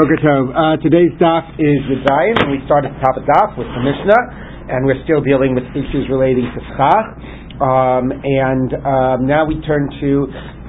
Uh, 0.00 0.80
today's 0.80 1.12
daf 1.20 1.44
is 1.60 1.80
the 1.84 2.00
Zion, 2.08 2.32
and 2.40 2.48
we 2.48 2.64
start 2.64 2.88
at 2.88 2.92
the 2.96 3.02
top 3.04 3.20
of 3.20 3.24
daf 3.28 3.52
with 3.60 3.68
the 3.68 3.84
Mishnah, 3.84 4.72
and 4.72 4.88
we're 4.88 4.96
still 5.04 5.20
dealing 5.20 5.52
with 5.52 5.68
issues 5.76 6.08
relating 6.08 6.48
to 6.56 6.60
schach. 6.72 7.04
Um, 7.60 8.08
and 8.08 8.72
um, 8.80 9.28
now 9.28 9.44
we 9.44 9.60
turn 9.68 9.92
to 10.00 10.10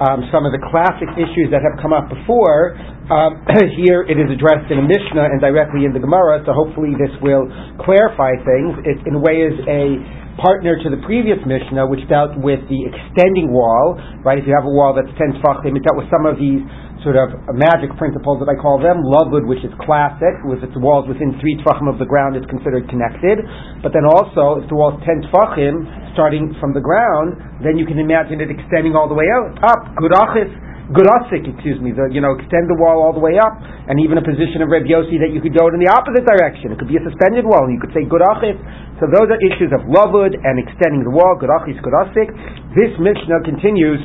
um, 0.04 0.28
some 0.28 0.44
of 0.44 0.52
the 0.52 0.60
classic 0.68 1.08
issues 1.16 1.48
that 1.48 1.64
have 1.64 1.80
come 1.80 1.96
up 1.96 2.12
before. 2.12 2.76
Um, 3.08 3.40
here 3.80 4.04
it 4.04 4.20
is 4.20 4.28
addressed 4.28 4.68
in 4.68 4.76
a 4.76 4.84
Mishnah 4.84 5.24
and 5.24 5.40
directly 5.40 5.88
in 5.88 5.96
the 5.96 6.02
Gemara, 6.04 6.44
so 6.44 6.52
hopefully 6.52 6.92
this 7.00 7.16
will 7.24 7.48
clarify 7.80 8.36
things. 8.36 8.84
It, 8.84 9.00
in 9.08 9.16
a 9.16 9.22
way, 9.24 9.48
is 9.48 9.56
a 9.64 9.96
partner 10.44 10.76
to 10.76 10.88
the 10.92 11.00
previous 11.08 11.40
Mishnah, 11.48 11.88
which 11.88 12.04
dealt 12.08 12.36
with 12.36 12.60
the 12.68 12.80
extending 12.84 13.48
wall, 13.48 13.96
right? 14.24 14.36
If 14.36 14.44
you 14.44 14.52
have 14.52 14.68
a 14.68 14.74
wall 14.76 14.92
that's 14.92 15.08
10 15.16 15.40
tfachim, 15.40 15.72
it 15.72 15.88
dealt 15.88 15.96
with 15.96 16.12
some 16.12 16.28
of 16.28 16.36
these 16.36 16.60
sort 17.02 17.18
of 17.18 17.34
magic 17.54 17.90
principles 17.98 18.38
that 18.42 18.50
I 18.50 18.56
call 18.58 18.78
them. 18.78 19.02
Lovud, 19.02 19.46
which 19.46 19.62
is 19.66 19.70
classic, 19.82 20.38
with 20.46 20.62
its 20.62 20.74
walls 20.78 21.10
within 21.10 21.34
three 21.42 21.58
tfachim 21.62 21.90
of 21.90 21.98
the 21.98 22.06
ground, 22.06 22.38
is 22.38 22.46
considered 22.46 22.86
connected. 22.88 23.42
But 23.82 23.90
then 23.90 24.06
also, 24.06 24.62
if 24.62 24.66
the 24.70 24.78
wall 24.78 24.94
is 24.94 25.02
ten 25.02 25.22
tfachim, 25.30 25.86
starting 26.14 26.54
from 26.62 26.72
the 26.72 26.82
ground, 26.82 27.38
then 27.62 27.76
you 27.76 27.86
can 27.86 27.98
imagine 27.98 28.38
it 28.38 28.50
extending 28.50 28.94
all 28.94 29.10
the 29.10 29.18
way 29.18 29.26
out, 29.34 29.54
up. 29.66 29.82
Gud 29.98 30.14
achis, 30.14 30.50
gurasik, 30.94 31.46
excuse 31.46 31.80
me, 31.82 31.90
the, 31.90 32.06
you 32.12 32.22
know, 32.22 32.38
extend 32.38 32.70
the 32.70 32.78
wall 32.78 33.02
all 33.02 33.14
the 33.14 33.22
way 33.22 33.38
up, 33.40 33.58
and 33.90 33.98
even 33.98 34.20
a 34.20 34.24
position 34.24 34.62
of 34.62 34.70
Reb 34.70 34.86
Yossi 34.86 35.18
that 35.18 35.34
you 35.34 35.42
could 35.42 35.56
go 35.56 35.66
in 35.72 35.82
the 35.82 35.90
opposite 35.90 36.22
direction. 36.22 36.70
It 36.70 36.78
could 36.78 36.90
be 36.90 37.00
a 37.00 37.04
suspended 37.04 37.42
wall, 37.42 37.66
and 37.66 37.74
you 37.74 37.82
could 37.82 37.94
say 37.96 38.06
gud 38.06 38.22
achis. 38.22 38.58
So 39.02 39.10
those 39.10 39.26
are 39.26 39.40
issues 39.42 39.74
of 39.74 39.82
lovud 39.90 40.38
and 40.38 40.62
extending 40.62 41.02
the 41.02 41.10
wall, 41.10 41.34
gud 41.40 41.50
achis, 41.50 41.80
gurasik. 41.82 42.30
This 42.78 42.94
Mishnah 43.00 43.42
continues 43.42 43.98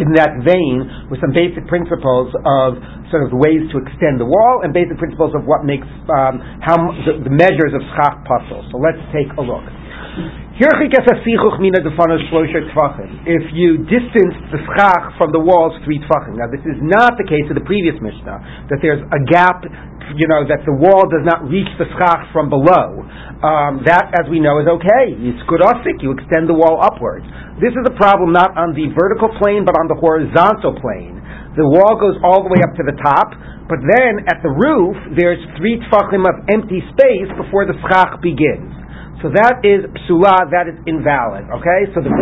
in 0.00 0.10
that 0.18 0.42
vein 0.42 1.08
with 1.10 1.20
some 1.22 1.30
basic 1.30 1.66
principles 1.70 2.32
of 2.46 2.78
sort 3.10 3.26
of 3.26 3.30
ways 3.34 3.62
to 3.70 3.78
extend 3.78 4.18
the 4.18 4.26
wall 4.26 4.62
and 4.64 4.74
basic 4.74 4.98
principles 4.98 5.30
of 5.36 5.46
what 5.46 5.62
makes 5.62 5.86
um, 6.10 6.42
how 6.58 6.76
the, 7.06 7.22
the, 7.22 7.30
measures 7.30 7.70
of 7.74 7.82
schach 7.94 8.18
pasul. 8.26 8.64
So 8.72 8.78
let's 8.82 8.98
take 9.14 9.30
a 9.38 9.42
look. 9.44 9.62
If 13.26 13.50
you 13.50 13.82
distance 13.90 14.38
the 14.54 14.62
schach 14.62 15.18
from 15.18 15.34
the 15.34 15.42
walls 15.42 15.74
three 15.82 15.98
tfachim, 16.06 16.38
now 16.38 16.46
this 16.46 16.62
is 16.62 16.78
not 16.78 17.18
the 17.18 17.26
case 17.26 17.42
of 17.50 17.58
the 17.58 17.66
previous 17.66 17.98
Mishnah, 17.98 18.70
that 18.70 18.78
there's 18.78 19.02
a 19.02 19.20
gap, 19.26 19.66
you 20.14 20.30
know, 20.30 20.46
that 20.46 20.62
the 20.62 20.76
wall 20.78 21.10
does 21.10 21.26
not 21.26 21.42
reach 21.50 21.66
the 21.82 21.90
schach 21.98 22.30
from 22.30 22.46
below. 22.46 23.02
Um, 23.42 23.82
that, 23.90 24.14
as 24.14 24.30
we 24.30 24.38
know, 24.38 24.62
is 24.62 24.70
okay. 24.70 25.18
It's 25.18 25.42
gud 25.50 25.66
asik, 25.66 25.98
you 25.98 26.14
extend 26.14 26.46
the 26.46 26.54
wall 26.54 26.78
upwards. 26.78 27.26
This 27.58 27.74
is 27.74 27.82
a 27.82 27.94
problem 27.98 28.30
not 28.30 28.54
on 28.54 28.78
the 28.78 28.94
vertical 28.94 29.34
plane, 29.42 29.66
but 29.66 29.74
on 29.74 29.90
the 29.90 29.98
horizontal 29.98 30.78
plane. 30.78 31.18
The 31.58 31.66
wall 31.66 31.98
goes 31.98 32.14
all 32.22 32.46
the 32.46 32.54
way 32.54 32.62
up 32.62 32.78
to 32.78 32.86
the 32.86 32.94
top, 33.02 33.34
but 33.66 33.82
then 33.82 34.22
at 34.30 34.38
the 34.46 34.54
roof, 34.54 34.94
there's 35.18 35.42
three 35.58 35.82
tfachim 35.90 36.22
of 36.22 36.46
empty 36.54 36.78
space 36.94 37.30
before 37.34 37.66
the 37.66 37.74
schach 37.90 38.22
begins. 38.22 38.83
So 39.22 39.30
that 39.32 39.62
is 39.62 39.86
psula, 40.04 40.50
that 40.50 40.66
is 40.68 40.76
invalid. 40.84 41.46
Okay? 41.48 41.88
So 41.94 42.02
the 42.02 42.12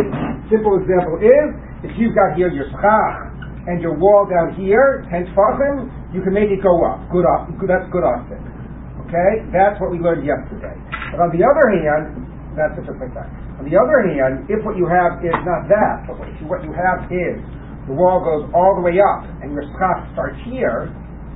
simple 0.52 0.76
example 0.78 1.18
is, 1.18 1.46
if 1.82 1.92
you've 1.98 2.14
got 2.14 2.36
here 2.36 2.52
your 2.52 2.68
schach 2.70 3.32
and 3.66 3.82
your 3.82 3.98
wall 3.98 4.28
down 4.28 4.54
here, 4.54 5.06
ten 5.10 5.26
tfachim, 5.34 5.90
you 6.14 6.22
can 6.22 6.34
make 6.34 6.50
it 6.52 6.62
go 6.62 6.84
up. 6.86 7.08
Good, 7.10 7.24
that's 7.66 7.88
gud 7.90 8.06
asik. 8.06 8.38
Okay? 9.08 9.30
That's 9.50 9.80
what 9.80 9.90
we 9.90 9.98
learned 9.98 10.22
yesterday. 10.22 10.74
But 11.10 11.26
on 11.26 11.30
the 11.34 11.42
other 11.42 11.66
hand, 11.74 12.22
that's 12.54 12.76
just 12.78 13.00
like 13.00 13.14
that. 13.16 13.28
On 13.58 13.64
the 13.64 13.74
other 13.74 14.04
hand, 14.06 14.46
if 14.52 14.60
what 14.62 14.77
you 14.77 14.86
have 14.86 15.18
is 15.24 15.34
not 15.42 15.66
that, 15.72 16.06
but 16.06 16.20
what 16.20 16.62
you 16.62 16.72
have 16.74 17.08
is 17.10 17.40
the 17.88 17.94
wall 17.96 18.22
goes 18.22 18.46
all 18.54 18.78
the 18.78 18.84
way 18.84 19.00
up 19.02 19.27
and 19.42 19.50
your 19.56 19.66
schach 19.74 20.06
starts 20.14 20.38
here, 20.46 20.92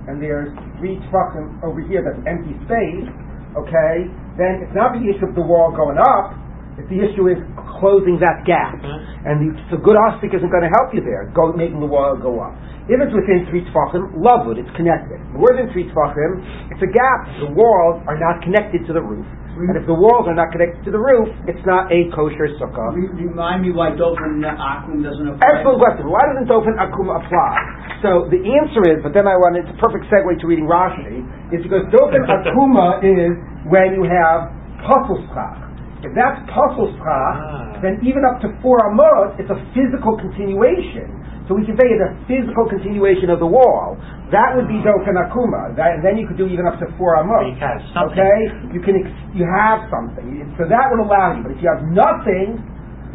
and 0.07 0.23
there's 0.23 0.53
three 0.79 1.01
tfachim 1.11 1.59
over 1.67 1.83
here 1.83 2.07
that's 2.07 2.23
empty 2.29 2.55
space, 2.69 3.11
okay, 3.57 4.09
then 4.37 4.65
it's 4.65 4.75
not 4.77 4.93
the 4.93 5.05
issue 5.05 5.27
of 5.27 5.35
the 5.35 5.45
wall 5.45 5.73
going 5.73 5.97
up, 5.97 6.37
if 6.77 6.85
the 6.93 7.01
issue 7.01 7.33
is 7.33 7.41
closing 7.81 8.21
that 8.21 8.45
gap. 8.45 8.77
Mm-hmm. 8.77 9.29
And 9.29 9.35
the, 9.41 9.49
so 9.73 9.81
gud 9.81 9.97
asik 9.97 10.37
isn't 10.37 10.53
going 10.53 10.65
to 10.65 10.73
help 10.77 10.93
you 10.93 11.01
there, 11.01 11.33
go, 11.33 11.53
making 11.57 11.81
the 11.81 11.89
wall 11.89 12.15
go 12.17 12.41
up. 12.41 12.53
If 12.87 13.03
it's 13.03 13.11
within 13.11 13.49
three 13.51 13.67
tefachim, 13.67 14.15
lovely, 14.15 14.63
it's 14.63 14.71
connected. 14.79 15.19
More 15.35 15.51
than 15.57 15.73
three 15.75 15.91
tefachim, 15.91 16.71
it's 16.71 16.83
a 16.85 16.91
gap. 16.93 17.21
The 17.43 17.51
walls 17.51 18.05
are 18.07 18.15
not 18.15 18.45
connected 18.47 18.87
to 18.87 18.93
the 18.95 19.03
roof. 19.03 19.27
And 19.57 19.73
if 19.73 19.89
the 19.89 19.97
walls 19.97 20.29
are 20.29 20.37
not 20.37 20.53
connected 20.53 20.85
to 20.85 20.93
the 20.93 21.01
roof, 21.01 21.33
it's 21.49 21.65
not 21.65 21.89
a 21.89 22.13
kosher 22.13 22.53
sukkah. 22.61 22.93
Remind 22.93 23.65
me 23.65 23.73
why 23.73 23.97
Dofen 23.97 24.45
Akum 24.45 25.01
doesn't 25.01 25.25
apply. 25.25 25.41
Excellent 25.49 25.81
question. 25.81 26.05
Why 26.13 26.21
doesn't 26.29 26.45
Dofen 26.45 26.77
Akum 26.77 27.09
apply? 27.09 27.57
So 28.05 28.29
the 28.29 28.37
answer 28.37 28.85
is, 28.93 29.01
but 29.01 29.17
then 29.17 29.25
I 29.25 29.33
want 29.41 29.57
it's 29.57 29.73
a 29.73 29.79
perfect 29.81 30.13
segue 30.13 30.37
to 30.37 30.45
reading 30.45 30.69
Rashi, 30.69 31.25
is 31.57 31.65
because 31.65 31.89
Dofen 31.89 32.29
Akuma 32.29 33.01
is 33.01 33.33
when 33.73 33.97
you 33.97 34.05
have 34.05 34.53
pasul 34.85 35.25
schach. 35.33 35.65
If 36.05 36.13
that's 36.13 36.37
pasul 36.53 36.93
schach, 37.01 37.37
ah. 37.41 37.81
then 37.81 38.05
even 38.05 38.29
up 38.29 38.45
to 38.45 38.53
four 38.61 38.85
amot, 38.85 39.41
it's 39.41 39.49
a 39.49 39.57
physical 39.73 40.21
continuation. 40.21 41.09
So 41.47 41.55
we 41.55 41.63
can 41.63 41.79
say 41.79 41.87
it's 41.87 42.03
a 42.03 42.13
physical 42.27 42.67
continuation 42.67 43.31
of 43.31 43.39
the 43.39 43.47
wall. 43.47 43.95
That 44.35 44.59
would 44.59 44.67
be 44.67 44.83
dofen 44.83 45.15
akuma. 45.15 45.79
and 45.79 46.03
then 46.03 46.19
you 46.19 46.27
could 46.27 46.37
do 46.37 46.51
even 46.51 46.67
up 46.67 46.79
to 46.83 46.91
four 46.99 47.15
amot. 47.23 47.55
Okay, 47.55 48.37
you 48.75 48.83
can 48.83 48.99
ex- 48.99 49.15
you 49.31 49.47
have 49.47 49.87
something. 49.87 50.43
So 50.59 50.67
that 50.67 50.91
would 50.91 50.99
allow 51.07 51.39
you. 51.39 51.47
But 51.47 51.55
if 51.55 51.63
you 51.63 51.71
have 51.71 51.87
nothing, 51.87 52.59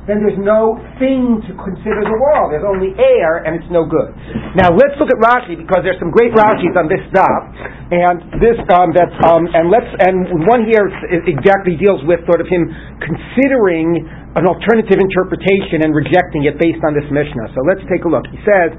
then 0.10 0.24
there's 0.26 0.40
no 0.42 0.82
thing 0.98 1.46
to 1.46 1.52
consider 1.62 2.02
the 2.02 2.18
wall. 2.18 2.50
There's 2.50 2.66
only 2.66 2.96
air, 2.98 3.46
and 3.46 3.54
it's 3.60 3.70
no 3.70 3.86
good. 3.86 4.10
Now 4.58 4.74
let's 4.74 4.98
look 4.98 5.14
at 5.14 5.20
Rashi 5.22 5.54
because 5.54 5.86
there's 5.86 6.00
some 6.02 6.10
great 6.10 6.34
Rashis 6.34 6.74
on 6.74 6.90
this 6.90 7.04
stuff, 7.14 7.42
and 7.94 8.18
this 8.42 8.58
um, 8.74 8.90
that's 8.98 9.14
um, 9.28 9.46
and 9.54 9.70
let's 9.70 9.92
and 10.02 10.48
one 10.50 10.66
here 10.66 10.90
exactly 11.30 11.78
deals 11.78 12.02
with 12.10 12.24
sort 12.26 12.42
of 12.42 12.48
him 12.50 12.66
considering 12.98 14.02
an 14.36 14.48
alternative 14.48 14.96
interpretation 14.96 15.84
and 15.84 15.92
rejecting 15.92 16.48
it 16.48 16.56
based 16.56 16.80
on 16.88 16.96
this 16.96 17.08
Mishnah. 17.12 17.52
So 17.52 17.60
let's 17.68 17.84
take 17.92 18.08
a 18.08 18.10
look. 18.12 18.24
He 18.32 18.40
says, 18.48 18.72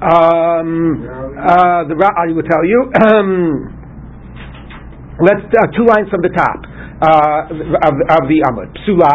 um, 0.00 1.04
uh, 1.38 1.84
the 1.86 1.94
I 1.94 2.32
will 2.32 2.46
tell 2.48 2.64
you. 2.64 2.90
Um, 3.04 3.70
let's 5.20 5.44
uh, 5.52 5.68
two 5.76 5.84
lines 5.84 6.08
from 6.08 6.24
the 6.24 6.32
top 6.32 6.58
uh, 7.04 7.52
of, 7.52 7.94
of 8.18 8.22
the 8.26 8.40
Amud. 8.48 8.72
Psula. 8.82 9.14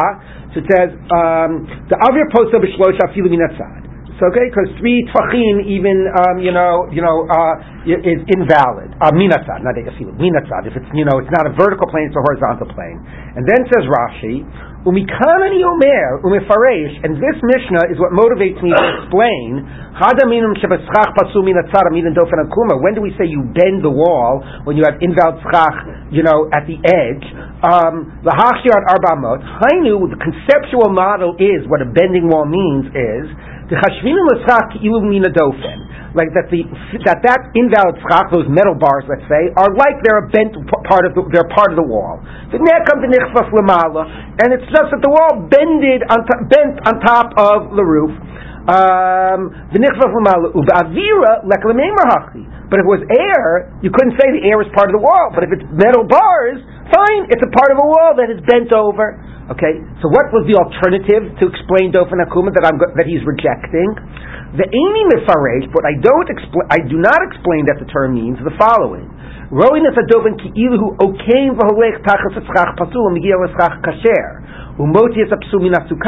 So 0.53 0.61
it 0.61 0.67
says 0.71 0.89
um, 1.11 1.67
the 1.89 1.97
Avir 1.99 2.29
Posa 2.31 2.61
b'Shlosha 2.61 3.11
Filu 3.11 3.27
Minatzad. 3.27 3.84
So 4.15 4.31
okay, 4.31 4.47
because 4.47 4.71
three 4.79 5.03
tfachim 5.11 5.67
even 5.67 6.07
um, 6.07 6.39
you 6.39 6.55
know 6.55 6.87
you 6.87 7.03
know 7.03 7.27
uh, 7.27 7.83
is 7.83 8.23
invalid. 8.31 8.95
Uh, 9.03 9.11
minatzad, 9.11 9.59
not 9.59 9.75
minatzad. 9.75 10.63
If 10.63 10.79
it's 10.79 10.87
you 10.95 11.03
know 11.03 11.19
it's 11.19 11.33
not 11.35 11.43
a 11.43 11.51
vertical 11.51 11.83
plane, 11.91 12.07
it's 12.07 12.15
a 12.15 12.23
horizontal 12.23 12.71
plane. 12.71 13.03
And 13.35 13.43
then 13.43 13.67
says 13.67 13.83
Rashi, 13.83 14.39
umikanani 14.87 15.59
omer 15.67 16.23
umifaresh, 16.23 17.03
and 17.03 17.19
this 17.19 17.35
Mishnah 17.43 17.91
is 17.91 17.99
what 17.99 18.15
motivates 18.15 18.55
me 18.63 18.71
to 18.71 18.79
explain. 19.03 19.67
Hadaminum 19.99 20.55
shebeschach 20.63 21.11
pasu 21.19 21.43
minatzara 21.43 21.91
minan 21.91 22.15
dofen 22.15 22.39
akuma. 22.39 22.79
When 22.79 22.95
do 22.95 23.03
we 23.03 23.11
say 23.19 23.27
you 23.27 23.43
bend 23.51 23.83
the 23.83 23.91
wall 23.91 24.39
when 24.63 24.79
you 24.79 24.87
have 24.87 24.95
invalid 25.03 25.43
schach, 25.43 26.07
you 26.15 26.23
know, 26.23 26.47
at 26.55 26.63
the 26.71 26.79
edge? 26.87 27.25
Um, 27.67 28.15
the 28.23 28.31
hachshir 28.31 28.79
arbamot. 28.79 29.43
Hainu, 29.43 30.07
the 30.07 30.19
conceptual 30.23 30.87
model 30.87 31.35
is 31.35 31.67
what 31.67 31.83
a 31.83 31.89
bending 31.91 32.31
wall 32.31 32.47
means 32.47 32.87
is 32.95 33.54
the 33.69 33.75
chashvinu 33.81 34.21
l'schach 34.29 34.77
ilu 34.81 35.01
mina 35.09 35.29
dofen. 35.33 35.85
Like 36.15 36.31
that 36.31 36.47
the 36.47 36.63
that 37.03 37.19
that 37.27 37.41
invalid 37.59 37.99
schach, 38.07 38.31
those 38.31 38.47
metal 38.47 38.77
bars, 38.77 39.03
let's 39.11 39.25
say, 39.27 39.51
are 39.59 39.67
like 39.75 39.99
they're 39.99 40.23
a 40.23 40.29
bent 40.31 40.55
part 40.87 41.03
of 41.03 41.11
the, 41.11 41.27
they're 41.33 41.49
part 41.51 41.75
of 41.75 41.77
the 41.77 41.83
wall. 41.83 42.23
The 42.55 42.61
comes 42.87 43.03
the 43.03 43.11
nichvas 43.11 43.51
lamala, 43.51 44.07
and 44.39 44.55
it's 44.55 44.63
just 44.71 44.95
that 44.95 45.03
the 45.03 45.11
wall 45.11 45.43
bended 45.51 46.07
on 46.07 46.23
to, 46.23 46.35
bent 46.47 46.79
on 46.87 47.03
top 47.03 47.35
of 47.35 47.75
the 47.75 47.83
roof. 47.83 48.15
Um, 48.65 49.53
hachi. 52.09 52.43
But 52.65 52.81
if 52.81 52.85
it 52.85 52.89
was 52.89 53.05
air, 53.13 53.69
you 53.85 53.93
couldn't 53.93 54.17
say 54.17 54.25
the 54.33 54.41
air 54.49 54.57
is 54.65 54.69
part 54.73 54.89
of 54.89 54.97
the 54.97 55.03
wall. 55.05 55.29
But 55.37 55.45
if 55.45 55.53
it's 55.53 55.65
metal 55.69 56.01
bars, 56.09 56.57
fine, 56.89 57.29
it's 57.29 57.45
a 57.45 57.51
part 57.53 57.69
of 57.69 57.77
a 57.77 57.85
wall 57.85 58.17
that 58.17 58.33
is 58.33 58.41
bent 58.49 58.73
over. 58.73 59.21
Okay, 59.53 59.77
so 60.01 60.09
what 60.09 60.33
was 60.33 60.49
the 60.49 60.57
alternative 60.57 61.37
to 61.37 61.45
explain 61.45 61.93
Dofen 61.93 62.17
Akuma 62.17 62.49
that 62.57 62.65
I'm 62.65 62.81
that 62.81 63.05
he's 63.05 63.21
rejecting? 63.21 63.93
The 64.57 64.65
Amy 64.65 65.03
Mifaresh, 65.13 65.69
but 65.69 65.85
I 65.85 65.93
don't 66.01 66.25
expl- 66.33 66.65
I 66.73 66.81
do 66.81 66.97
not 66.97 67.21
explain 67.21 67.69
that 67.69 67.77
the 67.77 67.85
term 67.93 68.17
means 68.17 68.41
the 68.41 68.57
following. 68.57 69.05
Apsul 75.69 76.01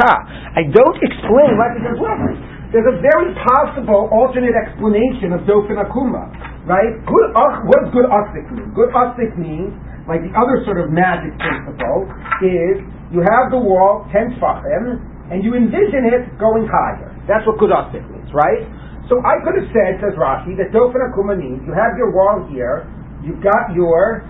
I 0.58 0.62
don't 0.66 0.98
explain 0.98 1.50
why 1.54 1.70
look, 1.94 2.57
there's 2.72 2.88
a 2.88 2.98
very 3.00 3.32
possible 3.48 4.12
alternate 4.12 4.52
explanation 4.52 5.32
of 5.32 5.48
dofen 5.48 5.80
akuma, 5.80 6.28
right? 6.68 6.92
Good, 7.08 7.26
uh, 7.32 7.64
what 7.64 7.88
does 7.88 7.90
gud 7.96 8.08
asik 8.12 8.46
mean? 8.52 8.68
Gud 8.76 8.92
asik 8.92 9.32
means, 9.40 9.72
like 10.04 10.20
the 10.20 10.32
other 10.36 10.60
sort 10.68 10.80
of 10.80 10.92
magic 10.92 11.32
principle, 11.40 12.08
is 12.44 12.84
you 13.08 13.24
have 13.24 13.48
the 13.48 13.60
wall 13.60 14.04
ten 14.12 14.36
tfachim, 14.36 15.00
and 15.32 15.44
you 15.44 15.56
envision 15.56 16.08
it 16.08 16.28
going 16.40 16.68
higher. 16.68 17.12
That's 17.28 17.44
what 17.44 17.60
good 17.60 17.72
means, 17.72 18.32
right? 18.32 18.64
So 19.08 19.20
I 19.24 19.40
could 19.40 19.56
have 19.56 19.68
said, 19.72 20.00
says 20.04 20.16
Rashi, 20.16 20.56
that 20.60 20.68
Dofen 20.72 21.00
Akuma 21.00 21.36
means 21.36 21.64
you 21.64 21.72
have 21.72 21.96
your 21.96 22.12
wall 22.12 22.44
here, 22.52 22.84
you've 23.24 23.40
got 23.40 23.72
your 23.72 24.24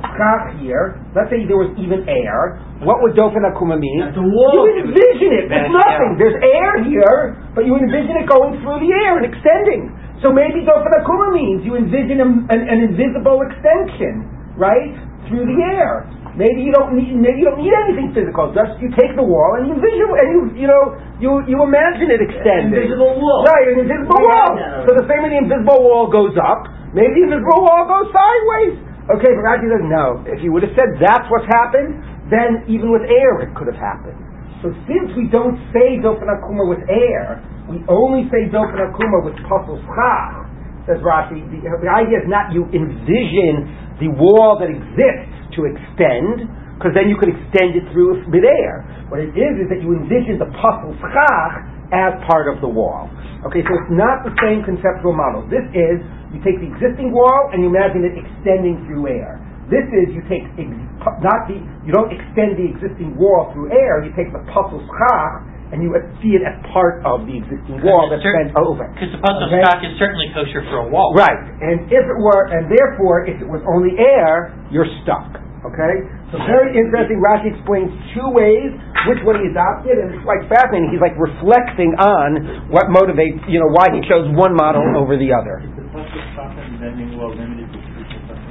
schach 0.00 0.56
here. 0.60 0.96
Let's 1.16 1.28
say 1.28 1.44
there 1.44 1.60
was 1.60 1.72
even 1.76 2.08
air. 2.08 2.60
What 2.84 3.02
would 3.02 3.18
Dofen 3.18 3.42
Akuma 3.42 3.74
mean? 3.74 4.06
A 4.06 4.22
wall. 4.22 4.54
You 4.70 4.86
envision 4.86 5.30
it. 5.34 5.50
There's 5.50 5.70
nothing. 5.74 6.14
yeah. 6.14 6.20
There's 6.22 6.38
air 6.46 6.72
here, 6.86 7.16
but 7.58 7.66
you 7.66 7.74
envision 7.74 8.14
it 8.22 8.26
going 8.30 8.54
through 8.62 8.78
the 8.86 8.90
air 9.02 9.18
and 9.18 9.26
extending. 9.26 9.90
So 10.22 10.30
maybe 10.30 10.62
Dofen 10.62 10.92
Akuma 11.02 11.34
means 11.34 11.66
you 11.66 11.74
envision 11.74 12.22
a, 12.22 12.28
an, 12.54 12.60
an 12.70 12.78
invisible 12.86 13.42
extension, 13.50 14.30
right, 14.54 14.94
through 15.26 15.46
the 15.46 15.58
air. 15.74 16.06
Maybe 16.38 16.62
you 16.62 16.70
don't 16.70 16.94
need 16.94 17.18
maybe 17.18 17.42
you 17.42 17.50
don't 17.50 17.58
need 17.58 17.74
anything 17.74 18.14
physical. 18.14 18.54
Just 18.54 18.78
you 18.78 18.94
take 18.94 19.10
the 19.18 19.26
wall 19.26 19.58
and 19.58 19.66
you 19.66 19.74
visual 19.74 20.14
and 20.22 20.28
you 20.30 20.40
you 20.62 20.68
know 20.70 20.94
you 21.18 21.30
you 21.50 21.58
imagine 21.66 22.14
it 22.14 22.22
extending. 22.22 22.78
Invisible 22.78 23.18
wall. 23.18 23.42
Right, 23.42 23.74
an 23.74 23.82
invisible 23.82 24.22
Yeah, 24.22 24.30
wall. 24.30 24.50
yeah. 24.54 24.86
So 24.86 24.94
the 25.02 25.06
same 25.10 25.26
way 25.26 25.34
the 25.34 25.42
invisible 25.42 25.82
wall 25.82 26.06
goes 26.06 26.38
up, 26.38 26.70
maybe 26.94 27.26
the 27.26 27.34
invisible 27.34 27.58
wall 27.66 27.90
goes 27.90 28.06
sideways. 28.14 28.78
Okay, 29.18 29.32
but 29.34 29.42
Rashi 29.50 29.66
says 29.66 29.82
no. 29.90 30.22
If 30.30 30.38
you 30.46 30.54
would 30.54 30.62
have 30.62 30.76
said 30.78 30.94
that's 31.02 31.26
what's 31.26 31.48
happened, 31.50 31.98
then 32.28 32.64
even 32.68 32.92
with 32.92 33.04
air 33.08 33.44
it 33.44 33.52
could 33.56 33.68
have 33.68 33.80
happened. 33.80 34.16
So 34.60 34.74
since 34.90 35.14
we 35.14 35.30
don't 35.30 35.54
say 35.70 36.02
Dofen 36.02 36.26
Akuma 36.26 36.66
with 36.66 36.82
air, 36.90 37.38
we 37.70 37.78
only 37.86 38.26
say 38.28 38.50
Dofen 38.50 38.80
Akuma 38.80 39.22
with 39.22 39.38
Schach, 39.38 40.48
says 40.88 40.98
Rashi, 41.04 41.44
the, 41.52 41.62
the 41.62 41.90
idea 41.92 42.24
is 42.24 42.26
not 42.26 42.50
you 42.50 42.66
envision 42.74 43.70
the 44.02 44.10
wall 44.18 44.58
that 44.58 44.66
exists 44.66 45.54
to 45.54 45.68
extend, 45.70 46.50
because 46.74 46.90
then 46.94 47.06
you 47.06 47.14
could 47.18 47.30
extend 47.30 47.78
it 47.78 47.86
through 47.94 48.22
midair. 48.26 48.82
What 49.10 49.22
it 49.22 49.34
is 49.34 49.52
is 49.62 49.66
that 49.70 49.78
you 49.78 49.94
envision 49.94 50.38
the 50.42 50.50
Pasul 50.58 50.94
Schach 50.98 51.54
as 51.94 52.18
part 52.26 52.50
of 52.52 52.60
the 52.60 52.68
wall. 52.68 53.08
Okay, 53.46 53.62
so 53.62 53.70
it's 53.78 53.94
not 53.94 54.26
the 54.26 54.34
same 54.42 54.66
conceptual 54.66 55.14
model. 55.14 55.46
This 55.46 55.64
is, 55.70 56.02
you 56.34 56.42
take 56.42 56.58
the 56.58 56.66
existing 56.66 57.14
wall 57.14 57.54
and 57.54 57.62
you 57.62 57.70
imagine 57.70 58.02
it 58.02 58.18
extending 58.18 58.82
through 58.84 59.06
air. 59.06 59.38
This 59.68 59.84
is, 59.92 60.16
you 60.16 60.24
take, 60.32 60.44
ex- 60.56 61.20
not 61.20 61.44
the, 61.48 61.60
you 61.84 61.92
don't 61.92 62.08
extend 62.08 62.56
the 62.56 62.64
existing 62.72 63.12
wall 63.20 63.52
through 63.52 63.68
air, 63.72 64.00
you 64.04 64.10
take 64.16 64.32
the 64.32 64.40
Pasul 64.48 64.80
Schach 64.80 65.44
and 65.68 65.84
you 65.84 65.92
see 66.24 66.32
it 66.32 66.40
as 66.40 66.56
part 66.72 67.04
of 67.04 67.28
the 67.28 67.36
existing 67.36 67.84
wall 67.84 68.08
that's 68.08 68.24
Certain- 68.24 68.48
bent 68.48 68.56
over. 68.56 68.88
Because 68.96 69.12
the 69.12 69.20
puzzle 69.20 69.44
Okay? 69.52 69.60
stock 69.60 69.84
is 69.84 69.92
certainly 70.00 70.32
kosher 70.32 70.64
for 70.72 70.84
a 70.84 70.88
wall. 70.88 71.12
Right, 71.12 71.36
and 71.60 71.84
if 71.92 72.00
it 72.08 72.18
were, 72.24 72.48
and 72.48 72.72
therefore, 72.72 73.28
if 73.28 73.36
it 73.36 73.44
was 73.48 73.60
only 73.68 73.92
air, 74.00 74.56
you're 74.72 74.88
stuck. 75.04 75.36
Okay, 75.68 75.94
so 76.32 76.38
very 76.46 76.72
interesting. 76.78 77.18
Rashi 77.20 77.50
explains 77.52 77.90
two 78.14 78.30
ways 78.30 78.70
which 79.10 79.18
one 79.26 79.42
he 79.42 79.50
adopted, 79.50 79.98
and 79.98 80.14
it's 80.14 80.22
like 80.24 80.46
fascinating. 80.48 80.88
He's 80.94 81.02
like 81.02 81.18
reflecting 81.18 81.98
on 81.98 82.70
what 82.70 82.86
motivates, 82.94 83.42
you 83.50 83.58
know, 83.60 83.66
why 83.68 83.90
he 83.92 83.98
chose 84.08 84.30
one 84.38 84.54
model 84.54 84.80
over 84.96 85.18
the 85.18 85.34
other. 85.34 85.58
Is 85.66 85.74
the 85.74 85.82
puzzle 85.90 86.22
stop 86.32 86.54
and 86.56 86.78
bending 86.78 87.18
wall 87.18 87.34
limited 87.34 87.68
to 87.74 87.77
three 87.77 87.77
tefachim? 87.77 87.77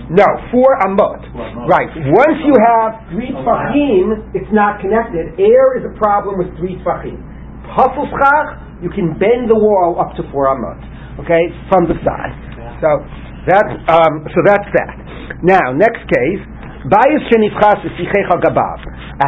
No, 0.07 0.23
four 0.55 0.79
amot. 0.87 1.19
Right. 1.67 1.91
Once 1.91 2.39
you 2.47 2.55
have 2.55 3.11
three 3.11 3.27
tfachim, 3.35 4.31
it's 4.31 4.47
not 4.55 4.79
connected. 4.79 5.35
Air 5.35 5.75
is 5.75 5.83
a 5.83 5.91
problem 5.99 6.39
with 6.39 6.47
three 6.55 6.79
tfachim. 6.79 7.19
Schach, 7.75 8.47
you 8.79 8.89
can 8.89 9.19
bend 9.19 9.51
the 9.51 9.59
wall 9.59 9.99
up 9.99 10.15
to 10.15 10.23
four 10.31 10.47
amot. 10.47 10.79
Okay, 11.19 11.51
from 11.67 11.91
the 11.91 11.99
side. 12.07 12.31
So 12.79 13.03
that's 13.51 13.73
um, 13.91 14.23
so 14.31 14.39
that's 14.47 14.69
that. 14.79 14.95
Now, 15.43 15.75
next 15.75 16.07
case. 16.07 16.39
A 16.87 16.95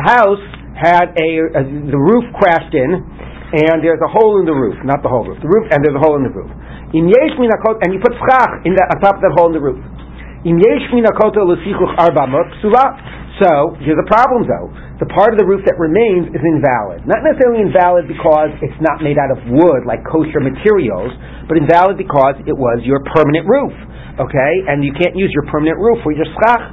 house 0.06 0.46
had 0.80 1.12
a, 1.12 1.30
a 1.60 1.62
the 1.92 2.00
roof 2.00 2.24
crashed 2.40 2.72
in, 2.72 2.90
and 3.52 3.84
there's 3.84 4.00
a 4.00 4.08
hole 4.08 4.40
in 4.40 4.46
the 4.46 4.56
roof, 4.56 4.80
not 4.86 5.04
the 5.04 5.10
whole 5.10 5.28
roof, 5.28 5.42
the 5.44 5.50
roof, 5.50 5.68
and 5.76 5.84
there's 5.84 5.98
a 5.98 6.00
hole 6.00 6.16
in 6.16 6.24
the 6.24 6.32
roof. 6.32 6.48
Im 6.96 7.10
yesh 7.10 7.36
and 7.36 7.92
you 7.92 8.00
put 8.00 8.16
schach 8.16 8.64
in 8.64 8.74
that 8.80 8.96
on 8.96 9.02
top 9.04 9.16
of 9.20 9.22
that 9.28 9.34
hole 9.36 9.52
in 9.52 9.54
the 9.54 9.62
roof. 9.62 9.78
So 13.44 13.76
here's 13.84 14.00
a 14.00 14.08
problem 14.08 14.48
though. 14.48 14.72
The 15.04 15.08
part 15.12 15.36
of 15.36 15.40
the 15.40 15.44
roof 15.44 15.68
that 15.68 15.76
remains 15.76 16.32
is 16.32 16.40
invalid. 16.40 17.04
Not 17.04 17.28
necessarily 17.28 17.60
invalid 17.68 18.08
because 18.08 18.56
it's 18.64 18.80
not 18.80 19.04
made 19.04 19.20
out 19.20 19.36
of 19.36 19.40
wood 19.52 19.84
like 19.84 20.00
kosher 20.08 20.40
materials, 20.40 21.12
but 21.48 21.60
invalid 21.60 22.00
because 22.00 22.40
it 22.48 22.56
was 22.56 22.80
your 22.88 23.04
permanent 23.12 23.52
roof. 23.52 23.76
Okay, 24.16 24.54
and 24.68 24.80
you 24.84 24.96
can't 24.96 25.16
use 25.16 25.32
your 25.36 25.44
permanent 25.52 25.76
roof 25.80 26.00
for 26.08 26.12
your 26.16 26.28
schach. 26.28 26.64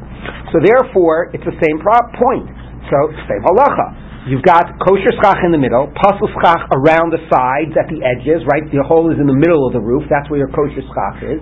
So 0.55 0.63
therefore, 0.63 1.35
it's 1.35 1.47
the 1.47 1.55
same 1.59 1.79
pro- 1.83 2.07
point. 2.19 2.47
So 2.91 2.99
same 3.27 3.43
halacha. 3.43 4.31
You've 4.31 4.43
got 4.43 4.67
kosher 4.83 5.15
schach 5.23 5.39
in 5.47 5.55
the 5.55 5.59
middle, 5.63 5.87
pasul 5.95 6.27
schach 6.43 6.67
around 6.75 7.15
the 7.15 7.23
sides, 7.31 7.71
at 7.79 7.87
the 7.87 8.03
edges, 8.03 8.43
right? 8.51 8.67
The 8.67 8.83
hole 8.83 9.07
is 9.15 9.19
in 9.23 9.31
the 9.31 9.39
middle 9.39 9.67
of 9.67 9.75
the 9.75 9.83
roof. 9.83 10.03
That's 10.11 10.27
where 10.27 10.43
your 10.43 10.51
kosher 10.51 10.83
schach 10.83 11.23
is. 11.23 11.39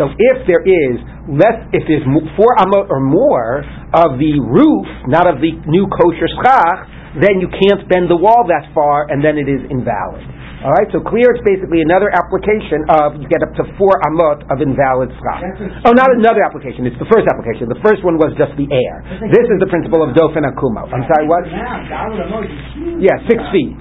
So 0.00 0.08
if 0.16 0.48
there 0.48 0.64
is 0.64 0.96
less, 1.28 1.60
if 1.76 1.84
there's 1.84 2.02
four 2.40 2.52
amot 2.64 2.88
or 2.88 3.04
more 3.04 3.60
of 3.92 4.16
the 4.16 4.40
roof, 4.40 4.88
not 5.12 5.28
of 5.28 5.44
the 5.44 5.52
new 5.68 5.84
kosher 5.92 6.30
schach, 6.40 6.88
then 7.20 7.36
you 7.42 7.52
can't 7.52 7.84
bend 7.84 8.08
the 8.08 8.16
wall 8.16 8.48
that 8.48 8.72
far, 8.72 9.12
and 9.12 9.20
then 9.20 9.36
it 9.36 9.44
is 9.44 9.60
invalid. 9.68 10.24
All 10.60 10.72
right, 10.76 10.88
so 10.92 11.00
clear. 11.00 11.24
It's 11.32 11.40
basically 11.40 11.80
another 11.80 12.12
application 12.12 12.84
of 12.92 13.16
you 13.16 13.24
get 13.28 13.40
up 13.40 13.56
to 13.56 13.64
four 13.80 13.96
amot 14.08 14.44
of 14.52 14.60
invalid 14.60 15.08
schach. 15.20 15.40
Oh, 15.88 15.96
not 15.96 16.12
another 16.12 16.44
application. 16.44 16.84
It's 16.84 17.00
the 17.00 17.08
first 17.08 17.24
application. 17.32 17.68
The 17.68 17.80
first 17.80 18.04
one 18.04 18.20
was 18.20 18.36
just 18.36 18.52
the 18.60 18.68
air. 18.68 19.00
This 19.32 19.48
is 19.48 19.56
the 19.56 19.68
principle 19.72 20.04
of 20.04 20.12
dofen 20.12 20.44
akumo. 20.44 20.84
I'm 20.88 21.04
sorry, 21.08 21.24
what? 21.28 21.48
Now, 21.48 21.80
Daled 21.88 22.20
Amot 22.28 22.44
is 22.44 22.56
huge. 22.76 23.04
Yeah, 23.04 23.16
six 23.24 23.40
feet. 23.52 23.76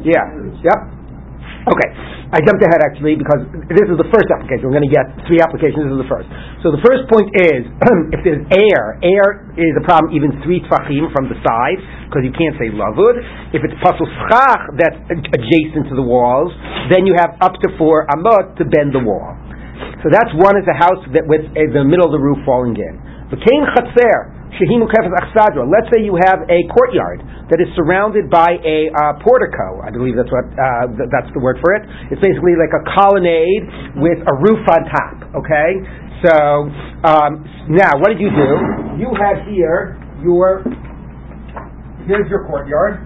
Yeah. 0.00 0.24
Yep. 0.64 1.03
Okay. 1.64 1.90
I 2.34 2.42
jumped 2.44 2.60
ahead 2.60 2.84
actually 2.84 3.16
because 3.16 3.46
this 3.72 3.86
is 3.88 3.96
the 3.96 4.10
first 4.12 4.28
application. 4.28 4.68
We're 4.68 4.76
going 4.76 4.90
to 4.90 4.92
get 4.92 5.06
three 5.24 5.40
applications. 5.40 5.88
This 5.88 5.96
is 5.96 6.02
the 6.02 6.10
first. 6.10 6.28
So 6.60 6.74
the 6.74 6.82
first 6.84 7.08
point 7.08 7.30
is 7.32 7.64
if 8.16 8.20
there's 8.26 8.42
air, 8.52 9.00
air 9.00 9.48
is 9.56 9.72
a 9.78 9.84
problem 9.86 10.12
even 10.12 10.34
three 10.44 10.60
tfachim 10.66 11.08
from 11.14 11.32
the 11.32 11.38
side 11.40 11.80
because 12.10 12.26
you 12.26 12.34
can't 12.36 12.58
say 12.60 12.68
lavud. 12.68 13.16
If 13.56 13.64
it's 13.64 13.76
pasul 13.80 14.04
schach 14.28 14.76
that's 14.76 14.98
adjacent 15.08 15.88
to 15.88 15.94
the 15.96 16.04
walls, 16.04 16.52
then 16.92 17.08
you 17.08 17.16
have 17.16 17.38
up 17.40 17.56
to 17.62 17.68
four 17.80 18.04
amot 18.12 18.60
to 18.60 18.68
bend 18.68 18.92
the 18.92 19.00
wall. 19.00 19.32
So 20.04 20.12
that's 20.12 20.28
one 20.36 20.60
is 20.60 20.68
a 20.68 20.76
house 20.76 21.00
that 21.16 21.24
with 21.24 21.48
uh, 21.54 21.70
the 21.72 21.86
middle 21.86 22.04
of 22.04 22.12
the 22.12 22.20
roof 22.20 22.42
falling 22.44 22.76
in. 22.76 22.94
The 23.32 23.40
kain 23.40 23.62
chatzer 23.72 24.33
shehinu 24.58 24.86
kefes 24.90 25.12
achsadra. 25.12 25.66
Let's 25.66 25.90
say 25.94 26.02
you 26.02 26.16
have 26.24 26.46
a 26.48 26.64
courtyard 26.70 27.22
that 27.50 27.60
is 27.60 27.68
surrounded 27.76 28.30
by 28.30 28.56
a 28.62 28.88
uh, 28.90 29.18
portico. 29.22 29.82
I 29.82 29.90
believe 29.90 30.14
that's 30.16 30.30
what 30.30 30.46
uh, 30.54 30.88
th- 30.94 31.10
that's 31.10 31.30
the 31.34 31.42
word 31.42 31.58
for 31.60 31.74
it. 31.74 31.82
It's 32.14 32.22
basically 32.22 32.54
like 32.56 32.72
a 32.72 32.82
colonnade 32.94 33.98
with 33.98 34.18
a 34.24 34.34
roof 34.42 34.62
on 34.70 34.80
top. 34.88 35.16
Okay. 35.44 35.70
So 36.24 36.34
um, 37.04 37.44
now, 37.68 37.98
what 38.00 38.08
did 38.14 38.20
you 38.20 38.30
do? 38.32 38.50
You 38.96 39.10
have 39.18 39.44
here 39.50 39.98
your 40.22 40.64
here's 42.06 42.28
your 42.30 42.46
courtyard, 42.46 43.04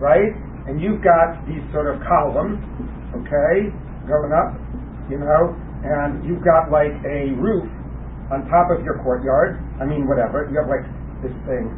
right? 0.00 0.32
And 0.68 0.80
you've 0.80 1.02
got 1.02 1.46
these 1.46 1.62
sort 1.72 1.92
of 1.92 2.02
columns, 2.06 2.58
okay, 3.22 3.70
going 4.08 4.32
up, 4.34 4.58
you 5.10 5.18
know, 5.18 5.54
and 5.84 6.24
you've 6.26 6.42
got 6.42 6.70
like 6.70 6.92
a 7.06 7.30
roof 7.38 7.66
on 8.30 8.46
top 8.50 8.74
of 8.74 8.82
your 8.82 8.98
courtyard. 9.02 9.62
I 9.78 9.84
mean, 9.86 10.06
whatever. 10.10 10.50
You 10.50 10.58
have 10.58 10.70
like 10.70 10.86
this 11.22 11.34
thing. 11.46 11.70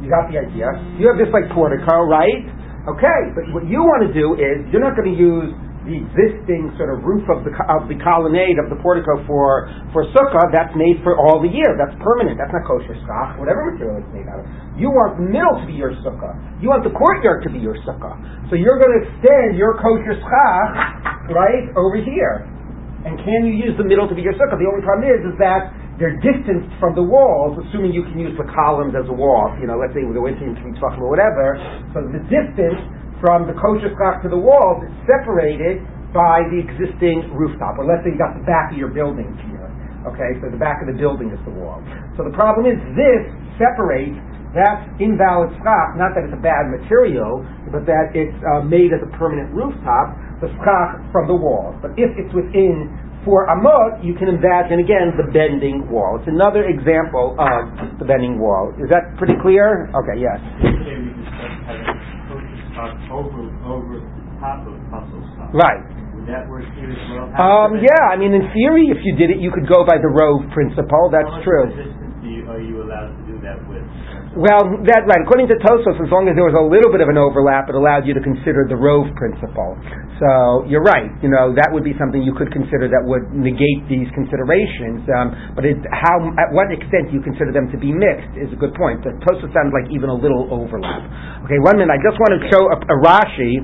You 0.00 0.08
got 0.08 0.32
the 0.32 0.40
idea. 0.40 0.72
You 0.96 1.08
have 1.12 1.20
this 1.20 1.28
like 1.32 1.48
portico, 1.52 2.08
right? 2.08 2.44
Okay, 2.88 3.20
but 3.36 3.44
what 3.52 3.68
you 3.68 3.84
want 3.84 4.08
to 4.08 4.12
do 4.16 4.40
is 4.40 4.64
you're 4.72 4.80
not 4.80 4.96
going 4.96 5.12
to 5.12 5.18
use 5.18 5.52
the 5.84 5.96
existing 5.96 6.72
sort 6.76 6.92
of 6.92 7.00
roof 7.04 7.24
of 7.32 7.40
the 7.44 7.52
of 7.72 7.88
the 7.88 7.96
colonnade 8.04 8.60
of 8.60 8.68
the 8.68 8.76
portico 8.84 9.20
for 9.24 9.68
for 9.92 10.04
sukkah. 10.12 10.48
That's 10.52 10.72
made 10.76 11.00
for 11.04 11.16
all 11.16 11.40
the 11.40 11.48
year. 11.48 11.76
That's 11.76 11.96
permanent. 12.00 12.36
That's 12.36 12.52
not 12.52 12.64
kosher 12.68 12.96
schach. 13.04 13.40
Whatever 13.40 13.72
material 13.72 14.00
it's 14.00 14.12
made 14.12 14.28
out 14.28 14.44
of. 14.44 14.46
You 14.76 14.92
want 14.92 15.20
the 15.20 15.28
middle 15.28 15.56
to 15.60 15.64
be 15.68 15.76
your 15.76 15.92
sukkah. 16.04 16.36
You 16.60 16.72
want 16.72 16.84
the 16.84 16.92
courtyard 16.92 17.44
to 17.44 17.50
be 17.52 17.60
your 17.60 17.76
sukkah. 17.84 18.16
So 18.52 18.56
you're 18.56 18.80
going 18.80 18.92
to 18.92 19.00
extend 19.08 19.56
your 19.56 19.76
kosher 19.80 20.16
schach 20.20 21.32
right 21.32 21.68
over 21.76 21.96
here. 22.00 22.44
And 23.04 23.16
can 23.16 23.48
you 23.48 23.56
use 23.56 23.74
the 23.80 23.86
middle 23.86 24.04
to 24.08 24.14
be 24.14 24.20
your 24.20 24.36
sukkah? 24.36 24.60
The 24.60 24.68
only 24.68 24.84
problem 24.84 25.08
is, 25.08 25.24
is 25.24 25.36
that 25.40 25.72
they're 25.96 26.16
distanced 26.20 26.72
from 26.80 26.96
the 26.96 27.04
walls, 27.04 27.60
assuming 27.60 27.92
you 27.92 28.04
can 28.04 28.16
use 28.16 28.36
the 28.36 28.48
columns 28.52 28.96
as 28.96 29.08
a 29.08 29.16
wall. 29.16 29.52
You 29.60 29.68
know, 29.68 29.76
let's 29.80 29.92
say 29.92 30.04
we 30.04 30.16
go 30.16 30.28
into 30.28 30.48
three 30.60 30.72
tefachim 30.76 31.00
or 31.00 31.12
whatever. 31.12 31.56
So 31.92 32.04
the 32.08 32.20
distance 32.28 32.80
from 33.20 33.44
the 33.44 33.56
kosher 33.56 33.92
schach 33.96 34.24
to 34.24 34.32
the 34.32 34.40
walls 34.40 34.84
is 34.84 34.92
separated 35.04 35.84
by 36.12 36.44
the 36.48 36.60
existing 36.60 37.28
rooftop. 37.36 37.76
Or 37.76 37.84
let's 37.84 38.04
say 38.04 38.16
you 38.16 38.20
got 38.20 38.36
the 38.36 38.44
back 38.48 38.72
of 38.72 38.80
your 38.80 38.92
building 38.92 39.28
here. 39.48 39.68
Okay, 40.08 40.40
so 40.40 40.48
the 40.48 40.56
back 40.56 40.80
of 40.80 40.88
the 40.88 40.96
building 40.96 41.28
is 41.28 41.40
the 41.44 41.52
wall. 41.52 41.84
So 42.16 42.24
the 42.24 42.32
problem 42.32 42.64
is 42.64 42.80
this 42.96 43.28
separates 43.60 44.16
that 44.54 44.90
invalid 44.98 45.54
schach, 45.62 45.94
not 45.94 46.14
that 46.18 46.26
it's 46.26 46.34
a 46.34 46.42
bad 46.42 46.66
material, 46.74 47.46
but 47.70 47.86
that 47.86 48.10
it's 48.18 48.34
uh, 48.42 48.66
made 48.66 48.90
as 48.90 48.98
a 49.02 49.10
permanent 49.14 49.54
rooftop, 49.54 50.18
the 50.42 50.50
schach 50.58 50.98
from 51.14 51.30
the 51.30 51.36
walls. 51.38 51.78
But 51.78 51.94
if 51.94 52.10
it's 52.18 52.34
within 52.34 52.90
four 53.22 53.46
amot, 53.46 54.02
you 54.02 54.16
can 54.18 54.26
imagine 54.32 54.80
again 54.82 55.14
the 55.14 55.28
bending 55.30 55.86
wall. 55.86 56.18
It's 56.18 56.26
another 56.26 56.66
example 56.66 57.36
of 57.38 57.98
the 58.00 58.06
bending 58.08 58.40
wall. 58.40 58.74
Is 58.80 58.90
that 58.90 59.14
pretty 59.20 59.38
clear? 59.38 59.86
Okay, 59.92 60.18
yes. 60.18 60.40
Yesterday 60.58 60.98
we 60.98 61.10
discussed 61.14 61.62
having 61.68 63.06
over, 63.12 63.44
over 63.68 64.00
top 64.40 64.64
of 64.66 64.74
pasul 64.88 65.20
schach. 65.36 65.52
Right. 65.52 65.82
Would 66.16 66.26
that 66.26 66.48
work 66.48 66.64
here 66.74 66.90
as 66.90 67.02
well? 67.12 67.28
Um, 67.38 67.78
yeah, 67.80 68.08
I 68.08 68.16
mean, 68.16 68.32
in 68.32 68.44
theory, 68.56 68.88
if 68.88 68.98
you 69.04 69.14
did 69.16 69.30
it, 69.30 69.38
you 69.38 69.52
could 69.52 69.68
go 69.68 69.84
by 69.84 69.96
the 70.00 70.08
rove 70.08 70.42
principle. 70.52 71.08
That's 71.12 71.28
How 71.28 71.38
much 71.38 71.44
true. 71.44 71.64
resistance 71.70 72.16
do 72.24 72.28
you, 72.28 72.44
are 72.48 72.60
you 72.60 72.82
allowed 72.84 73.12
to 73.16 73.22
do 73.28 73.36
that 73.44 73.60
with? 73.68 73.84
Well, 74.30 74.78
that 74.86 75.10
right. 75.10 75.26
According 75.26 75.50
to 75.50 75.58
Tosfos, 75.58 75.98
as 75.98 76.06
long 76.06 76.30
as 76.30 76.38
there 76.38 76.46
was 76.46 76.54
a 76.54 76.62
little 76.62 76.94
bit 76.94 77.02
of 77.02 77.10
an 77.10 77.18
overlap, 77.18 77.66
it 77.66 77.74
allowed 77.74 78.06
you 78.06 78.14
to 78.14 78.22
consider 78.22 78.62
the 78.62 78.78
rove 78.78 79.10
principle. 79.18 79.74
So 80.22 80.62
you're 80.70 80.86
right. 80.86 81.10
You 81.18 81.34
know 81.34 81.50
that 81.50 81.66
would 81.74 81.82
be 81.82 81.98
something 81.98 82.22
you 82.22 82.30
could 82.38 82.54
consider 82.54 82.86
that 82.94 83.02
would 83.02 83.26
negate 83.34 83.90
these 83.90 84.06
considerations. 84.14 85.02
Um, 85.10 85.34
but 85.58 85.66
it, 85.66 85.82
how, 85.90 86.22
at 86.38 86.54
what 86.54 86.70
extent 86.70 87.10
you 87.10 87.18
consider 87.26 87.50
them 87.50 87.74
to 87.74 87.78
be 87.80 87.90
mixed 87.90 88.30
is 88.38 88.46
a 88.54 88.58
good 88.60 88.70
point. 88.78 89.02
The 89.02 89.18
Tosfos 89.18 89.50
sounds 89.50 89.74
like 89.74 89.90
even 89.90 90.06
a 90.06 90.14
little 90.14 90.46
overlap. 90.54 91.02
Okay, 91.50 91.58
one 91.58 91.82
minute. 91.82 91.90
I 91.90 91.98
just 91.98 92.14
want 92.22 92.30
to 92.38 92.40
show 92.54 92.62
a, 92.70 92.76
a 92.86 92.96
Rashi. 93.02 93.58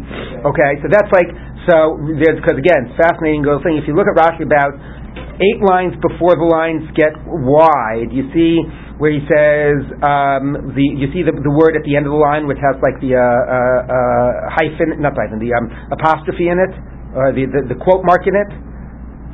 Okay, 0.50 0.72
so 0.82 0.90
that's 0.90 1.12
like 1.14 1.30
so. 1.70 1.94
Because 2.18 2.58
again, 2.58 2.90
fascinating 2.98 3.46
little 3.46 3.62
thing. 3.62 3.78
If 3.78 3.86
you 3.86 3.94
look 3.94 4.10
at 4.10 4.18
Rashi 4.18 4.42
about 4.42 4.74
eight 5.38 5.62
lines 5.62 5.94
before 6.02 6.34
the 6.34 6.48
lines 6.48 6.90
get 6.98 7.14
wide, 7.22 8.10
you 8.10 8.26
see 8.34 8.66
where 8.96 9.12
he 9.12 9.20
says 9.28 9.76
um, 10.00 10.72
the 10.72 10.86
you 10.96 11.12
see 11.12 11.20
the, 11.20 11.32
the 11.36 11.52
word 11.52 11.76
at 11.76 11.84
the 11.84 11.94
end 11.96 12.08
of 12.08 12.12
the 12.16 12.20
line 12.20 12.48
which 12.48 12.56
has 12.64 12.76
like 12.80 12.96
the 13.04 13.12
uh, 13.12 13.20
uh, 13.20 13.24
uh, 13.84 13.96
hyphen 14.56 14.96
not 15.04 15.12
hyphen 15.12 15.36
the 15.40 15.52
um, 15.52 15.68
apostrophe 15.92 16.48
in 16.48 16.56
it 16.56 16.72
or 17.12 17.32
the, 17.36 17.44
the 17.48 17.72
the 17.72 17.78
quote 17.80 18.04
mark 18.08 18.24
in 18.24 18.32
it. 18.36 18.50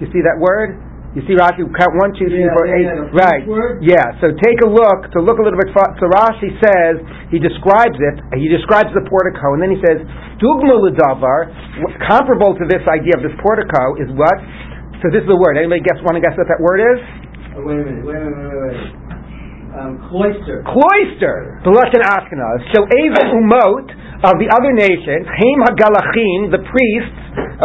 You 0.02 0.10
see 0.10 0.22
that 0.26 0.38
word? 0.42 0.78
You 1.14 1.20
see 1.28 1.36
Rashi 1.36 1.60
count 1.76 1.92
one, 2.00 2.16
two, 2.16 2.24
three, 2.24 2.40
Yeah, 2.40 2.56
four, 2.56 2.64
yeah, 2.64 2.78
eight. 2.80 2.88
yeah, 2.88 3.20
right. 3.20 3.44
Yeah. 3.84 4.06
So 4.24 4.32
take 4.32 4.58
a 4.64 4.70
look 4.72 5.12
to 5.12 5.20
look 5.20 5.36
a 5.36 5.44
little 5.44 5.60
bit. 5.60 5.68
fa- 5.76 5.92
So 6.00 6.08
Rashi 6.08 6.48
says 6.56 7.04
he 7.28 7.36
describes 7.36 8.00
it. 8.00 8.16
He 8.40 8.48
describes 8.48 8.88
the 8.96 9.04
portico, 9.04 9.52
and 9.52 9.60
then 9.60 9.76
he 9.76 9.80
says 9.84 10.00
dugma 10.40 10.72
l'davar, 10.80 11.52
wh- 11.84 11.92
comparable 12.08 12.56
to 12.56 12.64
this 12.64 12.80
idea 12.88 13.12
of 13.14 13.22
this 13.22 13.36
portico 13.44 14.00
is 14.00 14.08
what? 14.16 14.40
So 15.04 15.12
this 15.12 15.20
is 15.20 15.28
the 15.28 15.36
word. 15.36 15.60
Anybody 15.60 15.84
guess? 15.84 16.00
Want 16.00 16.16
to 16.16 16.24
guess 16.24 16.32
what 16.34 16.48
that 16.48 16.58
word 16.64 16.80
is? 16.80 16.98
Oh, 17.52 17.68
wait 17.68 17.76
a 17.76 17.84
minute, 17.84 18.08
wait 18.08 18.16
a 18.16 18.32
minute, 18.32 18.48
wait 18.48 18.72
a 18.72 18.80
minute. 18.80 19.01
Um, 19.72 20.04
cloister. 20.12 20.60
Cloister, 20.68 21.64
the 21.64 21.72
Lashon 21.72 22.04
Ashkenaz. 22.04 22.60
So 22.76 22.84
Eva 22.84 23.24
Umot 23.32 23.88
of 24.20 24.36
the 24.36 24.52
other 24.52 24.72
nations, 24.76 25.24
Haim 25.24 25.58
Hagalachim, 25.64 26.52
the 26.52 26.60
priests, 26.60 27.20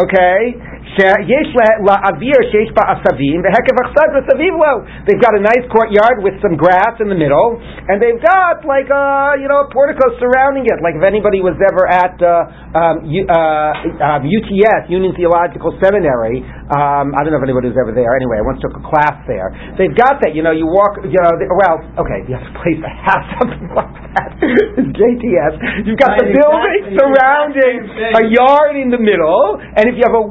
okay, 0.08 0.56
שיש 0.97 1.49
לאוויר 1.89 2.39
שיש 2.51 2.69
בה 2.77 2.83
עשבים, 2.93 3.41
והקב 3.45 3.75
אכסד 3.85 4.09
וסביב 4.17 4.55
לו. 4.63 4.75
They've 5.07 5.23
got 5.27 5.35
a 5.41 5.43
nice 5.53 5.65
courtyard 5.75 6.17
with 6.27 6.37
some 6.45 6.55
grass 6.63 6.95
in 7.03 7.09
the 7.13 7.19
middle, 7.25 7.49
and 7.89 7.97
they've 8.03 8.21
got 8.35 8.57
like 8.75 8.89
a, 8.93 9.05
you 9.43 9.49
know, 9.51 9.61
a 9.67 9.69
portico 9.73 10.05
surrounding 10.23 10.65
it. 10.73 10.79
Like 10.85 10.95
if 11.01 11.05
anybody 11.13 11.41
was 11.41 11.57
ever 11.71 11.85
at 11.89 12.15
uh, 12.21 12.81
um, 12.81 12.97
U, 13.09 13.21
uh, 13.25 13.73
um, 14.09 14.21
UTS, 14.37 14.83
Union 14.93 15.13
Theological 15.17 15.71
Seminary, 15.83 16.45
um, 16.77 17.07
I 17.17 17.19
don't 17.25 17.33
know 17.33 17.41
if 17.41 17.47
anybody 17.49 17.69
was 17.73 17.79
ever 17.81 17.93
there. 17.97 18.13
Anyway, 18.21 18.37
I 18.43 18.45
once 18.45 18.61
took 18.65 18.75
a 18.77 18.85
class 18.85 19.17
there. 19.31 19.49
They've 19.81 19.97
got 19.97 20.21
that, 20.23 20.37
you 20.37 20.43
know, 20.45 20.53
you 20.53 20.67
walk, 20.69 21.01
you 21.05 21.21
know, 21.25 21.33
they, 21.41 21.49
well, 21.49 21.77
okay, 22.05 22.21
you 22.29 22.37
have 22.37 22.47
a 22.53 22.57
place 22.61 22.79
that 22.85 22.95
has 23.09 23.23
something 23.41 23.65
like 23.79 23.93
that. 24.13 24.29
It's 24.77 24.93
JTS. 25.01 25.55
You've 25.89 26.01
got 26.03 26.19
the 26.21 26.27
Right, 26.29 26.37
building 26.37 26.83
exactly. 26.85 26.99
surrounding 27.01 27.75
Exactly. 27.89 28.21
a 28.21 28.23
yard 28.37 28.75
in 28.77 28.89
the 28.95 29.01
middle, 29.01 29.45
and 29.77 29.85
if 29.91 29.95
you 29.97 30.05
have 30.07 30.17
a 30.17 30.27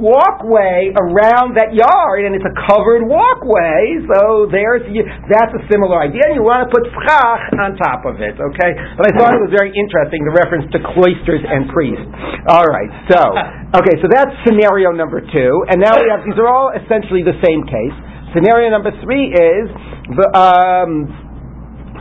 walkway 0.47 0.95
around 0.95 1.59
that 1.59 1.75
yard, 1.75 2.23
and 2.23 2.35
it's 2.35 2.47
a 2.47 2.55
covered 2.71 3.03
walkway, 3.03 3.99
so 4.07 4.47
there's 4.47 4.83
that's 5.27 5.51
a 5.55 5.63
similar 5.67 5.99
idea. 5.99 6.23
And 6.31 6.39
you 6.39 6.47
want 6.47 6.63
to 6.67 6.71
put 6.71 6.87
schach 7.03 7.51
on 7.59 7.75
top 7.77 8.07
of 8.07 8.23
it, 8.23 8.39
okay? 8.39 8.73
But 8.95 9.11
I 9.11 9.13
thought 9.19 9.35
it 9.35 9.43
was 9.43 9.55
very 9.55 9.75
interesting 9.75 10.23
the 10.23 10.35
reference 10.35 10.71
to 10.73 10.79
cloisters 10.95 11.43
and 11.43 11.67
priests. 11.75 12.07
All 12.47 12.67
right, 12.67 12.91
so 13.11 13.21
okay, 13.83 13.99
so 13.99 14.07
that's 14.07 14.31
scenario 14.47 14.95
number 14.95 15.19
two, 15.21 15.53
and 15.67 15.83
now 15.83 15.99
we 15.99 16.07
have 16.07 16.23
these 16.23 16.39
are 16.39 16.49
all 16.49 16.71
essentially 16.71 17.27
the 17.27 17.37
same 17.43 17.67
case. 17.67 17.97
Scenario 18.35 18.71
number 18.71 18.95
three 19.03 19.35
is 19.35 19.67
the. 20.15 20.27
Um, 20.31 21.26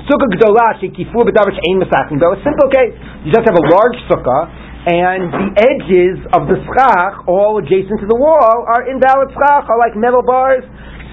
Sukkah 0.06 0.30
Gdolah 0.38 0.78
Shekifu 0.78 1.18
B'davar 1.26 1.50
She'ein 1.50 1.82
Mesachim. 1.82 2.22
Though 2.22 2.38
a 2.38 2.42
simple 2.46 2.70
case, 2.70 2.94
you 3.26 3.34
just 3.34 3.42
have 3.42 3.58
a 3.58 3.66
large 3.74 3.98
sukkah, 4.06 4.44
and 4.86 5.34
the 5.34 5.46
edges 5.66 6.22
of 6.38 6.46
the 6.46 6.62
schach, 6.62 7.26
all 7.26 7.58
adjacent 7.58 8.06
to 8.06 8.08
the 8.08 8.14
wall, 8.14 8.70
are 8.70 8.86
invalid 8.86 9.34
schach, 9.34 9.66
are 9.66 9.80
like 9.82 9.98
metal 9.98 10.22
bars. 10.22 10.62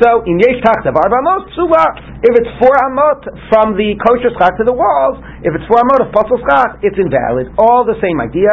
So 0.05 0.21
in 0.29 0.37
Yesh 0.45 0.61
Tachtav 0.61 0.93
Arba 0.93 1.21
if 1.49 2.33
it's 2.37 2.53
four 2.61 2.75
amot 2.85 3.23
from 3.49 3.81
the 3.81 3.97
kosher 3.97 4.35
schach 4.37 4.61
to 4.61 4.65
the 4.69 4.77
walls, 4.77 5.21
if 5.41 5.57
it's 5.57 5.65
four 5.65 5.81
amot 5.81 6.05
of 6.05 6.13
pasul 6.13 6.37
schach, 6.45 6.85
it's 6.85 6.97
invalid. 7.01 7.49
All 7.57 7.89
the 7.89 7.97
same 8.05 8.21
idea. 8.21 8.51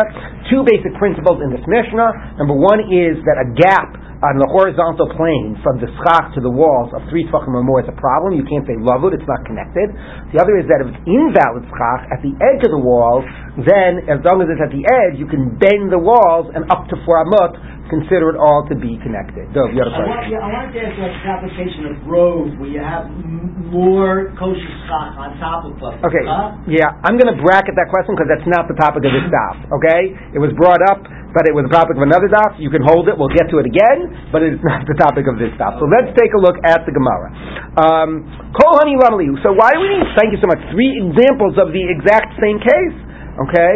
Two 0.47 0.63
basic 0.63 0.95
principles 0.95 1.43
in 1.43 1.51
this 1.51 1.63
Mishnah. 1.67 2.39
Number 2.39 2.55
one 2.55 2.87
is 2.87 3.19
that 3.27 3.43
a 3.43 3.47
gap 3.59 4.08
on 4.19 4.35
the 4.35 4.47
horizontal 4.51 5.07
plane 5.15 5.55
from 5.63 5.79
the 5.79 5.87
schach 6.03 6.35
to 6.35 6.43
the 6.43 6.51
walls 6.51 6.91
of 6.91 6.99
three 7.07 7.23
tefachim 7.31 7.55
or 7.55 7.63
more 7.63 7.79
is 7.79 7.87
a 7.87 7.95
problem. 7.95 8.35
You 8.35 8.43
can't 8.43 8.67
say 8.67 8.75
lavud; 8.75 9.15
it's 9.15 9.23
not 9.27 9.43
connected. 9.47 9.95
The 10.35 10.43
other 10.43 10.59
is 10.59 10.67
that 10.67 10.83
if 10.83 10.91
it's 10.91 11.01
invalid 11.07 11.63
schach 11.71 12.01
at 12.11 12.19
the 12.19 12.35
edge 12.43 12.61
of 12.67 12.71
the 12.75 12.83
wall, 12.83 13.23
then 13.63 14.03
as 14.11 14.19
long 14.27 14.43
as 14.43 14.51
it's 14.51 14.59
at 14.59 14.75
the 14.75 14.83
edge, 14.83 15.15
you 15.15 15.27
can 15.27 15.55
bend 15.55 15.87
the 15.91 15.99
walls 16.01 16.51
and 16.51 16.67
up 16.67 16.91
to 16.91 16.99
four 17.07 17.23
amot, 17.23 17.55
consider 17.87 18.35
it 18.35 18.37
all 18.37 18.67
to 18.67 18.75
be 18.75 18.99
connected. 19.01 19.47
Dov, 19.55 19.71
you 19.71 19.79
had 19.81 19.87
a 19.87 19.95
I, 19.95 20.03
want, 20.03 20.11
question? 20.27 20.35
yeah, 20.35 20.43
I 20.43 20.49
wanted 20.51 20.71
to 20.75 20.79
ask 20.83 20.95
like 20.99 21.15
the 21.15 21.29
application 21.31 21.81
of 21.87 21.95
grove, 22.03 22.47
where 22.59 22.69
you 22.75 22.83
have 22.83 23.07
m- 23.07 23.71
more 23.71 24.35
kosher 24.35 24.73
stock 24.85 25.15
on 25.15 25.39
top 25.39 25.63
of 25.63 25.73
puzzle. 25.79 26.03
Okay, 26.05 26.25
Huh? 26.27 26.59
yeah, 26.67 26.91
I'm 27.07 27.15
going 27.15 27.31
to 27.31 27.39
bracket 27.39 27.73
that 27.79 27.87
question 27.87 28.13
because 28.19 28.29
that's 28.29 28.45
not 28.51 28.67
the 28.67 28.75
topic 28.77 29.01
of 29.07 29.11
this 29.15 29.25
daf. 29.33 29.57
Okay, 29.79 30.01
it 30.35 30.39
was 30.43 30.51
brought 30.59 30.83
up, 30.91 31.01
but 31.31 31.45
it 31.45 31.53
was 31.53 31.69
the 31.69 31.73
topic 31.73 31.95
of 31.97 32.03
another 32.03 32.25
daf. 32.25 32.57
You 32.57 32.73
can 32.73 32.81
hold 32.81 33.05
it. 33.05 33.13
We'll 33.13 33.31
get 33.33 33.47
to 33.53 33.61
it 33.61 33.67
again, 33.69 34.33
but 34.33 34.41
it's 34.41 34.61
not 34.65 34.85
the 34.89 34.97
topic 34.97 35.29
of 35.29 35.37
this 35.37 35.53
daf. 35.61 35.77
So 35.77 35.85
let's 35.85 36.09
take 36.17 36.33
a 36.33 36.41
look 36.41 36.57
at 36.65 36.83
the 36.89 36.93
Gemara. 36.93 37.29
Um, 37.77 38.25
Kol 38.57 38.81
hani 38.81 38.97
lamali. 38.97 39.29
So 39.45 39.53
why 39.53 39.69
do 39.73 39.79
we 39.85 39.89
need? 39.93 40.09
Thank 40.17 40.33
you 40.33 40.41
so 40.41 40.49
much. 40.49 40.61
Three 40.73 40.89
examples 41.05 41.55
of 41.61 41.69
the 41.69 41.83
exact 41.85 42.33
same 42.41 42.57
case. 42.57 42.95
Okay, 43.39 43.75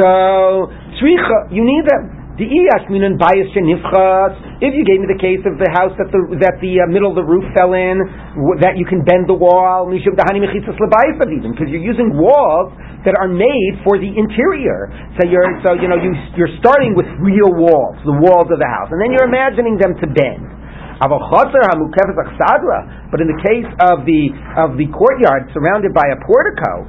so 0.00 0.72
tzricha, 0.98 1.52
you 1.52 1.62
need 1.62 1.84
them. 1.86 2.15
The 2.36 2.44
shenifchas. 2.44 4.60
If 4.60 4.76
you 4.76 4.84
gave 4.84 5.00
me 5.00 5.08
the 5.08 5.16
case 5.16 5.40
of 5.48 5.56
the 5.56 5.72
house 5.72 5.96
that 5.96 6.12
the 6.12 6.20
that 6.44 6.60
the 6.60 6.84
uh, 6.84 6.92
middle 6.92 7.08
of 7.08 7.16
the 7.16 7.24
roof 7.24 7.48
fell 7.56 7.72
in, 7.72 7.96
w- 8.36 8.60
that 8.60 8.76
you 8.76 8.84
can 8.84 9.00
bend 9.08 9.24
the 9.24 9.36
wall, 9.36 9.88
mishum 9.88 10.12
dahani 10.12 10.44
mechitzas 10.44 10.76
lebayis 10.76 11.16
even, 11.32 11.56
because 11.56 11.72
you're 11.72 11.80
using 11.80 12.12
walls 12.12 12.76
that 13.08 13.16
are 13.16 13.28
made 13.28 13.80
for 13.88 13.96
the 13.96 14.12
interior. 14.12 14.92
So 15.16 15.24
you're 15.24 15.48
so 15.64 15.80
you 15.80 15.88
know 15.88 15.96
you 15.96 16.12
you're 16.36 16.52
starting 16.60 16.92
with 16.92 17.08
real 17.24 17.56
walls, 17.56 17.96
the 18.04 18.20
walls 18.20 18.52
of 18.52 18.60
the 18.60 18.68
house, 18.68 18.92
and 18.92 19.00
then 19.00 19.16
you're 19.16 19.28
imagining 19.28 19.80
them 19.80 19.96
to 19.96 20.04
bend. 20.04 20.55
But 20.96 21.12
in 23.20 23.28
the 23.28 23.40
case 23.44 23.68
of 23.84 24.08
the 24.08 24.32
of 24.56 24.80
the 24.80 24.88
courtyard 24.96 25.52
surrounded 25.52 25.92
by 25.92 26.08
a 26.08 26.16
portico. 26.24 26.88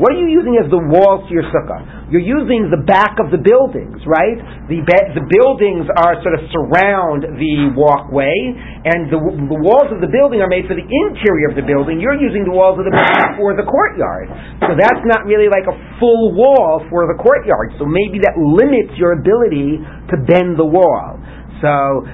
What 0.00 0.10
are 0.16 0.20
you 0.20 0.32
using 0.32 0.56
as 0.56 0.64
the 0.72 0.80
walls 0.80 1.28
to 1.28 1.32
your 1.36 1.44
sukkah? 1.52 2.08
You're 2.08 2.24
using 2.24 2.70
the 2.72 2.80
back 2.86 3.18
of 3.20 3.28
the 3.34 3.36
buildings, 3.36 4.00
right? 4.08 4.38
The 4.70 4.80
ba- 4.80 5.12
the 5.12 5.26
buildings 5.28 5.90
are 5.92 6.16
sort 6.24 6.38
of 6.38 6.42
surround 6.54 7.26
the 7.36 7.54
walkway, 7.76 8.32
and 8.86 9.10
the, 9.12 9.18
the 9.18 9.60
walls 9.60 9.90
of 9.92 10.00
the 10.00 10.08
building 10.08 10.40
are 10.40 10.48
made 10.48 10.64
for 10.70 10.74
the 10.78 10.86
interior 10.86 11.50
of 11.50 11.56
the 11.58 11.66
building. 11.66 12.00
You're 12.00 12.16
using 12.18 12.46
the 12.46 12.54
walls 12.54 12.78
of 12.78 12.86
the 12.88 12.94
building 12.94 13.36
for 13.36 13.52
the 13.58 13.66
courtyard. 13.66 14.30
So 14.64 14.72
that's 14.78 15.02
not 15.04 15.26
really 15.28 15.50
like 15.52 15.66
a 15.68 15.76
full 16.00 16.32
wall 16.32 16.80
for 16.88 17.04
the 17.10 17.18
courtyard. 17.18 17.76
So 17.76 17.84
maybe 17.84 18.22
that 18.24 18.38
limits 18.38 18.94
your 18.96 19.18
ability 19.18 19.82
to 20.10 20.16
bend 20.24 20.56
the 20.56 20.66
wall. 20.66 21.20
So, 21.64 22.04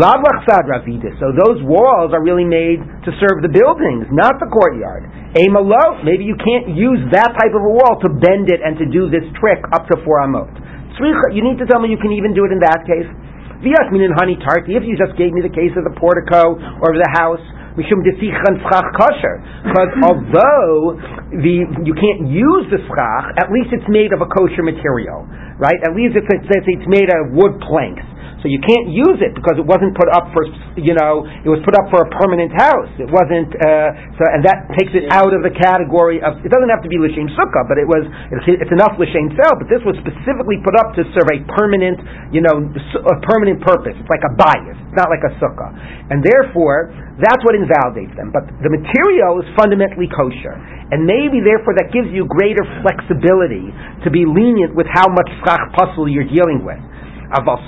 lavach 0.00 0.48
sadra 0.48 0.80
So 1.20 1.32
those 1.36 1.60
walls 1.68 2.16
are 2.16 2.24
really 2.24 2.48
made 2.48 2.80
to 2.80 3.10
serve 3.20 3.44
the 3.44 3.52
buildings, 3.52 4.08
not 4.08 4.40
the 4.40 4.48
courtyard. 4.48 5.04
Amalo, 5.36 6.00
maybe 6.08 6.24
you 6.24 6.36
can't 6.40 6.72
use 6.72 7.04
that 7.12 7.36
type 7.36 7.52
of 7.52 7.60
a 7.60 7.72
wall 7.72 8.00
to 8.00 8.08
bend 8.08 8.48
it 8.48 8.64
and 8.64 8.80
to 8.80 8.88
do 8.88 9.12
this 9.12 9.24
trick 9.36 9.60
up 9.76 9.84
to 9.92 10.00
four 10.08 10.24
amot. 10.24 10.48
You 10.98 11.44
need 11.44 11.60
to 11.62 11.66
tell 11.68 11.78
me 11.78 11.92
you 11.92 12.00
can 12.00 12.10
even 12.16 12.34
do 12.34 12.48
it 12.48 12.50
in 12.50 12.58
that 12.64 12.82
case. 12.88 13.06
Vias 13.62 13.90
minin 13.90 14.14
honey 14.14 14.38
tarti. 14.38 14.74
If 14.74 14.86
you 14.86 14.94
just 14.94 15.18
gave 15.18 15.34
me 15.34 15.42
the 15.42 15.52
case 15.52 15.74
of 15.74 15.82
the 15.82 15.94
portico 15.98 16.54
or 16.54 16.94
the 16.94 17.10
house, 17.14 17.42
mishum 17.78 18.02
desichan 18.02 18.58
schach 18.66 18.88
kosher. 18.98 19.36
Because 19.66 19.90
although 20.06 20.98
the 21.34 21.54
you 21.86 21.94
can't 21.94 22.26
use 22.30 22.66
the 22.70 22.82
schach, 22.86 23.26
at 23.38 23.50
least 23.50 23.70
it's 23.74 23.86
made 23.90 24.10
of 24.14 24.22
a 24.22 24.28
kosher 24.30 24.62
material, 24.62 25.26
right? 25.58 25.78
At 25.86 25.94
least 25.94 26.18
it's 26.18 26.26
it's, 26.30 26.66
it's 26.66 26.88
made 26.90 27.10
of 27.10 27.34
wood 27.34 27.58
planks. 27.62 28.06
So 28.38 28.46
you 28.46 28.62
can't 28.62 28.86
use 28.94 29.18
it 29.18 29.34
because 29.34 29.58
it 29.58 29.66
wasn't 29.66 29.98
put 29.98 30.06
up 30.14 30.30
for, 30.30 30.46
you 30.78 30.94
know, 30.94 31.26
it 31.26 31.50
was 31.50 31.58
put 31.66 31.74
up 31.74 31.90
for 31.90 32.06
a 32.06 32.08
permanent 32.22 32.54
house. 32.54 32.86
It 32.94 33.10
wasn't, 33.10 33.50
uh, 33.50 34.14
so, 34.14 34.22
and 34.30 34.46
that 34.46 34.70
takes 34.78 34.94
it 34.94 35.10
out 35.10 35.34
of 35.34 35.42
the 35.42 35.50
category 35.50 36.22
of, 36.22 36.38
it 36.46 36.50
doesn't 36.54 36.70
have 36.70 36.78
to 36.86 36.90
be 36.90 37.02
L'Shem 37.02 37.26
Sukkah, 37.34 37.66
but 37.66 37.82
it 37.82 37.88
was, 37.90 38.06
it's, 38.30 38.62
it's 38.62 38.70
enough 38.70 38.94
L'Shem 38.94 39.34
Sel, 39.34 39.58
but 39.58 39.66
this 39.66 39.82
was 39.82 39.98
specifically 40.06 40.62
put 40.62 40.78
up 40.78 40.94
to 40.94 41.02
serve 41.18 41.26
a 41.34 41.42
permanent, 41.58 41.98
you 42.30 42.38
know, 42.38 42.62
a 42.62 43.16
permanent 43.26 43.58
purpose. 43.58 43.98
It's 43.98 44.12
like 44.12 44.22
a 44.22 44.32
bias. 44.38 44.78
It's 44.86 44.94
not 44.94 45.10
like 45.10 45.26
a 45.26 45.34
Sukkah. 45.42 45.74
And 46.14 46.22
therefore, 46.22 46.94
that's 47.18 47.42
what 47.42 47.58
invalidates 47.58 48.14
them. 48.14 48.30
But 48.30 48.46
the 48.62 48.70
material 48.70 49.42
is 49.42 49.50
fundamentally 49.58 50.06
kosher. 50.14 50.54
And 50.94 51.02
maybe 51.02 51.42
therefore 51.42 51.74
that 51.74 51.90
gives 51.90 52.14
you 52.14 52.22
greater 52.30 52.62
flexibility 52.86 53.66
to 54.06 54.08
be 54.14 54.22
lenient 54.22 54.78
with 54.78 54.86
how 54.86 55.10
much 55.10 55.26
schach 55.42 55.74
pasul 55.74 56.06
you're 56.06 56.30
dealing 56.30 56.62
with. 56.62 56.78
But 57.28 57.60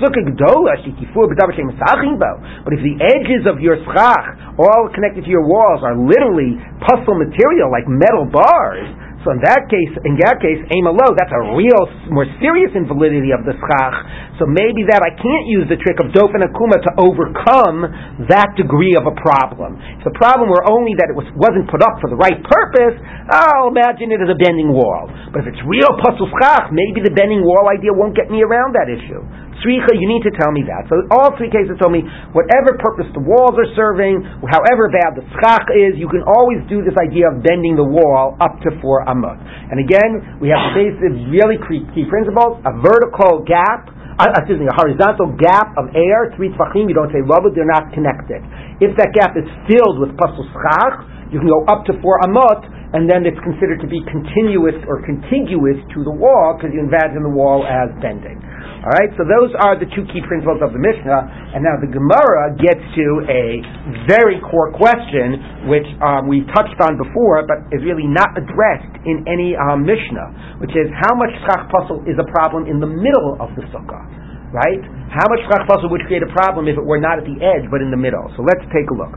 if 2.73 2.81
the 2.81 2.97
edges 3.01 3.45
of 3.45 3.61
your 3.61 3.77
schach, 3.93 4.57
all 4.57 4.89
connected 4.95 5.25
to 5.25 5.31
your 5.31 5.45
walls, 5.45 5.85
are 5.85 5.97
literally 5.97 6.57
pasul 6.81 7.15
material 7.21 7.71
like 7.71 7.85
metal 7.87 8.25
bars, 8.25 8.89
so 9.21 9.37
in 9.37 9.41
that 9.45 9.69
case, 9.69 9.93
in 10.09 10.17
that 10.25 10.41
case, 10.41 10.57
aim 10.73 10.89
low, 10.89 11.13
that's 11.13 11.29
a 11.29 11.53
real, 11.53 11.83
more 12.09 12.25
serious 12.41 12.73
invalidity 12.73 13.37
of 13.37 13.45
the 13.45 13.53
schach. 13.53 13.97
So 14.41 14.49
maybe 14.49 14.89
that 14.89 15.05
I 15.05 15.13
can't 15.13 15.45
use 15.45 15.69
the 15.69 15.77
trick 15.77 16.01
of 16.01 16.09
dofen 16.17 16.41
akuma 16.41 16.81
to 16.81 16.93
overcome 16.97 17.85
that 18.33 18.57
degree 18.57 18.97
of 18.97 19.05
a 19.05 19.13
problem. 19.21 19.77
If 20.01 20.09
the 20.09 20.17
problem 20.17 20.49
were 20.49 20.65
only 20.65 20.97
that 20.97 21.13
it 21.13 21.17
was, 21.17 21.29
wasn't 21.37 21.69
put 21.69 21.85
up 21.85 22.01
for 22.01 22.09
the 22.09 22.17
right 22.17 22.41
purpose, 22.41 22.97
I'll 23.29 23.69
imagine 23.69 24.09
it 24.09 24.25
as 24.25 24.33
a 24.33 24.39
bending 24.41 24.73
wall. 24.73 25.13
But 25.37 25.45
if 25.45 25.53
it's 25.53 25.63
real 25.69 26.01
pasul 26.01 26.33
schach, 26.41 26.73
maybe 26.73 27.05
the 27.05 27.13
bending 27.13 27.45
wall 27.45 27.69
idea 27.69 27.93
won't 27.93 28.17
get 28.17 28.33
me 28.33 28.41
around 28.41 28.73
that 28.73 28.89
issue. 28.89 29.21
Tzricha, 29.61 29.93
you 29.93 30.09
need 30.09 30.25
to 30.25 30.33
tell 30.41 30.49
me 30.53 30.65
that. 30.65 30.89
So 30.89 31.05
all 31.13 31.37
three 31.37 31.53
cases 31.53 31.77
told 31.77 31.93
me 31.93 32.01
whatever 32.33 32.81
purpose 32.81 33.09
the 33.13 33.21
walls 33.21 33.53
are 33.61 33.71
serving, 33.77 34.25
however 34.49 34.89
bad 34.89 35.21
the 35.21 35.25
schach 35.37 35.69
is, 35.73 36.01
you 36.01 36.09
can 36.09 36.25
always 36.25 36.65
do 36.73 36.81
this 36.81 36.97
idea 36.97 37.29
of 37.29 37.45
bending 37.45 37.77
the 37.77 37.85
wall 37.85 38.41
up 38.41 38.57
to 38.65 38.73
four 38.81 39.05
amot. 39.05 39.37
And 39.69 39.77
again, 39.77 40.41
we 40.41 40.49
have 40.49 40.73
the 40.73 40.81
basic, 40.81 41.13
really 41.29 41.61
key, 41.69 42.09
principles: 42.09 42.65
a 42.65 42.73
vertical 42.81 43.45
gap. 43.45 43.93
Uh, 44.21 44.37
excuse 44.37 44.61
me, 44.61 44.69
a 44.69 44.77
horizontal 44.77 45.33
gap 45.41 45.73
of 45.81 45.97
air, 45.97 46.29
three 46.37 46.53
tfachim, 46.53 46.93
you 46.93 46.93
don't 46.93 47.09
say 47.09 47.25
love 47.25 47.41
they're 47.57 47.65
not 47.65 47.89
connected. 47.97 48.45
If 48.77 48.93
that 49.01 49.17
gap 49.17 49.33
is 49.33 49.49
filled 49.65 49.97
with 49.97 50.13
pasul 50.21 50.45
schach, 50.53 51.09
you 51.33 51.41
can 51.41 51.49
go 51.49 51.65
up 51.73 51.89
to 51.89 51.97
four 52.05 52.21
amot, 52.21 52.69
and 52.93 53.09
then 53.09 53.25
it's 53.25 53.39
considered 53.41 53.81
to 53.81 53.89
be 53.89 54.05
continuous 54.05 54.77
or 54.85 55.01
contiguous 55.07 55.81
to 55.97 56.05
the 56.05 56.13
wall 56.13 56.59
because 56.59 56.75
you 56.75 56.85
imagine 56.85 57.25
the 57.25 57.33
wall 57.33 57.65
as 57.65 57.89
bending. 58.03 58.37
All 58.81 58.97
right, 58.97 59.13
so 59.13 59.29
those 59.29 59.53
are 59.61 59.77
the 59.77 59.85
two 59.93 60.09
key 60.09 60.25
principles 60.25 60.65
of 60.65 60.73
the 60.73 60.81
Mishnah, 60.81 61.53
and 61.53 61.61
now 61.61 61.77
the 61.77 61.93
Gemara 61.93 62.57
gets 62.57 62.81
to 62.81 63.07
a 63.29 63.61
very 64.09 64.41
core 64.41 64.73
question, 64.73 65.69
which 65.69 65.85
um, 66.01 66.33
we 66.33 66.49
touched 66.57 66.81
on 66.81 66.97
before, 66.97 67.45
but 67.45 67.61
is 67.77 67.85
really 67.85 68.09
not 68.09 68.33
addressed 68.41 68.89
in 69.05 69.29
any 69.29 69.53
um, 69.53 69.85
Mishnah, 69.85 70.65
which 70.65 70.73
is 70.73 70.89
how 70.97 71.13
much 71.13 71.29
schach 71.45 71.69
pasul 71.69 72.09
is 72.09 72.17
a 72.17 72.25
problem 72.33 72.65
in 72.73 72.81
the 72.81 72.89
middle 72.89 73.37
of 73.37 73.53
the 73.53 73.69
sukkah, 73.69 74.01
right? 74.49 74.83
How 75.13 75.29
much 75.29 75.45
schach 75.45 75.69
pasul 75.69 75.93
would 75.93 76.09
create 76.09 76.25
a 76.25 76.33
problem 76.33 76.65
if 76.65 76.81
it 76.81 76.87
were 76.89 76.97
not 76.97 77.21
at 77.21 77.29
the 77.29 77.37
edge 77.37 77.69
but 77.69 77.85
in 77.85 77.93
the 77.93 78.01
middle? 78.01 78.33
So 78.33 78.41
let's 78.41 78.65
take 78.73 78.89
a 78.89 78.97
look. 78.97 79.13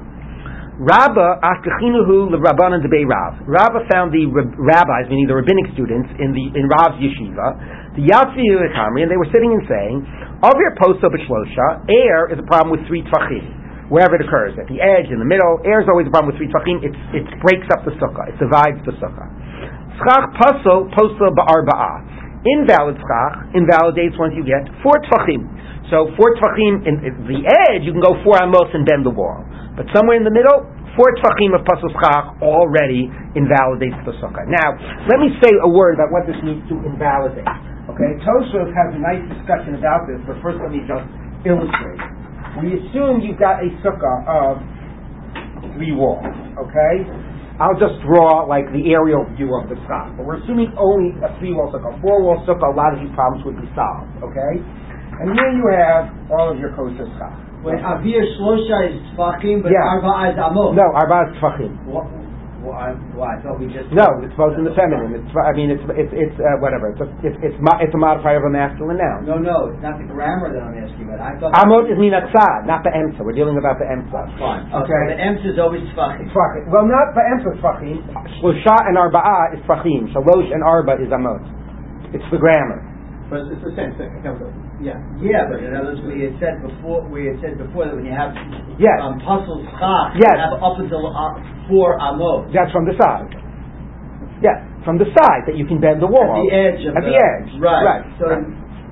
Rabba 0.76 1.40
Ashkechinuhu 1.40 2.34
Rabbanan 2.34 2.82
Debei 2.82 3.06
Rav. 3.06 3.46
Rabba 3.48 3.86
found 3.94 4.10
the 4.10 4.26
rabbis, 4.28 5.06
meaning 5.06 5.30
the 5.30 5.38
rabbinic 5.38 5.70
students, 5.78 6.10
in 6.18 6.34
the 6.34 6.50
in 6.58 6.66
Rav's 6.66 6.98
yeshiva, 6.98 7.83
the 7.94 8.10
Kamri, 8.74 9.06
and 9.06 9.10
they 9.12 9.20
were 9.20 9.30
sitting 9.30 9.54
and 9.54 9.64
saying, 9.70 9.96
Avir 10.42 10.72
Poso 10.82 11.08
B'Shlosha, 11.08 11.88
air 11.88 12.28
is 12.34 12.38
a 12.42 12.48
problem 12.50 12.74
with 12.74 12.84
three 12.90 13.06
Tvachim, 13.06 13.88
wherever 13.88 14.18
it 14.18 14.26
occurs, 14.26 14.58
at 14.58 14.68
the 14.68 14.82
edge, 14.82 15.08
in 15.14 15.22
the 15.22 15.30
middle. 15.30 15.62
Air 15.64 15.86
is 15.86 15.88
always 15.88 16.10
a 16.10 16.14
problem 16.14 16.34
with 16.34 16.42
three 16.42 16.50
Tvachim. 16.50 16.82
It, 16.82 16.94
it 17.14 17.26
breaks 17.40 17.70
up 17.70 17.86
the 17.86 17.94
sukkah, 18.02 18.34
it 18.34 18.38
divides 18.42 18.82
the 18.84 18.98
sukkah. 18.98 19.30
Schach 20.02 20.26
Paso 20.42 20.90
Poso 20.92 21.32
Ba'arba'ah. 21.32 22.44
Invalid 22.44 23.00
schach 23.00 23.56
invalidates 23.56 24.20
once 24.20 24.36
you 24.36 24.44
get 24.44 24.68
four 24.84 25.00
Tvachim. 25.08 25.48
So 25.88 26.12
four 26.20 26.36
Tvachim, 26.42 26.84
in, 26.84 27.00
in 27.08 27.14
the 27.24 27.40
edge, 27.72 27.88
you 27.88 27.96
can 27.96 28.04
go 28.04 28.20
four 28.26 28.36
amos 28.42 28.68
and 28.76 28.84
bend 28.84 29.08
the 29.08 29.16
wall. 29.16 29.48
But 29.80 29.88
somewhere 29.96 30.20
in 30.20 30.26
the 30.28 30.34
middle, 30.34 30.68
four 30.94 31.10
tvachim 31.18 31.58
of 31.58 31.66
pasul 31.66 31.90
schach 31.98 32.38
already 32.42 33.10
invalidates 33.34 33.98
the 34.06 34.14
sukkah. 34.22 34.46
Now, 34.46 34.78
let 35.10 35.18
me 35.18 35.34
say 35.42 35.50
a 35.50 35.70
word 35.70 35.98
about 35.98 36.14
what 36.14 36.28
this 36.30 36.38
means 36.46 36.62
to 36.70 36.78
invalidate. 36.86 37.73
Okay, 37.94 38.18
Tosfos 38.26 38.74
has 38.74 38.90
a 38.98 39.02
nice 39.02 39.22
discussion 39.30 39.78
about 39.78 40.10
this, 40.10 40.18
but 40.26 40.42
first 40.42 40.58
let 40.58 40.74
me 40.74 40.82
just 40.82 41.06
illustrate. 41.46 42.02
We 42.58 42.74
assume 42.82 43.22
you've 43.22 43.38
got 43.38 43.62
a 43.62 43.70
sukkah 43.86 44.18
of 44.26 44.58
three 45.78 45.94
walls, 45.94 46.26
okay? 46.58 47.06
I'll 47.62 47.78
just 47.78 48.02
draw 48.02 48.50
like 48.50 48.66
the 48.74 48.82
aerial 48.98 49.30
view 49.38 49.54
of 49.54 49.70
the 49.70 49.78
sky. 49.86 50.10
But 50.18 50.26
we're 50.26 50.42
assuming 50.42 50.74
only 50.74 51.14
a 51.22 51.38
three 51.38 51.54
wall 51.54 51.70
sukkah. 51.70 51.94
Four 52.02 52.26
wall 52.26 52.42
sukkah, 52.50 52.74
a 52.74 52.74
lot 52.74 52.98
of 52.98 53.00
these 53.06 53.14
problems 53.14 53.46
would 53.46 53.62
be 53.62 53.70
solved, 53.78 54.10
okay? 54.26 54.58
And 55.22 55.38
here 55.38 55.54
you 55.54 55.70
have 55.70 56.10
all 56.34 56.50
of 56.50 56.58
your 56.58 56.74
kosher 56.74 57.06
sky. 57.14 57.30
Wait, 57.62 57.78
Avir 57.78 58.26
Shlosha 58.42 58.90
is 58.90 58.98
Tfachim, 59.14 59.62
but 59.62 59.70
yeah. 59.70 59.86
Arba 59.86 60.34
is 60.34 60.38
Amot. 60.42 60.74
No, 60.74 60.90
Arba 60.98 61.30
is 61.30 61.38
Tfachim. 61.38 61.78
Well, 62.64 62.80
I, 62.80 62.96
well, 63.12 63.28
I 63.28 63.36
thought 63.44 63.60
we 63.60 63.68
just. 63.68 63.92
No, 63.92 64.08
it's 64.24 64.32
both 64.40 64.56
in 64.56 64.64
the 64.64 64.72
feminine. 64.72 65.20
It's, 65.20 65.28
I 65.36 65.52
mean, 65.52 65.68
it's 65.68 65.84
it's 66.00 66.16
it's 66.16 66.38
uh, 66.40 66.64
whatever. 66.64 66.96
It's 66.96 67.04
a, 67.04 67.12
it's 67.20 67.36
it's, 67.44 67.60
it's 67.60 67.92
a 67.92 68.00
modifier 68.00 68.40
of 68.40 68.48
a 68.48 68.54
masculine 68.56 69.04
noun. 69.04 69.28
No, 69.28 69.36
no, 69.36 69.68
it's 69.68 69.84
not 69.84 70.00
the 70.00 70.08
grammar 70.08 70.48
that 70.56 70.64
I'm 70.64 70.80
asking 70.80 71.12
about. 71.12 71.20
I 71.20 71.36
thought. 71.44 71.52
Amot 71.60 71.92
is 71.92 72.00
minatzad, 72.00 72.64
not 72.64 72.88
the 72.88 72.96
emsa. 72.96 73.20
We're 73.20 73.36
dealing 73.36 73.60
about 73.60 73.84
the 73.84 73.88
emsa. 73.92 74.32
Fine. 74.40 74.72
Okay. 74.72 75.02
the 75.12 75.20
emsa 75.20 75.48
is 75.52 75.60
always 75.60 75.84
tfachim. 75.92 76.32
Tfachim. 76.32 76.72
Well, 76.72 76.88
not 76.88 77.12
the 77.12 77.24
emsa 77.36 77.52
tfachim. 77.60 78.00
Shlosha 78.40 78.78
and 78.88 78.96
arba'ah 78.96 79.60
is 79.60 79.62
tfachim. 79.68 80.08
Shalosh 80.16 80.48
and 80.56 80.64
arba 80.64 81.04
is 81.04 81.12
amot. 81.12 81.44
It's 82.16 82.24
the 82.32 82.40
grammar. 82.40 82.80
But 83.28 83.52
it's 83.52 83.60
the 83.60 83.76
same 83.76 83.92
thing. 84.00 84.24
Yeah. 84.84 85.00
Yeah, 85.24 85.48
but 85.48 85.64
in 85.64 85.72
other 85.72 85.96
words, 85.96 86.04
we 86.04 86.28
had 86.28 86.36
said 86.44 86.60
before, 86.60 87.08
we 87.08 87.32
had 87.32 87.40
said 87.40 87.56
before 87.56 87.88
that 87.88 87.96
when 87.96 88.04
you 88.04 88.12
have 88.12 88.36
yes. 88.76 89.00
um, 89.00 89.16
pasul 89.24 89.64
schach, 89.80 90.20
yes. 90.20 90.36
you 90.36 90.44
have 90.44 90.60
up 90.60 90.76
until 90.76 91.08
uh, 91.08 91.40
four 91.72 91.96
amos. 92.04 92.52
That's 92.52 92.68
from 92.76 92.84
the 92.84 92.92
side. 93.00 93.32
Yeah, 94.44 94.60
from 94.84 95.00
the 95.00 95.08
side 95.16 95.48
that 95.48 95.56
you 95.56 95.64
can 95.64 95.80
bend 95.80 96.04
the 96.04 96.12
wall. 96.12 96.36
At 96.36 96.44
the 96.44 96.52
edge 96.52 96.84
At 96.84 97.00
the, 97.00 97.08
the 97.08 97.16
edge. 97.16 97.50
Right. 97.64 97.84
Right. 97.88 98.04
So, 98.20 98.28
right. 98.28 98.44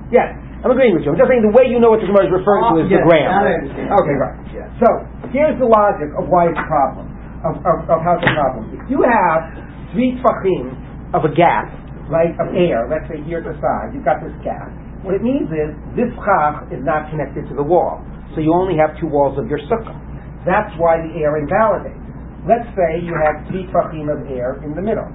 Yes. 0.08 0.32
I'm 0.64 0.72
agreeing 0.72 0.96
with 0.96 1.04
you. 1.04 1.12
I'm 1.12 1.20
just 1.20 1.28
saying 1.28 1.44
the 1.44 1.52
way 1.52 1.68
you 1.68 1.76
know 1.76 1.92
what 1.92 2.00
the 2.00 2.08
Gemara 2.08 2.30
is 2.30 2.32
referring 2.32 2.64
to 2.72 2.74
is 2.80 2.88
yes, 2.88 3.02
the 3.02 3.10
grammar. 3.12 3.66
Okay, 3.66 4.16
right. 4.16 4.36
Yeah. 4.54 4.70
So 4.80 4.88
here's 5.34 5.58
the 5.60 5.68
logic 5.68 6.08
of 6.16 6.30
why 6.32 6.48
it's 6.48 6.56
a 6.56 6.68
problem. 6.70 7.12
Of, 7.42 7.58
of, 7.66 7.78
of 7.90 7.98
how 8.00 8.16
it's 8.16 8.24
a 8.24 8.32
problem. 8.38 8.70
If 8.70 8.86
you 8.86 9.02
have 9.02 9.50
three 9.90 10.14
tfachim 10.22 10.72
of 11.10 11.26
a 11.26 11.32
gap, 11.34 11.66
right, 12.06 12.30
of 12.38 12.54
air, 12.54 12.86
let's 12.86 13.10
say 13.10 13.18
here 13.26 13.42
at 13.42 13.50
the 13.50 13.58
side, 13.58 13.90
you've 13.90 14.06
got 14.06 14.22
this 14.22 14.32
gap 14.46 14.70
what 15.02 15.18
it 15.18 15.22
means 15.22 15.50
is 15.50 15.74
this 15.98 16.10
chach 16.22 16.70
is 16.70 16.82
not 16.82 17.10
connected 17.10 17.50
to 17.50 17.54
the 17.58 17.62
wall, 17.62 17.98
so 18.34 18.40
you 18.40 18.54
only 18.54 18.78
have 18.78 18.94
two 19.02 19.10
walls 19.10 19.34
of 19.34 19.50
your 19.50 19.58
sukkah. 19.66 19.98
That's 20.46 20.70
why 20.78 21.02
the 21.02 21.10
air 21.18 21.38
invalidates. 21.38 21.98
Let's 22.46 22.66
say 22.74 23.02
you 23.02 23.14
have 23.14 23.46
three 23.50 23.66
tfachim 23.70 24.10
of 24.10 24.26
air 24.26 24.58
in 24.66 24.74
the 24.74 24.82
middle. 24.82 25.06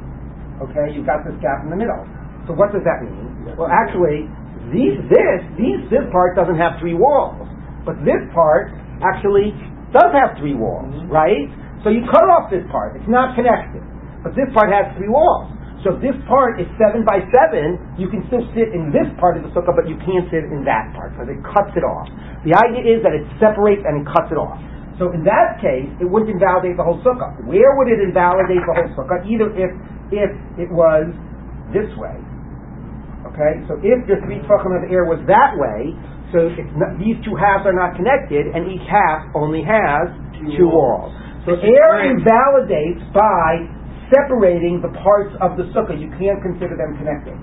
Okay, 0.63 0.95
you've 0.95 1.07
got 1.07 1.27
this 1.27 1.35
gap 1.43 1.63
in 1.63 1.69
the 1.71 1.79
middle. 1.79 2.03
So 2.47 2.55
what 2.55 2.71
does 2.71 2.83
that 2.87 3.03
mean? 3.03 3.55
Well, 3.59 3.67
actually, 3.67 4.31
these, 4.71 4.95
this 5.11 5.39
these, 5.59 5.83
this 5.91 6.03
part 6.11 6.35
doesn't 6.39 6.55
have 6.55 6.79
three 6.79 6.95
walls, 6.95 7.43
but 7.83 7.99
this 8.07 8.23
part 8.31 8.71
actually 9.03 9.51
does 9.91 10.11
have 10.15 10.39
three 10.39 10.55
walls, 10.55 10.87
mm-hmm. 10.91 11.11
right? 11.11 11.47
So 11.83 11.91
you 11.91 12.03
cut 12.07 12.27
off 12.27 12.51
this 12.51 12.63
part; 12.71 12.95
it's 12.95 13.11
not 13.11 13.35
connected, 13.35 13.83
but 14.23 14.35
this 14.35 14.47
part 14.55 14.71
has 14.71 14.91
three 14.95 15.11
walls. 15.11 15.51
So 15.87 15.95
if 15.95 16.03
this 16.03 16.19
part 16.27 16.59
is 16.59 16.67
seven 16.75 17.07
by 17.07 17.23
seven, 17.31 17.79
you 17.95 18.11
can 18.11 18.19
still 18.27 18.43
sit 18.51 18.75
in 18.75 18.91
this 18.91 19.07
part 19.23 19.39
of 19.39 19.47
the 19.47 19.55
sukkah, 19.55 19.71
but 19.71 19.87
you 19.87 19.95
can't 20.03 20.27
sit 20.27 20.43
in 20.51 20.67
that 20.67 20.91
part 20.91 21.15
because 21.15 21.31
it 21.31 21.39
cuts 21.47 21.71
it 21.79 21.87
off. 21.87 22.11
The 22.43 22.51
idea 22.51 22.83
is 22.83 22.99
that 23.07 23.15
it 23.15 23.23
separates 23.39 23.87
and 23.87 24.03
it 24.03 24.05
cuts 24.11 24.27
it 24.27 24.35
off. 24.35 24.59
So 24.99 25.15
in 25.15 25.23
that 25.23 25.63
case, 25.63 25.87
it 26.03 26.07
wouldn't 26.11 26.27
invalidate 26.27 26.75
the 26.75 26.83
whole 26.83 26.99
sukkah. 27.07 27.39
Where 27.47 27.79
would 27.79 27.87
it 27.87 28.03
invalidate 28.03 28.67
the 28.67 28.75
whole 28.75 28.91
sukkah? 28.99 29.23
Either 29.31 29.47
if 29.55 29.71
if 30.11 30.31
it 30.59 30.67
was 30.67 31.07
this 31.71 31.87
way. 31.95 32.19
Okay, 33.31 33.63
so 33.71 33.79
if 33.79 34.03
the 34.11 34.19
three 34.27 34.43
tefachim 34.43 34.75
of 34.75 34.91
air 34.91 35.07
was 35.07 35.23
that 35.31 35.55
way, 35.55 35.95
so 36.35 36.51
not, 36.75 36.99
these 36.99 37.15
two 37.23 37.39
halves 37.39 37.63
are 37.63 37.71
not 37.71 37.95
connected, 37.95 38.51
and 38.51 38.67
each 38.67 38.83
half 38.91 39.31
only 39.31 39.63
has 39.63 40.11
two, 40.35 40.51
two 40.51 40.67
walls. 40.67 41.15
So 41.47 41.55
air 41.63 42.11
invalidates 42.11 43.07
by 43.15 43.76
separating 44.11 44.79
the 44.79 44.91
parts 45.03 45.35
of 45.43 45.59
the 45.59 45.67
sukkah. 45.75 45.95
You 45.95 46.07
can't 46.15 46.39
consider 46.39 46.79
them 46.79 46.95
connected. 46.95 47.35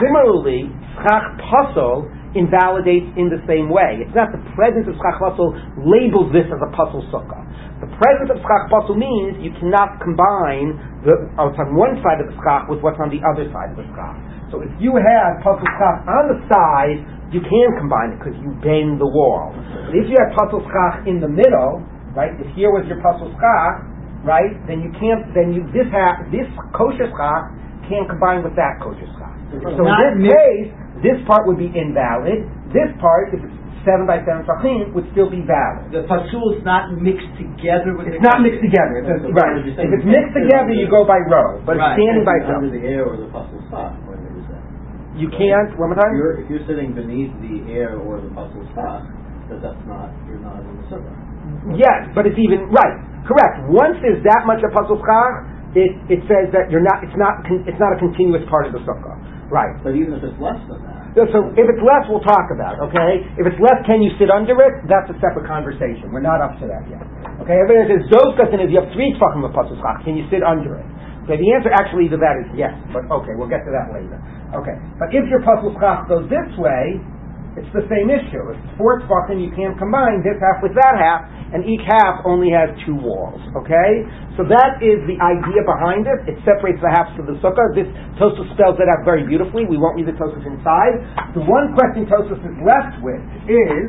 Similarly, 0.00 0.68
schach 1.00 1.24
pasul 1.48 2.08
invalidates 2.36 3.08
in 3.16 3.32
the 3.32 3.40
same 3.48 3.72
way. 3.72 4.04
It's 4.04 4.14
not 4.14 4.30
the 4.30 4.42
presence 4.54 4.86
of 4.86 4.94
schach 5.00 5.18
pasul 5.18 5.56
labels 5.80 6.30
this 6.30 6.46
as 6.48 6.60
a 6.60 6.70
pasul 6.76 7.02
sukkah. 7.08 7.40
The 7.80 7.90
presence 7.96 8.28
of 8.28 8.38
schach 8.44 8.68
pasul 8.68 9.00
means 9.00 9.40
you 9.40 9.52
cannot 9.56 10.00
combine 10.04 10.76
the, 11.02 11.32
what's 11.40 11.56
on 11.56 11.72
one 11.72 11.96
side 12.04 12.20
of 12.20 12.28
the 12.28 12.36
schach 12.36 12.68
with 12.68 12.84
what's 12.84 13.00
on 13.00 13.08
the 13.08 13.20
other 13.24 13.48
side 13.48 13.72
of 13.72 13.78
the 13.80 13.88
schach. 13.96 14.16
So 14.52 14.60
if 14.60 14.72
you 14.76 14.92
have 15.00 15.40
pasul 15.40 15.64
schach 15.64 16.04
on 16.04 16.24
the 16.28 16.38
side, 16.52 17.00
you 17.32 17.40
can 17.40 17.68
combine 17.80 18.12
it 18.12 18.18
because 18.20 18.36
you 18.44 18.52
bend 18.60 19.00
the 19.00 19.08
wall. 19.08 19.56
But 19.88 19.96
if 19.96 20.04
you 20.10 20.16
have 20.20 20.36
pasul 20.36 20.60
schach 20.68 21.08
in 21.08 21.24
the 21.24 21.30
middle, 21.30 21.80
right, 22.12 22.36
if 22.36 22.52
here 22.52 22.68
was 22.68 22.84
your 22.84 23.00
pasul 23.00 23.32
schach, 23.40 23.88
right? 24.22 24.52
Then 24.68 24.80
you 24.84 24.92
can't. 24.96 25.32
Then 25.32 25.52
you 25.52 25.64
this 25.72 25.88
ha, 25.92 26.24
this 26.28 26.48
kosher 26.76 27.08
schach 27.12 27.44
can't 27.88 28.08
combine 28.08 28.44
with 28.44 28.54
that 28.56 28.78
kosher 28.80 29.08
schach. 29.16 29.36
So 29.50 29.82
in 29.82 30.22
this 30.22 30.30
case, 30.30 30.68
this 31.02 31.18
part 31.26 31.48
would 31.48 31.58
be 31.58 31.72
invalid. 31.72 32.46
This 32.70 32.92
part, 33.02 33.34
if 33.34 33.42
it's 33.42 33.58
seven 33.82 34.06
by 34.06 34.22
seven 34.22 34.46
tefachim, 34.46 34.92
would 34.94 35.08
still 35.10 35.32
be 35.32 35.42
valid. 35.42 35.90
The 35.90 36.06
pasul 36.06 36.54
is 36.54 36.62
not 36.62 36.94
mixed 36.94 37.32
together 37.34 37.96
with. 37.96 38.12
It's 38.12 38.22
not 38.22 38.44
mixed 38.44 38.62
together. 38.62 39.02
It's 39.02 39.10
a, 39.10 39.32
right. 39.34 39.64
If 39.64 39.90
it's 39.90 40.06
mixed 40.06 40.34
together, 40.36 40.70
you 40.76 40.86
go 40.86 41.02
by 41.02 41.18
row. 41.26 41.58
But 41.64 41.80
right. 41.80 41.96
it's 41.96 42.04
standing 42.04 42.24
by 42.24 42.36
itself. 42.44 42.62
Under 42.62 42.72
the 42.72 42.84
air 42.84 43.02
or 43.08 43.18
the 43.18 43.28
pasul 43.32 43.58
schach 43.72 43.96
when 44.06 44.22
there 44.22 44.36
is. 44.36 44.46
You 45.18 45.26
can't. 45.34 45.74
One 45.74 45.90
more 45.90 45.98
If 45.98 46.06
time. 46.06 46.14
you're, 46.14 46.34
if 46.38 46.46
you're 46.46 46.66
sitting 46.70 46.94
beneath 46.94 47.34
the 47.42 47.66
air 47.74 47.98
or 47.98 48.22
the 48.22 48.30
pasul 48.30 48.62
schach, 48.76 49.02
that 49.50 49.58
that's 49.58 49.82
not, 49.90 50.14
you're 50.30 50.38
not 50.38 50.62
in 50.62 50.78
the 50.78 50.86
sukkah. 50.86 51.10
Yes, 51.74 52.14
but 52.14 52.30
it's 52.30 52.38
even 52.38 52.70
right. 52.70 53.02
Correct. 53.28 53.68
Once 53.70 53.96
there's 54.04 54.22
that 54.24 54.44
much 54.48 54.60
of 54.64 54.70
pasul 54.72 54.98
schach, 55.00 55.34
it 55.76 55.92
it 56.10 56.20
says 56.26 56.50
that 56.56 56.68
you're 56.72 56.82
not. 56.84 57.04
It's 57.06 57.14
not. 57.18 57.44
con- 57.46 57.62
It's 57.68 57.78
not 57.78 57.94
a 57.94 57.98
continuous 58.00 58.42
part 58.50 58.66
of 58.66 58.72
the 58.74 58.82
sukkah. 58.82 59.14
Right. 59.50 59.74
But 59.82 59.98
even 59.98 60.14
if 60.14 60.22
it's 60.22 60.38
less 60.38 60.58
than 60.70 60.78
that, 60.86 61.10
So, 61.18 61.26
so 61.34 61.38
if 61.58 61.66
it's 61.66 61.82
less, 61.82 62.06
we'll 62.06 62.22
talk 62.22 62.54
about. 62.54 62.78
it, 62.78 62.86
Okay. 62.90 63.26
If 63.34 63.50
it's 63.50 63.58
less, 63.58 63.82
can 63.82 63.98
you 63.98 64.14
sit 64.14 64.30
under 64.30 64.54
it? 64.62 64.86
That's 64.86 65.10
a 65.10 65.18
separate 65.18 65.46
conversation. 65.50 66.14
We're 66.14 66.22
not 66.22 66.38
up 66.38 66.54
to 66.62 66.70
that 66.70 66.86
yet. 66.86 67.02
Okay. 67.42 67.58
Everyone 67.58 67.90
says 67.90 68.06
zoskas 68.14 68.50
and 68.54 68.62
if 68.62 68.70
you 68.70 68.78
have 68.78 68.90
three 68.94 69.10
tefachim 69.18 69.42
of 69.42 69.50
pasul 69.50 69.74
schach, 69.82 70.06
can 70.06 70.14
you 70.14 70.22
sit 70.30 70.46
under 70.46 70.78
it? 70.78 70.86
Okay. 71.26 71.34
The 71.38 71.50
answer 71.50 71.70
actually 71.74 72.06
to 72.14 72.18
that 72.22 72.34
is 72.42 72.46
yes. 72.54 72.70
But 72.94 73.10
okay, 73.10 73.34
we'll 73.34 73.50
get 73.50 73.66
to 73.66 73.72
that 73.74 73.90
later. 73.90 74.18
Okay. 74.54 74.74
But 75.02 75.10
if 75.10 75.26
your 75.26 75.42
pasul 75.42 75.74
schach 75.82 76.06
goes 76.06 76.30
this 76.30 76.46
way, 76.54 77.02
it's 77.58 77.70
the 77.74 77.82
same 77.90 78.06
issue. 78.06 78.54
If 78.54 78.62
it's 78.62 78.74
four 78.78 79.02
tefachim, 79.02 79.42
you 79.42 79.50
can't 79.58 79.74
combine 79.74 80.22
this 80.22 80.38
half 80.38 80.62
with 80.62 80.70
that 80.78 80.94
half, 80.94 81.26
and 81.50 81.66
each 81.66 81.82
half 81.82 82.22
only 82.22 82.54
has 82.54 82.70
two 82.86 82.94
walls. 82.94 83.42
Okay? 83.58 84.06
So 84.38 84.46
that 84.46 84.78
is 84.78 85.02
the 85.10 85.18
idea 85.18 85.66
behind 85.66 86.06
it. 86.06 86.30
It 86.30 86.38
separates 86.46 86.78
the 86.78 86.94
halves 86.94 87.10
of 87.18 87.26
the 87.26 87.34
sukkah. 87.42 87.74
This 87.74 87.90
Tosfos 88.22 88.46
spells 88.54 88.78
it 88.78 88.86
out 88.86 89.02
very 89.02 89.26
beautifully. 89.26 89.66
We 89.66 89.74
won't 89.74 89.98
read 89.98 90.06
the 90.06 90.14
Tosfos 90.14 90.46
inside. 90.46 91.02
The 91.34 91.42
one 91.42 91.74
question 91.74 92.06
Tosfos 92.06 92.38
is 92.38 92.56
left 92.62 93.02
with 93.02 93.18
is, 93.50 93.86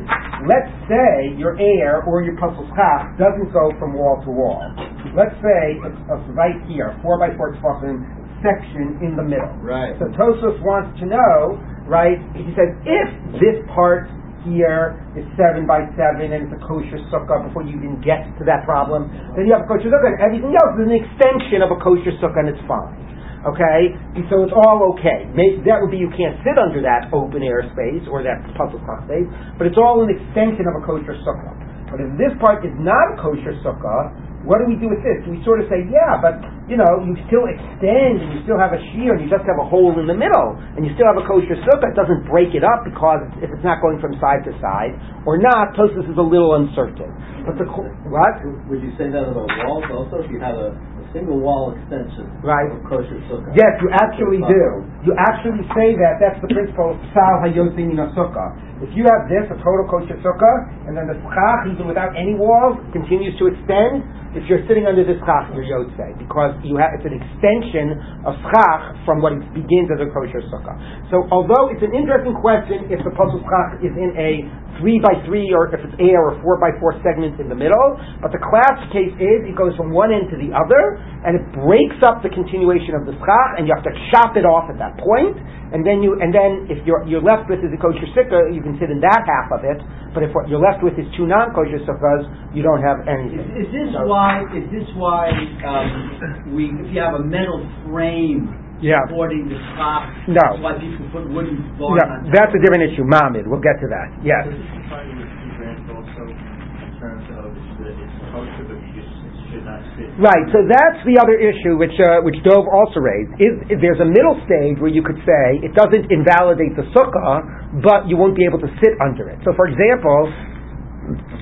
let's 0.49 0.73
say 0.89 1.37
your 1.37 1.53
air 1.61 2.01
or 2.09 2.25
your 2.25 2.33
puzzle 2.41 2.65
half 2.73 3.13
doesn't 3.21 3.53
go 3.53 3.69
from 3.77 3.93
wall 3.93 4.17
to 4.25 4.31
wall. 4.33 4.65
Let's 5.13 5.37
say 5.37 5.77
it's, 5.85 6.01
it's 6.09 6.27
right 6.33 6.57
here, 6.65 6.97
four 7.05 7.21
by 7.21 7.29
four 7.37 7.53
tefachim 7.53 8.09
section 8.41 8.97
in 9.05 9.13
the 9.13 9.21
middle. 9.23 9.53
Right. 9.61 9.93
So 10.01 10.09
Tosfos 10.17 10.57
wants 10.65 10.97
to 10.99 11.05
know, 11.05 11.61
right? 11.91 12.15
He 12.31 12.47
says 12.55 12.71
if 12.87 13.07
this 13.35 13.59
part 13.75 14.07
here 14.47 14.97
is 15.13 15.27
seven 15.35 15.67
by 15.67 15.83
seven 15.99 16.31
and 16.31 16.47
it's 16.47 16.55
a 16.55 16.61
kosher 16.63 16.97
sukkah 17.11 17.45
before 17.45 17.67
you 17.67 17.75
even 17.75 17.99
get 17.99 18.25
to 18.39 18.47
that 18.47 18.63
problem, 18.63 19.11
then 19.35 19.43
you 19.43 19.51
have 19.51 19.67
a 19.67 19.69
kosher 19.69 19.91
sukkah 19.91 20.15
everything 20.23 20.55
else 20.55 20.79
is 20.79 20.87
an 20.87 20.95
extension 20.95 21.59
of 21.59 21.69
a 21.69 21.77
kosher 21.83 22.15
sukkah 22.23 22.47
and 22.47 22.55
it's 22.55 22.63
fine. 22.63 22.95
Okay, 23.41 23.89
and 24.13 24.21
so 24.29 24.45
it's 24.45 24.53
all 24.53 24.93
okay. 24.93 25.25
Maybe 25.33 25.65
that 25.65 25.81
would 25.81 25.89
be 25.89 25.97
you 25.97 26.13
can't 26.13 26.37
sit 26.45 26.61
under 26.61 26.77
that 26.85 27.09
open 27.09 27.41
air 27.41 27.65
space 27.73 28.05
or 28.05 28.21
that 28.21 28.37
puzzle 28.53 28.77
spot 28.85 29.01
space, 29.09 29.25
but 29.57 29.65
it's 29.65 29.81
all 29.81 30.05
an 30.05 30.13
extension 30.13 30.69
of 30.69 30.77
a 30.77 30.83
kosher 30.85 31.17
sukkah. 31.25 31.49
But 31.89 32.05
if 32.05 32.09
this 32.21 32.31
part 32.37 32.61
is 32.61 32.71
not 32.77 33.01
a 33.01 33.15
kosher 33.17 33.57
sukkah, 33.65 34.13
what 34.47 34.57
do 34.57 34.65
we 34.65 34.77
do 34.77 34.89
with 34.89 35.05
this? 35.05 35.21
Do 35.21 35.33
we 35.33 35.39
sort 35.45 35.61
of 35.61 35.69
say, 35.69 35.85
yeah, 35.85 36.17
but 36.17 36.41
you 36.65 36.79
know, 36.79 37.03
you 37.05 37.13
still 37.29 37.45
extend 37.45 38.21
and 38.21 38.29
you 38.33 38.39
still 38.47 38.57
have 38.57 38.73
a 38.73 38.81
shear 38.93 39.13
and 39.13 39.21
you 39.21 39.29
just 39.29 39.45
have 39.45 39.59
a 39.61 39.67
hole 39.67 39.93
in 40.01 40.07
the 40.09 40.17
middle 40.17 40.57
and 40.77 40.81
you 40.81 40.91
still 40.97 41.05
have 41.05 41.19
a 41.19 41.25
kosher 41.27 41.57
sukkah. 41.67 41.93
It 41.93 41.97
doesn't 41.97 42.25
break 42.25 42.57
it 42.57 42.65
up 42.65 42.87
because 42.87 43.21
if 43.43 43.53
it's 43.53 43.65
not 43.65 43.83
going 43.83 44.01
from 44.01 44.17
side 44.17 44.41
to 44.49 44.53
side 44.57 44.97
or 45.29 45.37
not, 45.37 45.77
Tosfos 45.77 46.07
is 46.07 46.17
a 46.17 46.25
little 46.25 46.57
uncertain. 46.57 47.11
But 47.45 47.57
the 47.61 47.65
what? 48.09 48.35
would 48.69 48.81
you 48.81 48.93
say 48.97 49.09
that 49.09 49.25
about 49.29 49.49
walls 49.65 49.85
also? 49.89 50.23
If 50.25 50.29
you 50.31 50.39
have 50.39 50.57
a 50.57 50.77
single 51.13 51.39
wall 51.39 51.75
extension 51.75 52.27
Right. 52.43 52.71
of 52.71 52.83
kosher 52.87 53.19
sukkah? 53.27 53.51
Yes, 53.55 53.71
you 53.83 53.89
actually 53.91 54.41
do. 54.43 54.63
You 55.03 55.13
actually 55.17 55.63
say 55.75 55.95
that. 55.99 56.19
That's 56.23 56.39
the 56.41 56.49
principle 56.51 56.95
of 56.95 56.97
sal 57.13 57.43
hayosin 57.43 57.91
in 57.91 57.99
a 57.99 58.07
sukkah. 58.15 58.55
If 58.81 58.95
you 58.97 59.05
have 59.05 59.29
this, 59.29 59.45
a 59.51 59.57
total 59.61 59.85
kosher 59.85 60.17
sukkah, 60.25 60.55
and 60.89 60.97
then 60.97 61.05
the 61.05 61.17
schach, 61.21 61.69
even 61.69 61.85
without 61.85 62.17
any 62.17 62.33
walls, 62.33 62.81
continues 62.91 63.37
to 63.37 63.47
extend, 63.53 64.01
if 64.33 64.47
you're 64.47 64.63
sitting 64.65 64.87
under 64.87 65.03
this 65.03 65.19
schach, 65.27 65.51
you're 65.53 65.67
yotzei, 65.67 66.17
because 66.17 66.55
you 66.63 66.79
have, 66.79 66.95
it's 66.97 67.05
an 67.05 67.13
extension 67.13 67.99
of 68.25 68.33
schach 68.49 68.95
from 69.05 69.21
what 69.21 69.35
it 69.37 69.43
begins 69.53 69.91
as 69.93 69.99
a 70.01 70.09
kosher 70.09 70.41
sukkah. 70.49 70.73
So 71.13 71.27
although 71.29 71.69
it's 71.69 71.83
an 71.83 71.93
interesting 71.93 72.33
question 72.39 72.87
if 72.89 73.03
the 73.05 73.11
pasul 73.13 73.43
schach 73.43 73.83
is 73.85 73.93
in 73.93 74.15
a 74.17 74.47
three 74.81 74.97
by 74.99 75.13
three 75.29 75.53
or 75.53 75.69
if 75.69 75.79
it's 75.79 75.95
air 76.01 76.19
or 76.25 76.41
four 76.41 76.57
by 76.57 76.73
four 76.81 76.97
segments 77.05 77.37
in 77.37 77.47
the 77.47 77.55
middle, 77.55 77.95
but 78.19 78.33
the 78.33 78.41
class 78.41 78.75
case 78.89 79.13
is 79.21 79.45
it 79.45 79.53
goes 79.55 79.77
from 79.77 79.93
one 79.93 80.09
end 80.09 80.27
to 80.33 80.37
the 80.41 80.49
other 80.51 80.97
and 81.23 81.37
it 81.37 81.45
breaks 81.61 82.01
up 82.01 82.19
the 82.25 82.33
continuation 82.33 82.97
of 82.97 83.05
the 83.05 83.13
schach 83.21 83.61
and 83.61 83.69
you 83.69 83.71
have 83.77 83.85
to 83.85 83.93
chop 84.09 84.33
it 84.35 84.43
off 84.43 84.67
at 84.73 84.81
that 84.81 84.97
point. 84.97 85.37
and 85.71 85.85
then 85.85 86.01
you 86.03 86.17
and 86.19 86.33
then 86.33 86.67
if 86.67 86.81
you're 86.83 87.05
you're 87.07 87.23
left 87.23 87.47
with 87.47 87.61
is 87.63 87.71
a 87.71 87.79
kosher 87.79 88.09
sukkah, 88.17 88.49
you 88.51 88.59
can 88.59 88.75
sit 88.81 88.89
in 88.91 88.99
that 88.99 89.21
half 89.23 89.47
of 89.53 89.61
it, 89.63 89.79
but 90.11 90.25
if 90.25 90.33
what 90.33 90.49
you're 90.49 90.59
left 90.59 90.83
with 90.83 90.97
is 90.97 91.05
two 91.15 91.29
non 91.29 91.53
kosher 91.55 91.79
sukkahs, 91.85 92.25
you 92.51 92.59
don't 92.65 92.81
have 92.81 93.05
anything. 93.07 93.39
Is, 93.55 93.69
is 93.69 93.71
this 93.71 93.87
So- 93.93 94.09
why? 94.09 94.41
Is 94.51 94.65
this 94.73 94.87
why 94.97 95.29
um, 95.63 96.51
we? 96.57 96.73
If 96.81 96.89
you 96.91 96.99
have 96.99 97.15
a 97.15 97.23
metal 97.23 97.61
frame 97.87 98.49
Yeah. 98.81 99.05
supporting 99.07 99.45
the 99.47 99.61
top, 99.77 100.09
No. 100.27 100.41
that's 100.41 100.59
why 100.61 100.73
people 100.81 101.05
put 101.13 101.29
wooden 101.29 101.61
bars 101.77 102.01
No, 102.01 102.03
on 102.03 102.25
top. 102.25 102.33
that's 102.33 102.53
a 102.57 102.59
different 102.65 102.89
issue, 102.91 103.05
Mahmud. 103.05 103.45
We'll 103.45 103.61
get 103.61 103.77
to 103.79 103.87
that. 103.93 104.07
Yes. 104.25 104.49
This 104.49 104.57
apply 104.57 105.05
to 105.05 105.13
the 105.15 105.27
tree 105.29 105.53
branch 105.61 105.85
also 105.93 106.21
in 106.27 106.89
terms 106.97 107.25
of 107.37 107.53
it's, 107.53 107.73
the- 107.77 107.93
it's 107.93 108.17
kosher, 108.33 108.65
but 108.65 108.77
you 108.81 108.91
just 108.97 109.13
it 109.21 109.33
should 109.53 109.65
not 109.69 109.81
sit? 109.93 110.09
Right, 110.17 110.45
so 110.49 110.65
that's 110.65 110.97
the 111.05 111.17
other 111.21 111.37
issue 111.37 111.77
which 111.77 111.93
uh, 112.01 112.25
which 112.25 112.37
Dov 112.41 112.65
also 112.69 112.99
raised. 113.05 113.37
Is, 113.37 113.53
is 113.69 113.77
there's 113.81 114.01
a 114.01 114.09
middle 114.09 114.37
stage 114.49 114.81
where 114.81 114.89
you 114.93 115.03
could 115.05 115.19
say 115.25 115.43
it 115.61 115.73
doesn't 115.77 116.09
invalidate 116.09 116.73
the 116.73 116.89
sukkah, 116.95 117.81
but 117.85 118.09
you 118.09 118.17
won't 118.17 118.33
be 118.35 118.45
able 118.49 118.59
to 118.65 118.71
sit 118.81 118.93
under 119.01 119.29
it. 119.29 119.37
So, 119.45 119.53
for 119.53 119.67
example, 119.69 120.31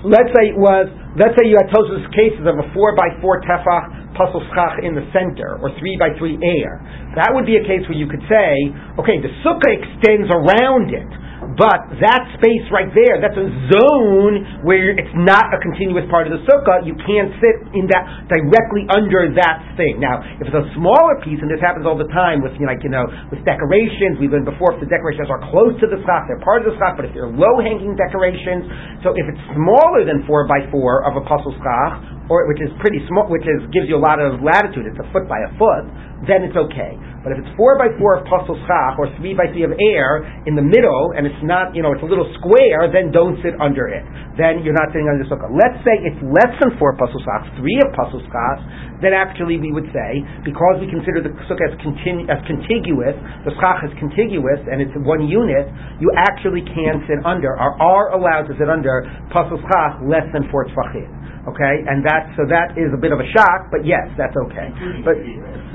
let's 0.06 0.32
say 0.36 0.54
it 0.54 0.60
was 0.60 0.88
let's 1.18 1.34
say 1.40 1.50
you 1.50 1.58
had 1.58 1.68
Tosfos 1.74 2.06
cases 2.14 2.46
of 2.46 2.60
a 2.60 2.66
four 2.74 2.96
by 2.96 3.10
four 3.20 3.42
tefach 3.42 4.14
pasul 4.14 4.44
schach 4.54 4.84
in 4.84 4.94
the 4.96 5.06
center 5.16 5.58
or 5.64 5.72
three 5.80 5.96
by 5.96 6.12
three 6.20 6.38
air. 6.42 6.82
That 7.16 7.32
would 7.34 7.46
be 7.46 7.58
a 7.58 7.64
case 7.66 7.88
where 7.88 7.98
you 7.98 8.06
could 8.06 8.24
say, 8.28 8.52
okay, 9.00 9.18
the 9.22 9.32
sukkah 9.42 9.72
extends 9.72 10.28
around 10.30 10.92
it. 10.94 11.10
But 11.58 11.98
that 11.98 12.22
space 12.38 12.66
right 12.70 12.92
there, 12.94 13.18
that's 13.18 13.38
a 13.38 13.50
zone 13.74 14.62
where 14.62 14.94
it's 14.94 15.16
not 15.18 15.50
a 15.50 15.58
continuous 15.58 16.06
part 16.12 16.30
of 16.30 16.38
the 16.38 16.42
sukkah. 16.46 16.86
You 16.86 16.94
can't 17.02 17.34
sit 17.42 17.58
in 17.74 17.90
that 17.90 18.30
directly 18.30 18.86
under 18.92 19.34
that 19.34 19.74
thing. 19.74 19.98
Now, 19.98 20.22
if 20.38 20.46
it's 20.46 20.60
a 20.60 20.68
smaller 20.78 21.18
piece, 21.26 21.42
and 21.42 21.50
this 21.50 21.64
happens 21.64 21.90
all 21.90 21.98
the 21.98 22.10
time 22.14 22.46
with, 22.46 22.54
you 22.60 22.68
know, 22.68 22.74
like 22.74 22.86
you 22.86 22.94
know, 22.94 23.08
with 23.34 23.42
decorations, 23.48 24.22
we've 24.22 24.30
learned 24.30 24.46
before 24.46 24.78
if 24.78 24.84
the 24.84 24.92
decorations 24.92 25.32
are 25.32 25.42
close 25.50 25.74
to 25.82 25.88
the 25.90 25.98
schach, 26.06 26.30
they're 26.30 26.44
part 26.46 26.62
of 26.62 26.70
the 26.70 26.76
schach. 26.78 26.94
But 27.00 27.10
if 27.10 27.18
they're 27.18 27.32
low-hanging 27.32 27.98
decorations, 27.98 29.02
so 29.02 29.18
if 29.18 29.26
it's 29.26 29.44
smaller 29.58 30.06
than 30.06 30.28
four 30.30 30.46
by 30.46 30.70
four 30.70 31.02
of 31.08 31.18
a 31.18 31.24
pasul 31.26 31.56
schach, 31.58 32.20
or 32.30 32.46
which 32.46 32.62
is 32.62 32.70
pretty 32.78 33.02
small, 33.10 33.26
which 33.26 33.48
is 33.48 33.66
gives 33.74 33.90
you 33.90 33.98
a 33.98 34.04
lot 34.04 34.22
of 34.22 34.38
latitude, 34.46 34.86
it's 34.86 35.02
a 35.02 35.08
foot 35.10 35.26
by 35.26 35.42
a 35.50 35.52
foot, 35.58 35.90
then 36.30 36.46
it's 36.46 36.56
okay. 36.56 36.94
But 37.20 37.36
if 37.36 37.44
it's 37.44 37.52
four 37.60 37.76
by 37.76 37.92
four 38.00 38.16
of 38.16 38.24
pasul 38.24 38.56
schach 38.64 38.96
or 38.96 39.12
three 39.20 39.36
by 39.36 39.52
three 39.52 39.68
of 39.68 39.76
air 39.76 40.24
in 40.48 40.56
the 40.56 40.64
middle, 40.64 41.12
and 41.20 41.28
it's 41.28 41.44
not, 41.44 41.76
you 41.76 41.84
know, 41.84 41.92
it's 41.92 42.04
a 42.04 42.08
little 42.08 42.28
square, 42.40 42.88
then 42.88 43.12
don't 43.12 43.36
sit 43.44 43.60
under 43.60 43.92
it. 43.92 44.08
Then 44.40 44.64
you're 44.64 44.76
not 44.78 44.96
sitting 44.96 45.12
under 45.12 45.20
the 45.20 45.28
sukkah. 45.28 45.52
Let's 45.52 45.76
say 45.84 46.00
it's 46.08 46.20
less 46.24 46.56
than 46.64 46.80
four 46.80 46.96
pasul 46.96 47.20
schachs, 47.20 47.52
three 47.60 47.76
of 47.84 47.92
pasul 47.92 48.24
schachs, 48.24 48.64
then 49.04 49.12
actually 49.12 49.60
we 49.60 49.76
would 49.76 49.92
say, 49.92 50.24
because 50.48 50.80
we 50.80 50.88
consider 50.88 51.20
the 51.20 51.36
sukkah 51.52 51.68
as, 51.68 51.76
continu- 51.84 52.28
as 52.32 52.40
contiguous, 52.48 53.16
the 53.44 53.52
schach 53.60 53.84
is 53.84 53.92
contiguous, 54.00 54.64
and 54.72 54.80
it's 54.80 54.96
one 55.04 55.28
unit, 55.28 55.68
you 56.00 56.08
actually 56.16 56.64
can 56.64 57.04
sit 57.04 57.20
under, 57.28 57.52
or 57.52 57.76
are 57.84 58.16
allowed 58.16 58.48
to 58.48 58.56
sit 58.56 58.72
under 58.72 59.04
pasul 59.36 59.60
schach 59.60 60.00
less 60.08 60.28
than 60.32 60.48
four 60.48 60.72
tfachim. 60.72 61.20
Okay, 61.48 61.76
and 61.88 62.04
that 62.04 62.36
so 62.36 62.44
that 62.52 62.76
is 62.76 62.92
a 62.92 63.00
bit 63.00 63.16
of 63.16 63.18
a 63.18 63.28
shock, 63.32 63.72
but 63.72 63.88
yes, 63.88 64.06
that's 64.20 64.36
okay. 64.36 64.70
Including 64.70 65.02
But 65.08 65.18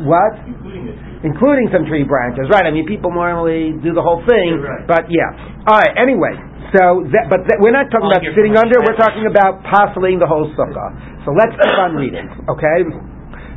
what? 0.04 0.33
Including. 0.44 0.92
Including 1.34 1.66
some 1.74 1.82
tree 1.90 2.06
branches, 2.06 2.46
right? 2.46 2.62
I 2.62 2.70
mean, 2.70 2.86
people 2.86 3.10
normally 3.10 3.74
do 3.82 3.90
the 3.90 4.00
whole 4.00 4.22
thing, 4.22 4.62
right. 4.62 4.86
but 4.86 5.10
yeah. 5.10 5.66
All 5.66 5.82
right. 5.82 5.90
Anyway, 5.98 6.30
so 6.70 7.02
that, 7.10 7.26
but 7.26 7.42
that, 7.50 7.58
we're 7.58 7.74
not 7.74 7.90
talking 7.90 8.06
All 8.06 8.14
about 8.14 8.22
sitting 8.38 8.54
under. 8.54 8.78
We're 8.78 8.94
talking 8.94 9.26
about 9.26 9.66
postulating 9.66 10.22
the 10.22 10.30
whole 10.30 10.46
sukkah. 10.54 10.94
So 11.26 11.34
let's 11.34 11.50
keep 11.58 11.74
on 11.74 11.98
reading. 11.98 12.30
Okay. 12.46 12.78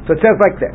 So 0.09 0.17
it 0.17 0.21
says 0.25 0.41
like 0.41 0.57
this. 0.57 0.73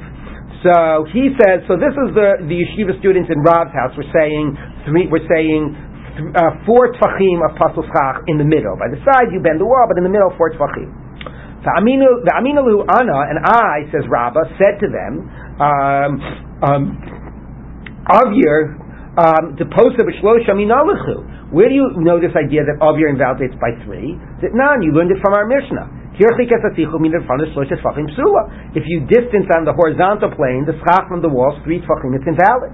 So 0.63 1.03
he 1.11 1.35
says. 1.43 1.67
So 1.67 1.75
this 1.75 1.91
is 1.91 2.15
the 2.15 2.47
the 2.47 2.57
yeshiva 2.63 2.95
students 3.03 3.27
in 3.35 3.43
Rav's 3.43 3.75
house. 3.75 3.99
We're 3.99 4.07
saying 4.15 4.55
three. 4.87 5.11
We're 5.11 5.27
saying. 5.27 5.91
Uh, 6.13 6.61
four 6.69 6.93
tfachim 6.93 7.41
of 7.41 7.57
pasul 7.57 7.89
schach 7.89 8.21
in 8.29 8.37
the 8.37 8.45
middle. 8.45 8.77
By 8.77 8.93
the 8.93 9.01
side 9.01 9.33
you 9.33 9.41
bend 9.41 9.57
the 9.57 9.65
wall, 9.65 9.89
but 9.89 9.97
in 9.97 10.05
the 10.05 10.13
middle 10.13 10.29
four 10.37 10.53
tfachim. 10.53 10.93
The 11.65 11.73
Aminu, 11.79 12.27
the 12.27 12.35
Aminalu 12.35 12.83
Ana 12.85 13.19
and 13.31 13.39
I, 13.47 13.87
says 13.95 14.03
Rabbah, 14.11 14.59
said 14.59 14.83
to 14.83 14.91
them, 14.91 15.31
um, 15.63 16.52
um, 16.63 16.97
Avir, 18.09 18.79
um, 19.19 19.55
the 19.59 19.67
post 19.69 19.99
of 19.99 20.07
Shlosh 20.23 20.47
Aminalahu. 20.49 21.53
Where 21.53 21.69
do 21.69 21.75
you 21.75 21.93
know 22.01 22.17
this 22.17 22.33
idea 22.33 22.65
that 22.65 22.81
Avir 22.81 23.11
invalidates 23.13 23.55
by 23.61 23.77
three? 23.85 24.17
That 24.41 24.57
none, 24.57 24.81
you 24.81 24.95
learned 24.97 25.13
it 25.13 25.21
from 25.21 25.35
our 25.35 25.45
Mishnah. 25.45 26.03
If 26.13 26.29
you 28.85 28.99
distance 29.09 29.49
on 29.49 29.65
the 29.65 29.73
horizontal 29.73 30.31
plane, 30.37 30.65
the 30.69 30.77
schach 30.85 31.09
from 31.09 31.21
the 31.25 31.29
walls, 31.29 31.57
three 31.65 31.81
tfachim, 31.81 32.13
it's 32.13 32.29
invalid. 32.29 32.73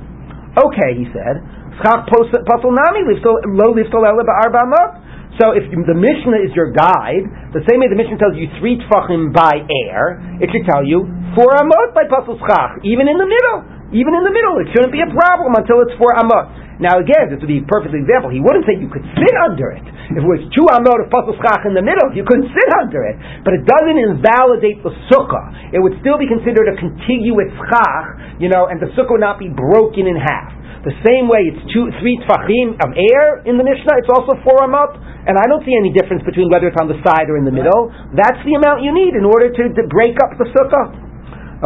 Okay, 0.59 0.91
he 0.99 1.07
said. 1.15 1.39
Schach 1.79 2.11
pasul 2.11 2.75
nami 2.75 3.07
lo 3.07 3.71
lifto 3.75 4.03
ela 4.03 4.27
ba'arba 4.27 4.59
amot. 4.67 5.08
So 5.39 5.55
if 5.55 5.71
the 5.71 5.95
Mishnah 5.95 6.43
is 6.43 6.51
your 6.59 6.75
guide, 6.75 7.55
the 7.55 7.63
same 7.71 7.79
way 7.79 7.87
the 7.87 7.95
Mishnah 7.95 8.19
tells 8.19 8.35
you 8.35 8.51
three 8.59 8.75
tfachim 8.91 9.31
by 9.31 9.63
air, 9.87 10.19
it 10.43 10.51
should 10.51 10.67
tell 10.67 10.83
you 10.83 11.07
four 11.39 11.55
amot 11.55 11.95
by 11.95 12.11
pasul 12.11 12.35
schach, 12.43 12.83
even 12.83 13.07
in 13.07 13.15
the 13.15 13.31
middle. 13.31 13.79
Even 13.95 14.13
in 14.19 14.21
the 14.27 14.35
middle, 14.35 14.59
it 14.61 14.69
shouldn't 14.75 14.93
be 14.93 15.01
a 15.01 15.09
problem 15.09 15.55
until 15.57 15.81
it's 15.87 15.95
four 15.97 16.11
amot. 16.19 16.83
Now 16.83 16.99
again, 16.99 17.31
this 17.31 17.39
would 17.39 17.49
be 17.49 17.63
a 17.63 17.69
perfect 17.71 17.95
example. 17.95 18.35
He 18.35 18.43
wouldn't 18.43 18.67
say 18.67 18.83
you 18.83 18.91
could 18.91 19.07
sit 19.15 19.35
under 19.47 19.71
it. 19.71 19.87
If 20.11 20.27
it 20.27 20.29
was 20.29 20.43
two 20.59 20.67
amot 20.75 21.07
of 21.07 21.09
pasul 21.15 21.39
schach 21.39 21.63
in 21.71 21.79
the 21.79 21.87
middle, 21.87 22.11
you 22.19 22.27
couldn't 22.27 22.51
sit 22.51 22.71
under 22.75 23.07
it. 23.07 23.15
But 23.47 23.55
it 23.55 23.63
doesn't 23.63 23.95
invalidate 23.95 24.83
the 24.83 24.91
sukkah. 25.07 25.71
It 25.71 25.79
would 25.79 25.95
still 26.03 26.19
be 26.19 26.27
considered 26.27 26.67
a 26.67 26.75
contiguous 26.75 27.55
schach, 27.55 28.43
you 28.43 28.51
know, 28.51 28.67
and 28.67 28.83
the 28.83 28.91
sukkah 28.99 29.15
would 29.15 29.23
not 29.23 29.39
be 29.39 29.47
broken 29.47 30.11
in 30.11 30.19
half. 30.19 30.58
The 30.87 30.95
same 31.03 31.27
way 31.27 31.51
it's 31.51 31.59
two, 31.75 31.91
three 31.99 32.17
tfachim 32.23 32.79
of 32.79 32.95
air 32.95 33.43
in 33.43 33.59
the 33.59 33.67
Mishnah, 33.67 33.99
it's 33.99 34.11
also 34.11 34.39
four 34.47 34.63
amot, 34.63 34.95
and 35.27 35.35
I 35.35 35.45
don't 35.51 35.67
see 35.67 35.75
any 35.75 35.91
difference 35.91 36.23
between 36.23 36.49
whether 36.49 36.71
it's 36.71 36.79
on 36.79 36.87
the 36.87 36.99
side 37.03 37.27
or 37.27 37.37
in 37.37 37.45
the 37.45 37.55
middle. 37.55 37.91
That's 38.15 38.39
the 38.47 38.55
amount 38.55 38.87
you 38.87 38.95
need 38.95 39.19
in 39.19 39.27
order 39.27 39.51
to, 39.51 39.63
to 39.75 39.83
break 39.91 40.15
up 40.23 40.39
the 40.39 40.47
sukkah. 40.55 40.87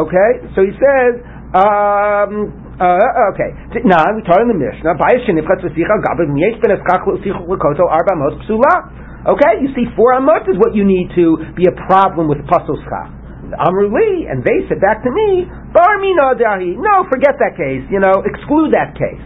Okay, 0.01 0.31
so 0.57 0.65
he 0.65 0.73
says, 0.81 1.21
um, 1.53 2.49
uh, 2.81 3.31
okay. 3.37 3.53
Now 3.85 4.09
we 4.17 4.25
taught 4.25 4.41
in 4.41 4.49
the 4.49 4.57
Mishnah. 4.57 4.97
Okay, 9.23 9.53
you 9.63 9.69
see, 9.77 9.87
four 9.95 10.17
amot 10.19 10.49
is 10.49 10.57
what 10.59 10.75
you 10.75 10.83
need 10.83 11.13
to 11.15 11.37
be 11.55 11.69
a 11.69 11.75
problem 11.87 12.27
with 12.27 12.41
pasul 12.49 12.81
schach. 12.89 13.22
Amruli, 13.59 14.31
and 14.31 14.45
they 14.45 14.65
said 14.69 14.81
back 14.81 15.03
to 15.05 15.11
me, 15.11 15.47
Bar 15.73 16.01
Dahi. 16.01 16.77
No, 16.77 17.05
forget 17.11 17.37
that 17.41 17.57
case. 17.57 17.85
You 17.91 18.01
know, 18.01 18.23
exclude 18.25 18.73
that 18.73 18.95
case. 18.97 19.21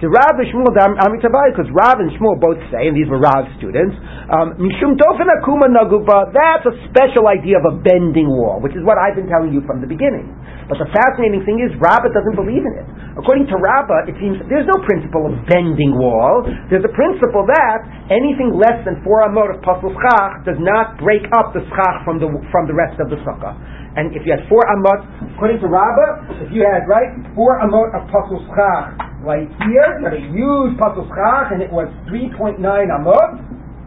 To 0.00 0.08
Rav 0.08 0.32
Shmuel 0.48 0.72
because 0.72 1.68
Rav 1.76 1.96
and 2.00 2.08
Shmuel 2.16 2.40
both 2.40 2.56
say, 2.72 2.88
and 2.88 2.96
these 2.96 3.04
were 3.04 3.20
Rav's 3.20 3.52
students, 3.60 3.92
um, 4.32 4.56
Mishum 4.56 4.96
Dofen 4.96 5.28
Akuma 5.28 5.68
Naguba, 5.68 6.32
that's 6.32 6.64
a 6.64 6.72
special 6.88 7.28
idea 7.28 7.60
of 7.60 7.68
a 7.68 7.74
bending 7.84 8.32
wall, 8.32 8.64
which 8.64 8.72
is 8.72 8.80
what 8.80 8.96
I've 8.96 9.12
been 9.12 9.28
telling 9.28 9.52
you 9.52 9.60
from 9.68 9.84
the 9.84 9.90
beginning. 9.90 10.32
But 10.72 10.80
the 10.80 10.88
fascinating 10.88 11.44
thing 11.44 11.60
is, 11.60 11.74
Rabbah 11.76 12.16
doesn't 12.16 12.32
believe 12.32 12.64
in 12.64 12.74
it. 12.80 12.86
According 13.20 13.52
to 13.52 13.60
Rabbah, 13.60 14.08
it 14.08 14.16
seems 14.22 14.40
there's 14.48 14.70
no 14.70 14.80
principle 14.88 15.28
of 15.28 15.36
bending 15.50 15.92
wall. 15.98 16.48
There's 16.72 16.86
a 16.86 16.94
principle 16.96 17.44
that 17.44 17.78
anything 18.08 18.56
less 18.56 18.80
than 18.88 19.04
four 19.04 19.26
amot 19.26 19.52
of 19.52 19.60
pasul 19.60 19.92
schach 19.92 20.46
does 20.48 20.56
not 20.62 20.96
break 20.96 21.28
up 21.36 21.52
the 21.52 21.60
schach 21.74 22.06
from 22.08 22.22
the 22.22 22.30
from 22.48 22.70
the 22.70 22.76
rest 22.78 22.96
of 23.02 23.12
the 23.12 23.18
sukkah. 23.26 23.52
And 23.98 24.14
if 24.14 24.22
you 24.22 24.30
had 24.30 24.46
four 24.46 24.62
amot, 24.70 25.02
according 25.34 25.58
to 25.60 25.66
Rabbah, 25.66 26.46
if 26.46 26.54
you 26.54 26.62
had 26.62 26.86
right 26.86 27.10
four 27.34 27.58
amot 27.58 27.90
of 27.98 28.06
pasul 28.06 28.38
schach 28.46 28.94
right 29.26 29.50
here, 29.66 29.88
you 29.98 30.04
had 30.06 30.14
a 30.14 30.24
huge 30.30 30.78
pasul 30.78 31.10
schach, 31.10 31.50
and 31.50 31.58
it 31.58 31.74
was 31.74 31.90
3.9 32.06 32.62
amot, 32.62 33.30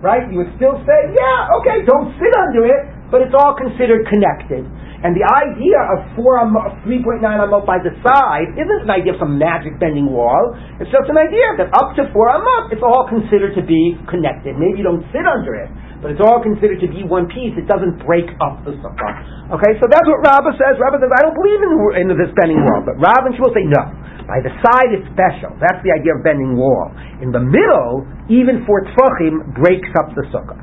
right? 0.04 0.28
You 0.28 0.44
would 0.44 0.52
still 0.60 0.76
say, 0.84 1.00
yeah, 1.16 1.56
okay, 1.64 1.88
don't 1.88 2.12
sit 2.20 2.34
under 2.36 2.68
it, 2.68 2.84
but 3.08 3.24
it's 3.24 3.32
all 3.32 3.56
considered 3.56 4.04
connected. 4.12 4.68
And 5.04 5.12
the 5.16 5.24
idea 5.24 5.80
of 5.96 6.16
four 6.16 6.40
amot, 6.40 6.84
3.9 6.84 7.24
amot 7.24 7.64
by 7.64 7.80
the 7.80 7.92
side 8.04 8.56
isn't 8.60 8.88
an 8.88 8.92
idea 8.92 9.16
of 9.16 9.20
some 9.20 9.40
magic 9.40 9.80
bending 9.80 10.12
wall. 10.12 10.56
It's 10.80 10.92
just 10.92 11.08
an 11.12 11.20
idea 11.20 11.60
that 11.60 11.72
up 11.76 11.96
to 11.96 12.08
four 12.12 12.32
amot, 12.32 12.72
it's 12.72 12.84
all 12.84 13.08
considered 13.08 13.56
to 13.56 13.64
be 13.64 14.00
connected. 14.08 14.60
Maybe 14.60 14.80
you 14.80 14.88
don't 14.88 15.04
sit 15.12 15.28
under 15.28 15.60
it, 15.60 15.72
but 16.04 16.12
it's 16.12 16.20
all 16.20 16.44
considered 16.44 16.84
to 16.84 16.90
be 16.92 17.08
one 17.08 17.32
piece. 17.32 17.56
It 17.56 17.64
doesn't 17.64 18.04
break 18.04 18.28
up 18.44 18.60
the 18.68 18.76
sukkah. 18.84 19.12
Okay, 19.56 19.80
so 19.80 19.88
that's 19.88 20.04
what 20.04 20.20
Rabbah 20.20 20.52
says. 20.60 20.76
Rabbah 20.76 21.00
says, 21.00 21.16
I 21.16 21.24
don't 21.24 21.38
believe 21.40 21.64
in, 21.64 21.72
in 22.04 22.06
this 22.20 22.28
bending 22.36 22.60
wall, 22.60 22.84
but 22.84 23.00
Rabbah 23.00 23.32
and 23.32 23.36
Shmuel 23.40 23.56
say 23.56 23.64
no. 23.64 23.84
By 24.28 24.44
the 24.44 24.52
side, 24.60 24.92
it's 24.92 25.08
special. 25.16 25.56
That's 25.64 25.80
the 25.84 25.96
idea 25.96 26.20
of 26.20 26.24
bending 26.28 26.60
wall. 26.60 26.92
In 27.24 27.32
the 27.32 27.40
middle, 27.40 28.04
even 28.28 28.68
for 28.68 28.84
tfachim, 28.92 29.56
breaks 29.56 29.92
up 29.96 30.12
the 30.16 30.28
sukkah. 30.28 30.60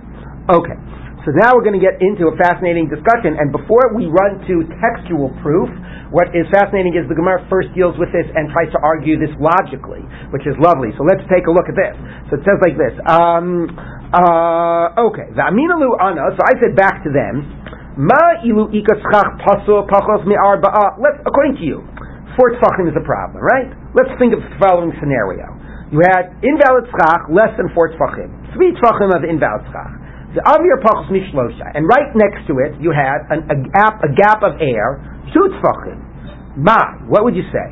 Okay, 0.53 0.77
so 1.25 1.33
now 1.37 1.53
we're 1.53 1.65
going 1.65 1.77
to 1.77 1.85
get 1.85 2.01
into 2.01 2.33
a 2.33 2.35
fascinating 2.41 2.89
discussion. 2.89 3.37
And 3.37 3.53
before 3.53 3.93
we 3.93 4.09
run 4.09 4.41
to 4.45 4.55
textual 4.81 5.29
proof, 5.45 5.69
what 6.09 6.33
is 6.33 6.49
fascinating 6.49 6.97
is 6.97 7.05
the 7.13 7.15
Gemara 7.15 7.45
first 7.53 7.69
deals 7.77 7.95
with 8.01 8.09
this 8.17 8.25
and 8.33 8.49
tries 8.51 8.73
to 8.73 8.81
argue 8.81 9.21
this 9.21 9.31
logically, 9.37 10.01
which 10.33 10.49
is 10.49 10.57
lovely. 10.57 10.91
So 10.97 11.05
let's 11.05 11.23
take 11.29 11.45
a 11.45 11.53
look 11.53 11.69
at 11.69 11.77
this. 11.77 11.95
So 12.33 12.41
it 12.41 12.43
says 12.49 12.59
like 12.65 12.81
this. 12.81 12.97
Um, 13.05 13.69
uh, 14.11 15.07
okay, 15.11 15.31
the 15.35 15.43
aminalu 15.47 15.95
ana. 16.03 16.35
So 16.35 16.43
I 16.43 16.55
said 16.59 16.75
back 16.75 17.03
to 17.07 17.11
them, 17.15 17.47
ma 17.95 18.43
ilu 18.43 18.71
ikaschach 18.75 19.39
paso 19.43 19.87
pachos 19.87 20.27
mi'arba'a. 20.27 20.99
Let's, 20.99 21.23
according 21.23 21.63
to 21.63 21.65
you, 21.65 21.87
four 22.35 22.55
tfachim 22.59 22.91
is 22.91 22.97
a 22.99 23.05
problem, 23.07 23.43
right? 23.43 23.71
Let's 23.95 24.11
think 24.19 24.35
of 24.35 24.43
the 24.43 24.51
following 24.59 24.91
scenario. 24.99 25.47
You 25.91 26.03
had 26.07 26.35
invalid 26.43 26.87
schach, 26.91 27.27
less 27.31 27.51
than 27.59 27.71
four 27.75 27.91
tfachim. 27.95 28.31
Three 28.55 28.75
tfachim 28.79 29.11
of 29.11 29.27
invalid 29.27 29.67
schach. 29.71 29.95
The 30.39 30.43
avir 30.47 30.79
pachos 30.79 31.11
mishlosha. 31.11 31.75
And 31.75 31.87
right 31.91 32.15
next 32.15 32.47
to 32.47 32.63
it, 32.63 32.79
you 32.79 32.95
had 32.95 33.27
an, 33.35 33.51
a, 33.51 33.57
gap, 33.59 33.99
a 34.03 34.11
gap 34.15 34.47
of 34.47 34.63
air, 34.63 35.03
two 35.35 35.51
tfachim. 35.59 35.99
Ma, 36.55 37.03
what 37.11 37.27
would 37.27 37.35
you 37.35 37.47
say? 37.51 37.69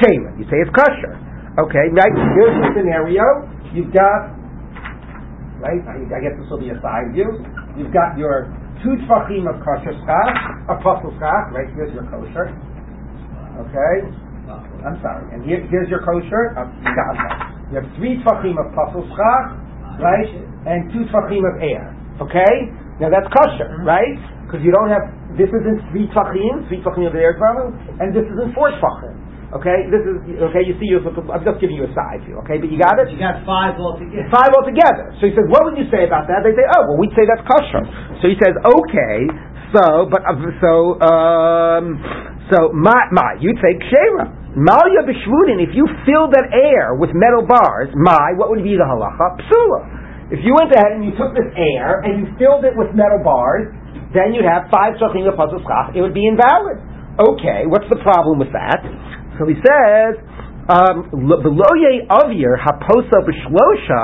Shema. 0.00 0.36
You 0.36 0.44
say 0.52 0.60
it's 0.60 0.72
kosher. 0.76 1.16
Okay, 1.56 1.88
right? 1.96 2.12
Here's 2.36 2.56
the 2.60 2.68
scenario. 2.76 3.24
You've 3.72 3.92
got, 3.96 4.36
right? 5.60 5.80
I 5.86 6.18
guess 6.22 6.34
this 6.38 6.48
will 6.50 6.62
be 6.62 6.70
a 6.70 6.78
side 6.82 7.14
view. 7.14 7.28
You've 7.78 7.94
got 7.94 8.18
your 8.18 8.50
two 8.82 8.98
tfachim 9.06 9.46
of 9.46 9.62
kosher 9.62 9.94
schach, 10.04 10.34
a 10.70 10.76
pasul 10.82 11.14
schach, 11.18 11.52
right? 11.54 11.68
Here's 11.74 11.92
your 11.94 12.06
kosher. 12.10 12.52
Okay? 13.64 13.94
I'm 14.84 14.98
sorry. 15.00 15.24
And 15.32 15.46
here, 15.46 15.62
here's 15.70 15.88
your 15.88 16.02
kosher. 16.04 16.52
Uh, 16.58 16.68
you 17.70 17.80
have 17.80 17.88
three 17.96 18.20
tfachim 18.20 18.58
of 18.60 18.70
pasul 18.74 19.06
schach, 19.14 19.46
right? 20.02 20.30
And 20.66 20.92
two 20.92 21.06
tfachim 21.08 21.42
of 21.44 21.62
air. 21.62 21.94
Okay? 22.20 22.54
Now 23.00 23.10
that's 23.10 23.26
kosher, 23.34 23.82
right? 23.82 24.18
Because 24.46 24.60
you 24.62 24.70
don't 24.70 24.90
have, 24.92 25.10
this 25.34 25.50
isn't 25.50 25.82
three 25.90 26.06
tfachim, 26.14 26.68
three 26.68 26.78
tfachim 26.84 27.08
of 27.08 27.14
air 27.14 27.34
and 27.98 28.14
this 28.14 28.22
isn't 28.22 28.54
four 28.54 28.70
tfachim. 28.78 29.16
Okay, 29.54 29.86
this 29.86 30.02
is 30.02 30.18
okay. 30.50 30.66
You 30.66 30.74
see, 30.82 30.90
I'm 30.98 31.44
just 31.46 31.62
giving 31.62 31.78
you 31.78 31.86
a 31.86 31.92
side 31.94 32.26
view. 32.26 32.42
Okay, 32.42 32.58
but 32.58 32.74
you 32.74 32.78
got 32.78 32.98
it. 32.98 33.06
You 33.14 33.22
got 33.22 33.46
five 33.46 33.78
altogether. 33.78 34.26
Five 34.34 34.50
altogether. 34.50 35.14
So 35.22 35.30
he 35.30 35.32
says, 35.32 35.46
what 35.46 35.62
would 35.62 35.78
you 35.78 35.86
say 35.94 36.02
about 36.02 36.26
that? 36.26 36.42
They 36.42 36.58
say, 36.58 36.66
oh, 36.74 36.90
well, 36.90 36.98
we'd 36.98 37.14
say 37.14 37.22
that's 37.22 37.46
kosher. 37.46 37.86
So 38.18 38.26
he 38.26 38.34
says, 38.42 38.58
okay, 38.58 39.30
so, 39.70 40.10
but 40.10 40.26
uh, 40.26 40.34
so, 40.58 40.98
um, 41.06 41.84
so 42.50 42.74
my, 42.74 42.98
my, 43.14 43.38
you'd 43.38 43.58
say 43.62 43.78
kshera. 43.78 44.58
Malya 44.58 45.06
b'shvunin. 45.06 45.62
If 45.62 45.74
you 45.74 45.86
filled 46.02 46.34
that 46.34 46.50
air 46.50 46.98
with 46.98 47.10
metal 47.14 47.46
bars, 47.46 47.94
my, 47.94 48.34
what 48.34 48.50
would 48.50 48.62
be 48.62 48.74
the 48.74 48.86
halacha? 48.86 49.38
Psula. 49.38 50.34
If 50.34 50.42
you 50.42 50.54
went 50.54 50.74
ahead 50.74 50.98
and 50.98 51.06
you 51.06 51.14
took 51.14 51.30
this 51.30 51.50
air 51.54 52.02
and 52.02 52.22
you 52.22 52.26
filled 52.42 52.66
it 52.66 52.74
with 52.74 52.90
metal 52.90 53.22
bars, 53.22 53.70
then 54.14 54.34
you'd 54.34 54.46
have 54.46 54.66
five 54.70 54.94
shachim 54.98 55.26
It 55.26 56.02
would 56.02 56.14
be 56.14 56.26
invalid. 56.26 56.78
Okay, 57.14 57.66
what's 57.70 57.86
the 57.90 58.02
problem 58.02 58.38
with 58.38 58.50
that? 58.50 58.82
So 59.38 59.46
he 59.50 59.56
says, 59.58 60.18
um, 60.70 61.10
"Beloye 61.10 62.06
avir 62.08 62.54
haposa 62.56 63.18
b'shlosha 63.24 64.02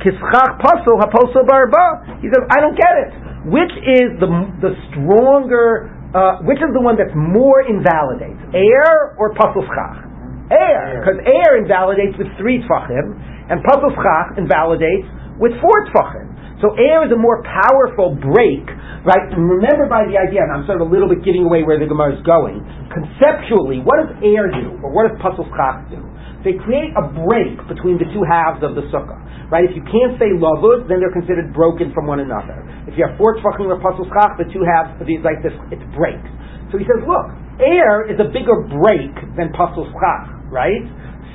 kischach 0.00 0.60
pasul 0.62 1.02
haposa 1.02 1.46
barba." 1.46 2.18
He 2.22 2.28
says, 2.28 2.46
"I 2.50 2.60
don't 2.60 2.76
get 2.78 2.94
it. 3.04 3.10
Which 3.50 3.74
is 3.84 4.08
the 4.20 4.30
the 4.62 4.72
stronger? 4.90 5.90
Uh, 6.14 6.40
which 6.48 6.58
is 6.58 6.72
the 6.72 6.80
one 6.80 6.96
that's 6.96 7.12
more 7.14 7.60
invalidates? 7.68 8.40
Air 8.54 9.14
or 9.18 9.34
pasul 9.34 9.66
schach? 9.66 10.06
Air, 10.48 11.04
because 11.04 11.20
air 11.26 11.60
invalidates 11.60 12.16
with 12.16 12.28
three 12.38 12.64
tfachim, 12.64 13.12
and 13.50 13.60
pasul 13.66 13.92
schach 13.92 14.38
invalidates 14.38 15.04
with 15.38 15.52
four 15.60 15.84
tfachim. 15.92 16.37
So 16.58 16.74
air 16.74 17.06
is 17.06 17.10
a 17.14 17.20
more 17.20 17.38
powerful 17.46 18.18
break, 18.18 18.66
right? 19.06 19.30
And 19.30 19.46
remember 19.46 19.86
by 19.86 20.10
the 20.10 20.18
idea, 20.18 20.42
and 20.42 20.50
I'm 20.50 20.66
sort 20.66 20.82
of 20.82 20.86
a 20.86 20.90
little 20.90 21.06
bit 21.06 21.22
giving 21.22 21.46
away 21.46 21.62
where 21.62 21.78
the 21.78 21.86
Gemara 21.86 22.18
is 22.18 22.22
going. 22.26 22.58
Conceptually, 22.90 23.78
what 23.78 24.02
does 24.02 24.12
air 24.26 24.50
do, 24.50 24.74
or 24.82 24.90
what 24.90 25.06
does 25.06 25.14
pasul 25.22 25.46
schach 25.54 25.86
do? 25.86 26.02
They 26.42 26.58
create 26.58 26.90
a 26.98 27.04
break 27.14 27.62
between 27.70 27.98
the 28.02 28.10
two 28.10 28.26
halves 28.26 28.66
of 28.66 28.74
the 28.74 28.86
sukkah, 28.90 29.18
right? 29.54 29.70
If 29.70 29.78
you 29.78 29.86
can't 29.86 30.18
say 30.18 30.34
lavud, 30.34 30.90
then 30.90 30.98
they're 30.98 31.14
considered 31.14 31.54
broken 31.54 31.94
from 31.94 32.10
one 32.10 32.18
another. 32.18 32.58
If 32.90 32.98
you 32.98 33.06
have 33.06 33.14
four 33.18 33.38
tfachim 33.38 33.70
or 33.70 33.78
pasul 33.78 34.06
schach, 34.10 34.34
the 34.38 34.50
two 34.50 34.66
halves, 34.66 34.98
of 34.98 35.06
these 35.06 35.22
like 35.22 35.38
this, 35.46 35.54
it 35.70 35.78
breaks. 35.94 36.26
So 36.74 36.78
he 36.78 36.86
says, 36.90 37.06
look, 37.06 37.38
air 37.62 38.02
is 38.10 38.18
a 38.18 38.26
bigger 38.34 38.66
break 38.66 39.14
than 39.38 39.54
pasul 39.54 39.86
schach, 39.94 40.26
right? 40.50 40.82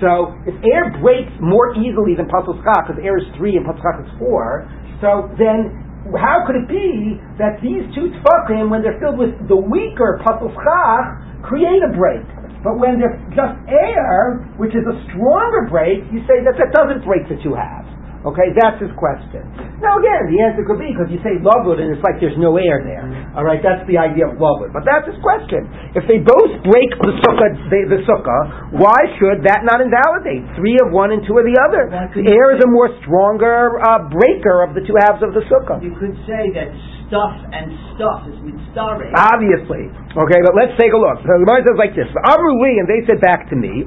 So 0.03 0.35
if 0.43 0.55
air 0.67 0.91
breaks 0.99 1.31
more 1.39 1.71
easily 1.79 2.11
than 2.19 2.27
pasul 2.27 2.59
because 2.59 2.99
air 2.99 3.15
is 3.15 3.27
three 3.39 3.55
and 3.55 3.63
pasul 3.63 4.03
is 4.03 4.11
four, 4.19 4.67
so 5.03 5.27
then, 5.35 5.83
how 6.15 6.47
could 6.47 6.55
it 6.55 6.67
be 6.71 7.19
that 7.35 7.59
these 7.59 7.83
two 7.91 8.15
tefachim, 8.15 8.71
when 8.71 8.79
they're 8.79 8.99
filled 9.03 9.19
with 9.19 9.35
the 9.51 9.59
weaker 9.59 10.23
pasul 10.23 10.47
schach, 10.55 11.43
create 11.43 11.83
a 11.83 11.91
break? 11.91 12.23
But 12.63 12.79
when 12.79 12.95
they're 12.95 13.19
just 13.35 13.59
air, 13.67 14.39
which 14.55 14.71
is 14.71 14.87
a 14.87 14.95
stronger 15.11 15.67
break, 15.67 16.07
you 16.15 16.23
say 16.23 16.39
that 16.47 16.55
that 16.55 16.71
doesn't 16.71 17.03
break 17.03 17.27
the 17.27 17.35
two 17.43 17.51
halves. 17.51 17.82
Okay, 18.23 18.55
that's 18.55 18.79
his 18.79 18.91
question. 18.95 19.43
Now 19.83 19.99
again, 19.99 20.31
the 20.31 20.39
answer 20.47 20.63
could 20.63 20.79
be 20.79 20.95
because 20.95 21.11
you 21.11 21.19
say 21.19 21.35
lavud 21.43 21.83
and 21.83 21.91
it's 21.91 21.99
like 21.99 22.23
there's 22.23 22.39
no 22.39 22.55
air 22.55 22.79
there. 22.79 23.03
All 23.35 23.43
right, 23.43 23.59
that's 23.59 23.83
the 23.83 23.99
idea 23.99 24.31
of 24.31 24.39
lovely. 24.39 24.71
But 24.71 24.87
that's 24.87 25.03
his 25.03 25.19
question. 25.19 25.67
If 25.91 26.07
they 26.07 26.23
both 26.23 26.51
break 26.63 26.87
the 27.03 27.19
sukkah, 27.19 27.51
the, 27.67 27.79
the 27.91 27.99
sukkah, 28.07 28.79
why 28.79 28.95
should 29.19 29.43
that 29.43 29.67
not 29.67 29.83
invalidate 29.83 30.47
three 30.55 30.79
of 30.79 30.95
one 30.95 31.11
and 31.11 31.19
two 31.27 31.35
of 31.35 31.43
the 31.43 31.59
other? 31.67 31.91
The 32.15 32.23
air 32.31 32.55
is 32.55 32.63
a 32.63 32.69
more 32.71 32.95
stronger 33.03 33.83
uh, 33.83 34.07
breaker 34.07 34.63
of 34.63 34.71
the 34.71 34.87
two 34.87 34.95
halves 35.03 35.19
of 35.19 35.35
the 35.35 35.43
sukkah. 35.51 35.83
You 35.83 35.91
could 35.99 36.15
say 36.23 36.47
that 36.55 36.71
stuff 37.11 37.35
and 37.51 37.75
stuff 37.99 38.23
is 38.31 38.39
mitzvah. 38.39 39.03
Obviously. 39.19 39.91
Okay, 40.15 40.39
but 40.47 40.55
let's 40.55 40.79
take 40.79 40.95
a 40.95 40.99
look. 40.99 41.19
So 41.27 41.27
the 41.27 41.43
Gemara 41.43 41.67
says 41.67 41.75
like 41.75 41.91
this: 41.91 42.07
Amruli, 42.07 42.79
and 42.79 42.87
they 42.87 43.03
said 43.03 43.19
back 43.19 43.51
to 43.51 43.55
me, 43.59 43.83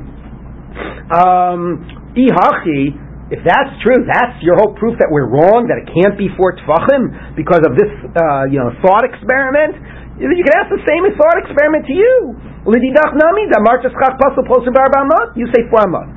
um, 1.09 1.89
Ihachi, 2.13 3.06
if 3.27 3.43
that's 3.43 3.75
true, 3.83 4.07
that's 4.07 4.39
your 4.39 4.55
whole 4.55 4.79
proof 4.79 4.95
that 5.03 5.11
we're 5.11 5.27
wrong, 5.27 5.67
that 5.67 5.83
it 5.83 5.91
can't 5.91 6.15
be 6.15 6.31
four 6.39 6.55
tefachim 6.55 7.35
because 7.35 7.59
of 7.67 7.75
this, 7.75 7.91
uh, 8.15 8.47
you 8.47 8.63
know, 8.63 8.71
thought 8.87 9.03
experiment. 9.03 9.75
You 10.15 10.31
can 10.31 10.55
ask 10.63 10.71
the 10.71 10.79
same 10.87 11.03
thought 11.19 11.35
experiment 11.43 11.91
to 11.91 11.95
you. 11.99 12.39
You 15.35 15.47
say 15.51 15.63
four 15.67 15.83
amot. 15.83 16.09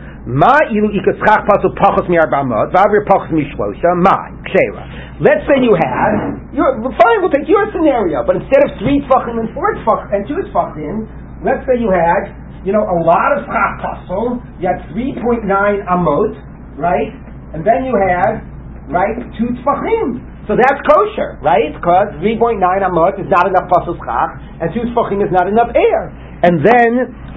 Let's 5.20 5.44
say 5.50 5.58
you 5.66 5.74
had. 5.74 6.14
You're, 6.54 6.74
fine, 6.94 7.18
we'll 7.26 7.34
take 7.34 7.50
your 7.50 7.66
scenario, 7.74 8.22
but 8.22 8.38
instead 8.38 8.62
of 8.70 8.78
three 8.78 9.02
tefachim 9.10 9.42
and 9.42 9.50
four 9.58 9.74
tefachim 9.82 10.14
and 10.14 10.22
two 10.30 10.38
tefachim, 10.46 11.10
let's 11.42 11.66
say 11.66 11.82
you 11.82 11.90
had, 11.90 12.38
you 12.62 12.72
know, 12.72 12.86
a 12.86 12.98
lot 13.02 13.34
of 13.34 13.50
chach 13.50 13.82
pasul. 13.82 14.46
You 14.62 14.70
had 14.70 14.86
three 14.94 15.18
point 15.18 15.44
nine 15.50 15.82
amot 15.90 16.49
right? 16.80 17.12
And 17.54 17.62
then 17.68 17.84
you 17.84 17.94
have, 17.94 18.40
right, 18.88 19.20
two 19.36 19.52
tfachim. 19.62 20.24
So 20.48 20.58
that's 20.58 20.82
kosher, 20.82 21.38
right? 21.46 21.76
Because 21.76 22.18
3.9 22.24 22.58
amot 22.58 23.22
is 23.22 23.30
not 23.30 23.46
enough 23.46 23.70
pasul 23.70 24.00
schach, 24.02 24.42
and 24.64 24.74
two 24.74 24.90
tfachim 24.96 25.22
is 25.22 25.30
not 25.30 25.46
enough 25.46 25.70
air. 25.78 26.10
And 26.42 26.64
then 26.64 26.92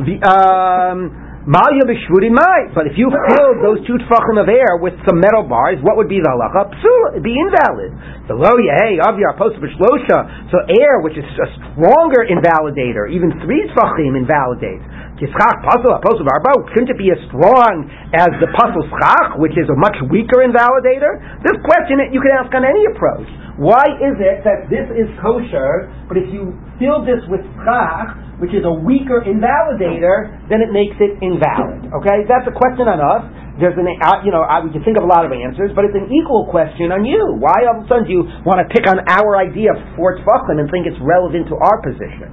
the 0.06 0.16
um, 0.24 0.98
malya 1.44 1.84
b'shvuri 1.84 2.30
mai. 2.30 2.70
But 2.70 2.86
if 2.86 2.94
you 2.94 3.10
filled 3.10 3.58
those 3.60 3.82
two 3.84 3.98
tfachim 4.06 4.38
of 4.38 4.48
air 4.48 4.78
with 4.78 4.94
some 5.04 5.18
metal 5.18 5.42
bars, 5.44 5.82
what 5.82 5.98
would 5.98 6.08
be 6.08 6.22
the 6.22 6.30
halacha? 6.30 6.70
Psul, 6.78 7.18
it'd 7.18 7.26
be 7.26 7.34
invalid. 7.34 7.92
The 8.30 8.36
lo 8.38 8.54
hey 8.54 9.02
avyar 9.02 9.34
post 9.36 9.58
b'shlosha. 9.58 10.48
So 10.54 10.56
air, 10.70 11.02
which 11.02 11.18
is 11.18 11.26
a 11.26 11.48
stronger 11.58 12.24
invalidator, 12.30 13.10
even 13.10 13.34
three 13.42 13.66
tfachim 13.74 14.14
invalidates. 14.14 14.86
Kischach 15.22 15.62
pasul 15.62 15.94
apostle 15.94 16.26
barba 16.26 16.50
shouldn't 16.74 16.90
it 16.90 16.98
be 16.98 17.14
as 17.14 17.20
strong 17.30 17.86
as 18.10 18.26
the 18.42 18.50
pasul 18.58 18.82
schach, 18.90 19.38
which 19.38 19.54
is 19.54 19.70
a 19.70 19.78
much 19.78 19.94
weaker 20.10 20.42
invalidator? 20.42 21.22
This 21.46 21.54
question 21.62 22.02
you 22.10 22.18
can 22.18 22.34
ask 22.34 22.50
on 22.50 22.66
any 22.66 22.82
approach. 22.90 23.30
Why 23.54 23.86
is 24.02 24.18
it 24.18 24.42
that 24.42 24.66
this 24.66 24.90
is 24.90 25.06
kosher, 25.22 25.86
but 26.10 26.18
if 26.18 26.26
you 26.34 26.58
fill 26.82 27.06
this 27.06 27.22
with 27.30 27.46
schach, 27.62 28.18
which 28.42 28.50
is 28.50 28.66
a 28.66 28.74
weaker 28.74 29.22
invalidator, 29.22 30.50
then 30.50 30.58
it 30.58 30.74
makes 30.74 30.98
it 30.98 31.14
invalid? 31.22 31.86
Okay, 32.02 32.26
that's 32.26 32.50
a 32.50 32.54
question 32.58 32.90
on 32.90 32.98
us. 32.98 33.22
There's 33.62 33.78
an, 33.78 33.86
uh, 33.86 34.26
you 34.26 34.34
know, 34.34 34.42
uh, 34.42 34.58
we 34.64 34.74
can 34.74 34.82
think 34.82 34.98
of 34.98 35.06
a 35.06 35.10
lot 35.12 35.22
of 35.22 35.30
answers, 35.30 35.70
but 35.76 35.86
it's 35.86 35.94
an 35.94 36.10
equal 36.10 36.50
question 36.50 36.90
on 36.90 37.06
you. 37.06 37.38
Why 37.38 37.68
all 37.70 37.78
of 37.78 37.86
a 37.86 37.86
sudden 37.86 38.10
do 38.10 38.12
you 38.16 38.24
want 38.42 38.58
to 38.58 38.66
pick 38.74 38.90
on 38.90 38.98
our 39.06 39.38
idea 39.38 39.70
of 39.70 39.78
four 39.94 40.18
tefachim 40.18 40.58
and 40.58 40.66
think 40.72 40.90
it's 40.90 40.98
relevant 40.98 41.46
to 41.52 41.56
our 41.60 41.78
position? 41.84 42.26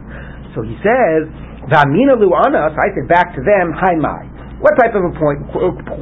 So 0.58 0.66
he 0.66 0.74
says, 0.82 1.30
Vamina 1.70 2.18
lu'anas, 2.18 2.74
I 2.74 2.90
said 2.98 3.06
back 3.06 3.38
to 3.38 3.42
them, 3.46 3.78
hi 3.78 3.94
my. 3.94 4.26
What 4.58 4.74
type 4.82 4.98
of 4.98 5.06
a 5.06 5.14
point, 5.14 5.46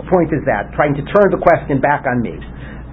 point 0.08 0.32
is 0.32 0.42
that? 0.48 0.72
Trying 0.74 0.96
to 0.96 1.04
turn 1.12 1.28
the 1.30 1.38
question 1.38 1.84
back 1.84 2.08
on 2.08 2.24
me. 2.24 2.40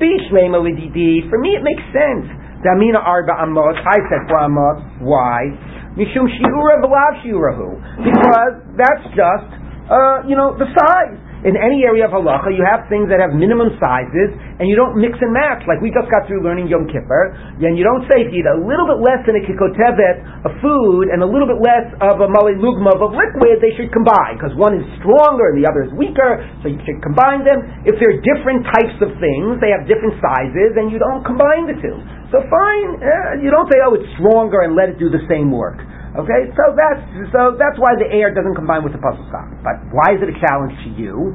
Bishlema 0.03 0.59
lididi, 0.59 1.23
for 1.31 1.39
me 1.39 1.55
it 1.55 1.63
makes 1.63 1.87
sense. 1.95 2.27
Damina 2.67 2.99
arba 2.99 3.39
amot, 3.47 3.79
I 3.79 3.99
said 4.11 4.27
for 4.27 4.43
amot, 4.43 5.07
why? 5.07 5.55
Mishum 5.95 6.27
shiura 6.27 6.83
v'lav 6.83 7.23
shiurahu. 7.23 7.79
Because 8.03 8.55
that's 8.75 9.07
just, 9.15 9.49
uh, 9.87 10.27
you 10.27 10.35
know, 10.35 10.59
the 10.59 10.67
size 10.67 11.24
in 11.45 11.61
any 11.61 11.85
area 11.85 12.09
of 12.09 12.13
halacha, 12.17 12.49
you 12.57 12.65
have 12.65 12.89
things 12.89 13.13
that 13.13 13.21
have 13.21 13.37
minimum 13.37 13.77
sizes, 13.77 14.33
and 14.57 14.65
you 14.65 14.73
don't 14.73 14.97
mix 14.97 15.21
and 15.21 15.29
match. 15.29 15.61
Like 15.69 15.85
we 15.85 15.93
just 15.93 16.09
got 16.09 16.25
through 16.25 16.41
learning 16.41 16.73
Yom 16.73 16.89
Kippur, 16.89 17.37
and 17.61 17.77
you 17.77 17.85
don't 17.85 18.09
say 18.09 18.25
if 18.25 18.33
you 18.33 18.41
eat 18.41 18.49
a 18.49 18.57
little 18.57 18.89
bit 18.89 19.05
less 19.05 19.21
than 19.29 19.37
a 19.37 19.43
kikotevet 19.45 20.49
of 20.49 20.53
food 20.65 21.13
and 21.13 21.21
a 21.21 21.29
little 21.29 21.45
bit 21.45 21.61
less 21.61 21.85
of 22.01 22.25
a 22.25 22.29
mali 22.33 22.57
lugma 22.57 22.97
of 22.97 23.13
liquid, 23.13 23.61
they 23.61 23.77
should 23.77 23.93
combine 23.93 24.41
because 24.41 24.57
one 24.57 24.73
is 24.73 24.85
stronger 25.05 25.53
and 25.53 25.61
the 25.61 25.69
other 25.69 25.85
is 25.85 25.93
weaker, 25.93 26.41
so 26.65 26.73
you 26.73 26.81
should 26.89 27.05
combine 27.05 27.45
them. 27.45 27.61
If 27.85 28.01
they're 28.01 28.25
different 28.25 28.65
types 28.73 28.97
of 29.05 29.13
things, 29.21 29.61
they 29.61 29.69
have 29.69 29.85
different 29.85 30.17
sizes, 30.25 30.81
and 30.81 30.89
you 30.89 30.97
don't 30.97 31.23
combine 31.29 31.69
the 31.69 31.77
two. 31.77 31.97
So 32.33 32.41
fine, 32.49 32.89
uh, 32.99 33.45
you 33.45 33.53
don't 33.53 33.69
say, 33.69 33.85
oh, 33.85 33.95
it's 33.95 34.09
stronger 34.17 34.65
and 34.65 34.73
let 34.73 34.89
it 34.89 34.97
do 34.97 35.13
the 35.13 35.23
same 35.29 35.53
work. 35.53 35.77
Okay, 36.15 36.47
so 36.55 36.79
that's 36.79 37.03
so 37.35 37.59
that's 37.59 37.75
why 37.75 37.99
the 37.99 38.07
air 38.07 38.31
doesn't 38.31 38.55
combine 38.55 38.87
with 38.87 38.95
the 38.95 39.03
pasul 39.03 39.27
schach. 39.35 39.51
But 39.67 39.83
why 39.91 40.15
is 40.15 40.23
it 40.23 40.31
a 40.31 40.39
challenge 40.39 40.71
to 40.87 40.95
you? 40.95 41.35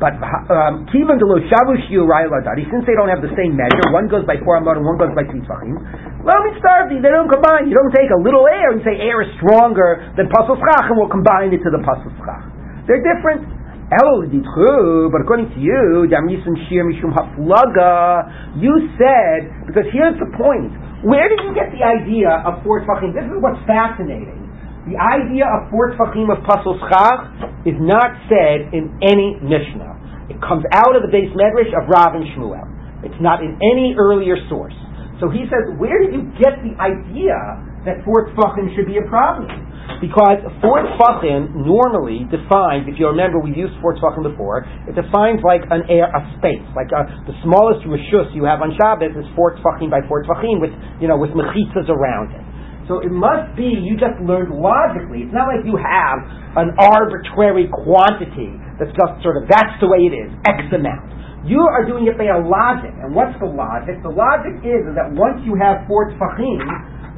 But 0.00 0.16
um, 0.16 0.88
kivan 0.88 1.20
delo 1.20 1.36
shavu 1.44 1.76
shiu 1.84 2.08
since 2.08 2.84
they 2.88 2.96
don't 2.96 3.12
have 3.12 3.20
the 3.20 3.28
same 3.36 3.52
measure, 3.52 3.92
one 3.92 4.08
goes 4.08 4.24
by 4.24 4.40
four 4.40 4.56
amot 4.56 4.80
and 4.80 4.88
one 4.88 4.96
goes 4.96 5.12
by 5.12 5.28
three 5.28 5.44
tvachim. 5.44 5.76
Well, 6.24 6.40
we 6.48 6.56
start 6.56 6.88
they 6.88 7.12
don't 7.12 7.28
combine. 7.28 7.68
You 7.68 7.76
don't 7.76 7.92
take 7.92 8.08
a 8.08 8.16
little 8.16 8.48
air 8.48 8.72
and 8.72 8.80
say 8.80 8.96
air 8.96 9.20
is 9.20 9.28
stronger 9.36 10.00
than 10.16 10.32
pasul 10.32 10.56
schach 10.64 10.88
and 10.88 10.96
we'll 10.96 11.12
combine 11.12 11.52
it 11.52 11.60
to 11.60 11.68
the 11.68 11.84
pasul 11.84 12.08
schach. 12.16 12.88
They're 12.88 13.04
different. 13.04 13.52
True, 13.86 15.06
but 15.14 15.22
according 15.22 15.46
to 15.54 15.62
you, 15.62 16.10
you 16.10 16.18
said 18.98 19.38
because 19.62 19.86
here's 19.94 20.18
the 20.18 20.26
point 20.34 20.74
where 21.06 21.30
did 21.30 21.38
you 21.46 21.54
get 21.54 21.70
the 21.70 21.86
idea 21.86 22.42
of 22.42 22.66
four 22.66 22.82
tefachim? 22.82 23.14
This 23.14 23.22
is 23.22 23.38
what's 23.38 23.62
fascinating. 23.62 24.42
The 24.90 24.98
idea 24.98 25.46
of 25.46 25.70
four 25.70 25.94
tefachim 25.94 26.26
of 26.34 26.42
pasul 26.42 26.74
schach 26.82 27.30
is 27.62 27.78
not 27.78 28.10
said 28.26 28.74
in 28.74 28.90
any 29.02 29.38
Mishnah. 29.38 30.26
It 30.30 30.42
comes 30.42 30.66
out 30.74 30.98
of 30.98 31.06
the 31.06 31.10
beis 31.14 31.30
medrash 31.34 31.70
of 31.70 31.86
Rav 31.86 32.18
and 32.18 32.26
Shmuel. 32.34 33.06
It's 33.06 33.22
not 33.22 33.38
in 33.38 33.54
any 33.62 33.94
earlier 33.94 34.34
source. 34.50 34.74
So 35.22 35.30
he 35.30 35.46
says, 35.46 35.78
where 35.78 36.02
did 36.02 36.10
you 36.12 36.26
get 36.42 36.58
the 36.66 36.74
idea 36.82 37.38
that 37.86 38.02
four 38.02 38.26
tefachim 38.34 38.74
should 38.74 38.90
be 38.90 38.98
a 38.98 39.06
problem? 39.06 39.46
Because 40.00 40.44
four 40.60 40.84
tefachim 40.84 41.56
normally 41.56 42.28
defines, 42.28 42.84
if 42.84 43.00
you 43.00 43.08
remember, 43.08 43.40
we've 43.40 43.56
used 43.56 43.72
four 43.80 43.96
tefachim 43.96 44.28
before, 44.28 44.66
it 44.84 44.92
defines 44.92 45.40
like 45.40 45.64
an 45.72 45.88
air, 45.88 46.12
a 46.12 46.20
space. 46.36 46.64
Like 46.76 46.92
a, 46.92 47.06
uh, 47.06 47.24
the 47.24 47.36
smallest 47.40 47.86
rishus 47.88 48.28
you 48.36 48.44
have 48.44 48.60
on 48.60 48.76
Shabbos 48.76 49.16
is 49.16 49.24
four 49.32 49.56
tefachim 49.56 49.88
by 49.88 50.04
four 50.04 50.20
tefachim 50.26 50.60
with, 50.60 50.74
you 51.00 51.08
know, 51.08 51.16
with 51.16 51.32
mechitzas 51.32 51.88
around 51.88 52.36
it. 52.36 52.44
So 52.86 53.02
it 53.02 53.10
must 53.10 53.50
be 53.58 53.66
you 53.66 53.98
just 53.98 54.14
learned 54.22 54.54
logically. 54.54 55.26
It's 55.26 55.34
not 55.34 55.50
like 55.50 55.66
you 55.66 55.74
have 55.74 56.18
an 56.54 56.70
arbitrary 56.78 57.66
quantity 57.66 58.54
that's 58.78 58.94
just 58.94 59.12
sort 59.26 59.42
of, 59.42 59.50
that's 59.50 59.74
the 59.82 59.90
way 59.90 60.06
it 60.06 60.14
is, 60.14 60.30
X 60.46 60.70
amount. 60.70 61.16
You 61.46 61.62
are 61.66 61.86
doing 61.86 62.06
it 62.06 62.14
by 62.14 62.30
a 62.30 62.38
logic. 62.38 62.94
And 63.02 63.14
what's 63.14 63.34
the 63.42 63.50
logic? 63.50 64.02
The 64.06 64.10
logic 64.10 64.62
is, 64.62 64.82
is 64.86 64.94
that 64.94 65.10
once 65.14 65.42
you 65.42 65.58
have 65.58 65.86
four 65.90 66.10
tefachim, 66.14 66.62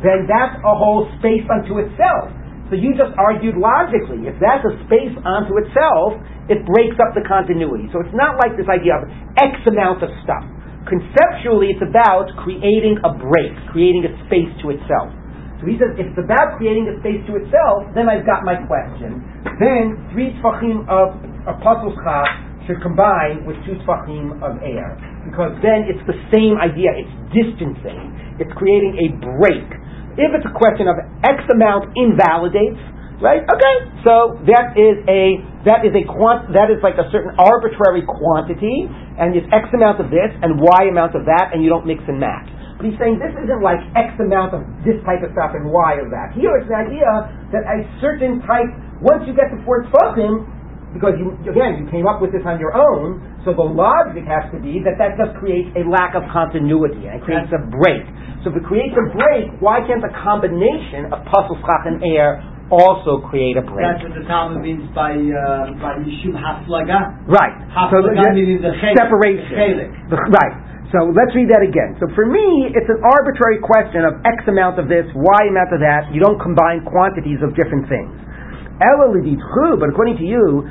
then 0.01 0.25
that's 0.25 0.57
a 0.65 0.73
whole 0.73 1.09
space 1.21 1.45
unto 1.49 1.81
itself. 1.85 2.33
So 2.69 2.77
you 2.77 2.93
just 2.93 3.17
argued 3.17 3.57
logically. 3.57 4.29
If 4.29 4.37
that's 4.37 4.61
a 4.61 4.77
space 4.85 5.17
onto 5.25 5.57
itself, 5.57 6.21
it 6.53 6.65
breaks 6.69 7.01
up 7.01 7.17
the 7.17 7.25
continuity. 7.25 7.89
So 7.93 8.05
it's 8.05 8.13
not 8.13 8.37
like 8.37 8.61
this 8.61 8.69
idea 8.69 9.01
of 9.01 9.09
X 9.41 9.57
amount 9.65 10.05
of 10.05 10.13
stuff. 10.21 10.45
Conceptually, 10.85 11.73
it's 11.73 11.85
about 11.85 12.29
creating 12.45 13.01
a 13.05 13.13
break, 13.13 13.53
creating 13.73 14.05
a 14.09 14.13
space 14.29 14.53
to 14.65 14.73
itself. 14.73 15.13
So 15.61 15.67
he 15.67 15.75
says, 15.81 15.97
if 15.99 16.13
it's 16.13 16.21
about 16.21 16.61
creating 16.61 16.87
a 16.87 16.95
space 17.03 17.21
to 17.29 17.41
itself, 17.41 17.89
then 17.97 18.07
I've 18.07 18.25
got 18.29 18.45
my 18.45 18.57
question. 18.69 19.25
Then 19.59 19.99
three 20.13 20.37
tfachim 20.39 20.87
of 20.87 21.19
apostles 21.49 21.99
should 22.69 22.79
combine 22.85 23.49
with 23.49 23.57
two 23.65 23.81
tfachim 23.83 24.39
of 24.45 24.61
air. 24.61 24.93
Because 25.25 25.57
then 25.65 25.89
it's 25.89 26.05
the 26.05 26.17
same 26.31 26.61
idea. 26.61 26.93
It's 26.95 27.15
distancing. 27.33 28.39
It's 28.39 28.53
creating 28.55 28.97
a 29.03 29.07
break 29.19 29.67
if 30.19 30.35
it's 30.35 30.47
a 30.47 30.55
question 30.55 30.91
of 30.91 30.99
X 31.23 31.47
amount 31.47 31.95
invalidates, 31.95 32.79
right? 33.23 33.43
Okay, 33.47 33.77
so 34.03 34.39
that 34.51 34.75
is 34.75 34.99
a 35.07 35.39
that 35.67 35.87
is 35.87 35.95
a 35.95 36.03
quant 36.07 36.51
that 36.55 36.71
is 36.71 36.83
like 36.83 36.99
a 36.99 37.07
certain 37.11 37.35
arbitrary 37.39 38.03
quantity, 38.07 38.87
and 38.91 39.35
it's 39.35 39.47
X 39.51 39.71
amount 39.75 40.03
of 40.03 40.11
this 40.11 40.31
and 40.43 40.59
Y 40.59 40.91
amount 40.91 41.15
of 41.15 41.27
that, 41.27 41.55
and 41.55 41.63
you 41.63 41.71
don't 41.71 41.87
mix 41.87 42.03
and 42.07 42.19
match. 42.19 42.51
But 42.79 42.87
he's 42.87 42.99
saying 43.03 43.19
this 43.19 43.35
isn't 43.35 43.59
like 43.59 43.83
X 43.99 44.15
amount 44.23 44.55
of 44.55 44.63
this 44.87 45.03
type 45.03 45.27
of 45.27 45.35
stuff 45.35 45.55
and 45.59 45.67
Y 45.67 45.93
of 45.99 46.15
that. 46.15 46.31
Here 46.39 46.55
it's 46.63 46.71
the 46.71 46.79
idea 46.79 47.11
that 47.51 47.67
a 47.67 47.83
certain 47.99 48.39
type, 48.47 48.71
once 49.03 49.27
you 49.27 49.35
get 49.35 49.51
the 49.51 49.59
four 49.67 49.83
tefachim, 49.91 50.47
because 50.95 51.19
you 51.19 51.35
again 51.51 51.83
you 51.83 51.91
came 51.91 52.07
up 52.07 52.23
with 52.23 52.31
this 52.31 52.47
on 52.47 52.63
your 52.63 52.79
own, 52.79 53.19
so 53.43 53.51
the 53.51 53.67
logic 53.67 54.23
has 54.31 54.47
to 54.55 54.62
be 54.62 54.79
that 54.87 54.95
that 55.03 55.19
just 55.19 55.35
creates 55.43 55.69
a 55.75 55.83
lack 55.91 56.14
of 56.14 56.23
continuity 56.31 57.11
and 57.11 57.19
creates 57.27 57.51
a 57.51 57.61
break. 57.66 58.07
So 58.45 58.55
if 58.55 58.62
it 58.62 58.64
creates 58.66 58.95
a 58.95 59.07
break, 59.11 59.51
why 59.59 59.82
can't 59.82 60.03
the 60.03 60.14
combination 60.22 61.11
of 61.11 61.26
pasul 61.26 61.59
schach 61.59 61.84
and 61.91 61.99
air 62.07 62.39
also 62.70 63.18
create 63.26 63.57
a 63.59 63.64
break? 63.64 63.82
That's 63.82 64.05
what 64.05 64.14
the 64.14 64.26
Talmud 64.28 64.62
means 64.62 64.86
by 64.95 65.16
uh, 65.16 65.74
by 65.82 65.99
yishum 66.05 66.36
haflaga. 66.36 67.18
Right. 67.26 67.55
Haflaga 67.74 68.22
so 68.22 68.36
meaning 68.36 68.62
the 68.62 68.72
separation. 68.95 70.07
The 70.07 70.16
right. 70.16 70.55
So 70.95 71.12
let's 71.12 71.36
read 71.36 71.53
that 71.53 71.61
again. 71.61 72.01
So 72.01 72.09
for 72.16 72.24
me, 72.24 72.72
it's 72.72 72.89
an 72.89 73.05
arbitrary 73.05 73.61
question 73.61 74.09
of 74.09 74.24
X 74.24 74.49
amount 74.49 74.80
of 74.80 74.89
this, 74.89 75.05
Y 75.12 75.41
amount 75.53 75.76
of 75.76 75.84
that. 75.84 76.09
You 76.16 76.24
don't 76.24 76.41
combine 76.41 76.80
quantities 76.89 77.45
of 77.45 77.53
different 77.53 77.84
things. 77.93 78.09
But 78.79 79.91
according 79.91 80.16
to 80.22 80.26
you, 80.26 80.62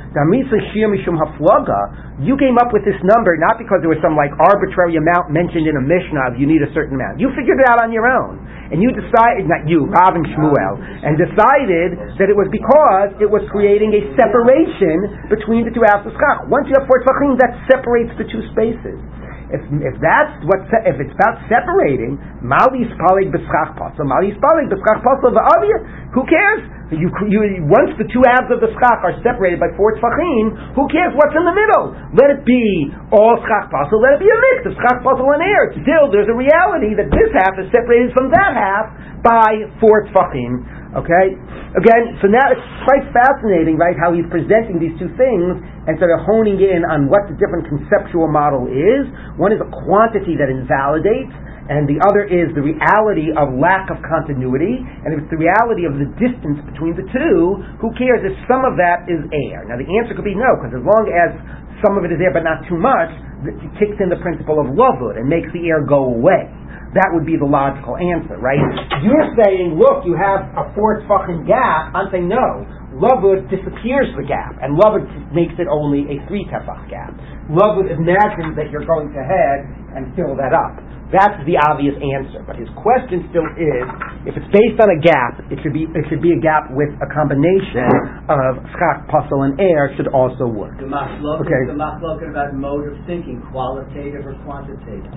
you 2.18 2.34
came 2.40 2.56
up 2.56 2.72
with 2.72 2.84
this 2.88 2.96
number 3.04 3.36
not 3.36 3.60
because 3.60 3.84
there 3.84 3.92
was 3.92 4.00
some 4.00 4.16
like 4.16 4.32
arbitrary 4.40 4.96
amount 4.96 5.28
mentioned 5.28 5.68
in 5.68 5.76
a 5.76 5.84
Mishnah 5.84 6.32
of 6.32 6.40
you 6.40 6.48
need 6.48 6.64
a 6.64 6.72
certain 6.72 6.96
amount. 6.96 7.20
You 7.20 7.28
figured 7.36 7.60
it 7.60 7.68
out 7.68 7.84
on 7.84 7.92
your 7.92 8.08
own. 8.08 8.40
And 8.68 8.84
you 8.84 8.92
decided, 8.92 9.48
not 9.48 9.64
you, 9.64 9.88
Rav 9.88 10.12
and 10.12 10.28
Shmuel, 10.28 10.74
and 11.00 11.16
decided 11.16 12.20
that 12.20 12.28
it 12.28 12.36
was 12.36 12.52
because 12.52 13.16
it 13.16 13.24
was 13.24 13.40
creating 13.48 13.96
a 13.96 14.02
separation 14.12 15.28
between 15.32 15.64
the 15.64 15.72
two 15.72 15.88
of. 15.88 16.52
Once 16.52 16.68
you 16.68 16.76
have 16.76 16.84
four 16.84 17.00
tefachim, 17.00 17.40
that 17.40 17.56
separates 17.64 18.12
the 18.20 18.28
two 18.28 18.44
spaces. 18.52 19.00
If, 19.48 19.64
if 19.80 19.96
that's 20.04 20.44
what 20.44 20.68
if 20.84 21.00
it's 21.00 21.14
about 21.16 21.40
separating 21.48 22.20
mali 22.44 22.84
spalig 22.92 23.32
b'schach 23.32 23.80
pasel 23.80 24.04
mali 24.04 24.36
spalig 24.36 24.68
b'schach 24.68 25.00
v'avir 25.00 25.78
who 26.12 26.22
cares? 26.28 26.68
You, 26.88 27.12
you, 27.28 27.40
once 27.68 27.92
the 28.00 28.08
two 28.08 28.24
halves 28.24 28.48
of 28.48 28.64
the 28.64 28.72
schach 28.72 29.04
are 29.04 29.12
separated 29.20 29.60
by 29.60 29.68
four 29.76 29.92
tfachim 29.96 30.52
who 30.72 30.88
cares 30.88 31.12
what's 31.16 31.36
in 31.36 31.44
the 31.44 31.52
middle? 31.52 31.92
Let 32.16 32.32
it 32.32 32.44
be 32.44 32.92
all 33.08 33.40
schach 33.40 33.72
pasel 33.72 33.96
let 34.00 34.16
it 34.16 34.20
be 34.20 34.28
a 34.28 34.40
mix 34.52 34.68
of 34.68 34.76
schach 34.76 35.00
pasel 35.00 35.32
and 35.32 35.40
air 35.40 35.72
still 35.80 36.12
there's 36.12 36.28
a 36.28 36.36
reality 36.36 36.92
that 36.96 37.08
this 37.08 37.32
half 37.40 37.56
is 37.56 37.72
separated 37.72 38.12
from 38.12 38.28
that 38.28 38.52
half 38.52 38.92
by 39.24 39.64
four 39.80 40.04
tfachim 40.12 40.60
Okay? 40.96 41.36
Again, 41.76 42.16
so 42.24 42.32
now 42.32 42.48
it's 42.48 42.64
quite 42.88 43.04
fascinating, 43.12 43.76
right, 43.76 43.92
how 44.00 44.16
he's 44.16 44.24
presenting 44.32 44.80
these 44.80 44.96
two 44.96 45.12
things 45.20 45.60
and 45.84 46.00
sort 46.00 46.08
of 46.16 46.24
honing 46.24 46.56
in 46.56 46.80
on 46.88 47.12
what 47.12 47.28
the 47.28 47.36
different 47.36 47.68
conceptual 47.68 48.24
model 48.24 48.64
is. 48.72 49.04
One 49.36 49.52
is 49.52 49.60
a 49.60 49.68
quantity 49.84 50.32
that 50.40 50.48
invalidates, 50.48 51.32
and 51.68 51.84
the 51.84 52.00
other 52.08 52.24
is 52.24 52.48
the 52.56 52.64
reality 52.64 53.28
of 53.36 53.52
lack 53.60 53.92
of 53.92 54.00
continuity, 54.00 54.80
and 54.80 55.12
if 55.12 55.20
it's 55.20 55.32
the 55.32 55.36
reality 55.36 55.84
of 55.84 56.00
the 56.00 56.08
distance 56.16 56.56
between 56.64 56.96
the 56.96 57.04
two, 57.12 57.60
who 57.84 57.92
cares 58.00 58.24
if 58.24 58.32
some 58.48 58.64
of 58.64 58.80
that 58.80 59.04
is 59.04 59.20
air? 59.28 59.68
Now 59.68 59.76
the 59.76 59.84
answer 60.00 60.16
could 60.16 60.24
be 60.24 60.32
no, 60.32 60.56
because 60.56 60.72
as 60.72 60.84
long 60.84 61.04
as 61.12 61.36
some 61.84 62.00
of 62.00 62.08
it 62.08 62.16
is 62.16 62.18
there 62.18 62.32
but 62.32 62.48
not 62.48 62.64
too 62.64 62.80
much, 62.80 63.12
it 63.44 63.54
kicks 63.76 64.00
in 64.00 64.08
the 64.08 64.16
principle 64.24 64.56
of 64.56 64.72
lavud 64.72 65.20
and 65.20 65.28
makes 65.28 65.52
the 65.52 65.68
air 65.68 65.84
go 65.84 66.08
away. 66.08 66.48
That 66.96 67.12
would 67.12 67.28
be 67.28 67.36
the 67.36 67.44
logical 67.44 68.00
answer, 68.00 68.40
right? 68.40 68.56
You're 69.04 69.28
saying, 69.36 69.76
look, 69.76 70.08
you 70.08 70.16
have 70.16 70.48
a 70.56 70.72
four 70.72 71.04
tefach 71.04 71.28
gap. 71.44 71.92
I'm 71.92 72.08
saying, 72.08 72.28
no. 72.28 72.64
Lavud 72.96 73.44
disappears 73.52 74.08
the 74.16 74.24
gap, 74.24 74.56
and 74.64 74.74
Lavud 74.74 75.04
makes 75.36 75.52
it 75.60 75.68
only 75.68 76.08
a 76.08 76.16
three 76.26 76.48
tefach 76.48 76.88
gap. 76.88 77.12
Lavud 77.52 77.92
imagines 77.92 78.56
that 78.56 78.72
you're 78.72 78.88
going 78.88 79.12
to 79.12 79.20
head 79.20 79.58
and 79.94 80.16
fill 80.16 80.32
that 80.40 80.56
up. 80.56 80.80
That's 81.12 81.40
the 81.48 81.56
obvious 81.68 81.96
answer. 81.96 82.44
But 82.44 82.56
his 82.60 82.68
question 82.76 83.24
still 83.32 83.48
is, 83.56 83.84
if 84.28 84.36
it's 84.36 84.50
based 84.52 84.76
on 84.76 84.92
a 84.92 85.00
gap, 85.00 85.40
it 85.48 85.56
should 85.64 85.72
be 85.72 85.88
it 85.88 86.04
should 86.12 86.20
be 86.20 86.36
a 86.36 86.40
gap 86.40 86.68
with 86.76 86.92
a 87.00 87.08
combination 87.08 87.88
of 88.28 88.60
schach, 88.76 89.08
pasul, 89.08 89.48
and 89.48 89.56
air 89.56 89.88
should 89.96 90.08
also 90.12 90.44
work. 90.44 90.76
The 90.76 90.84
machloket, 90.84 91.48
Okay. 91.48 91.62
the 91.72 91.80
machloket 91.80 92.28
about 92.28 92.52
mode 92.52 92.92
of 92.92 92.96
thinking, 93.08 93.40
qualitative 93.48 94.24
or 94.28 94.36
quantitative. 94.44 95.16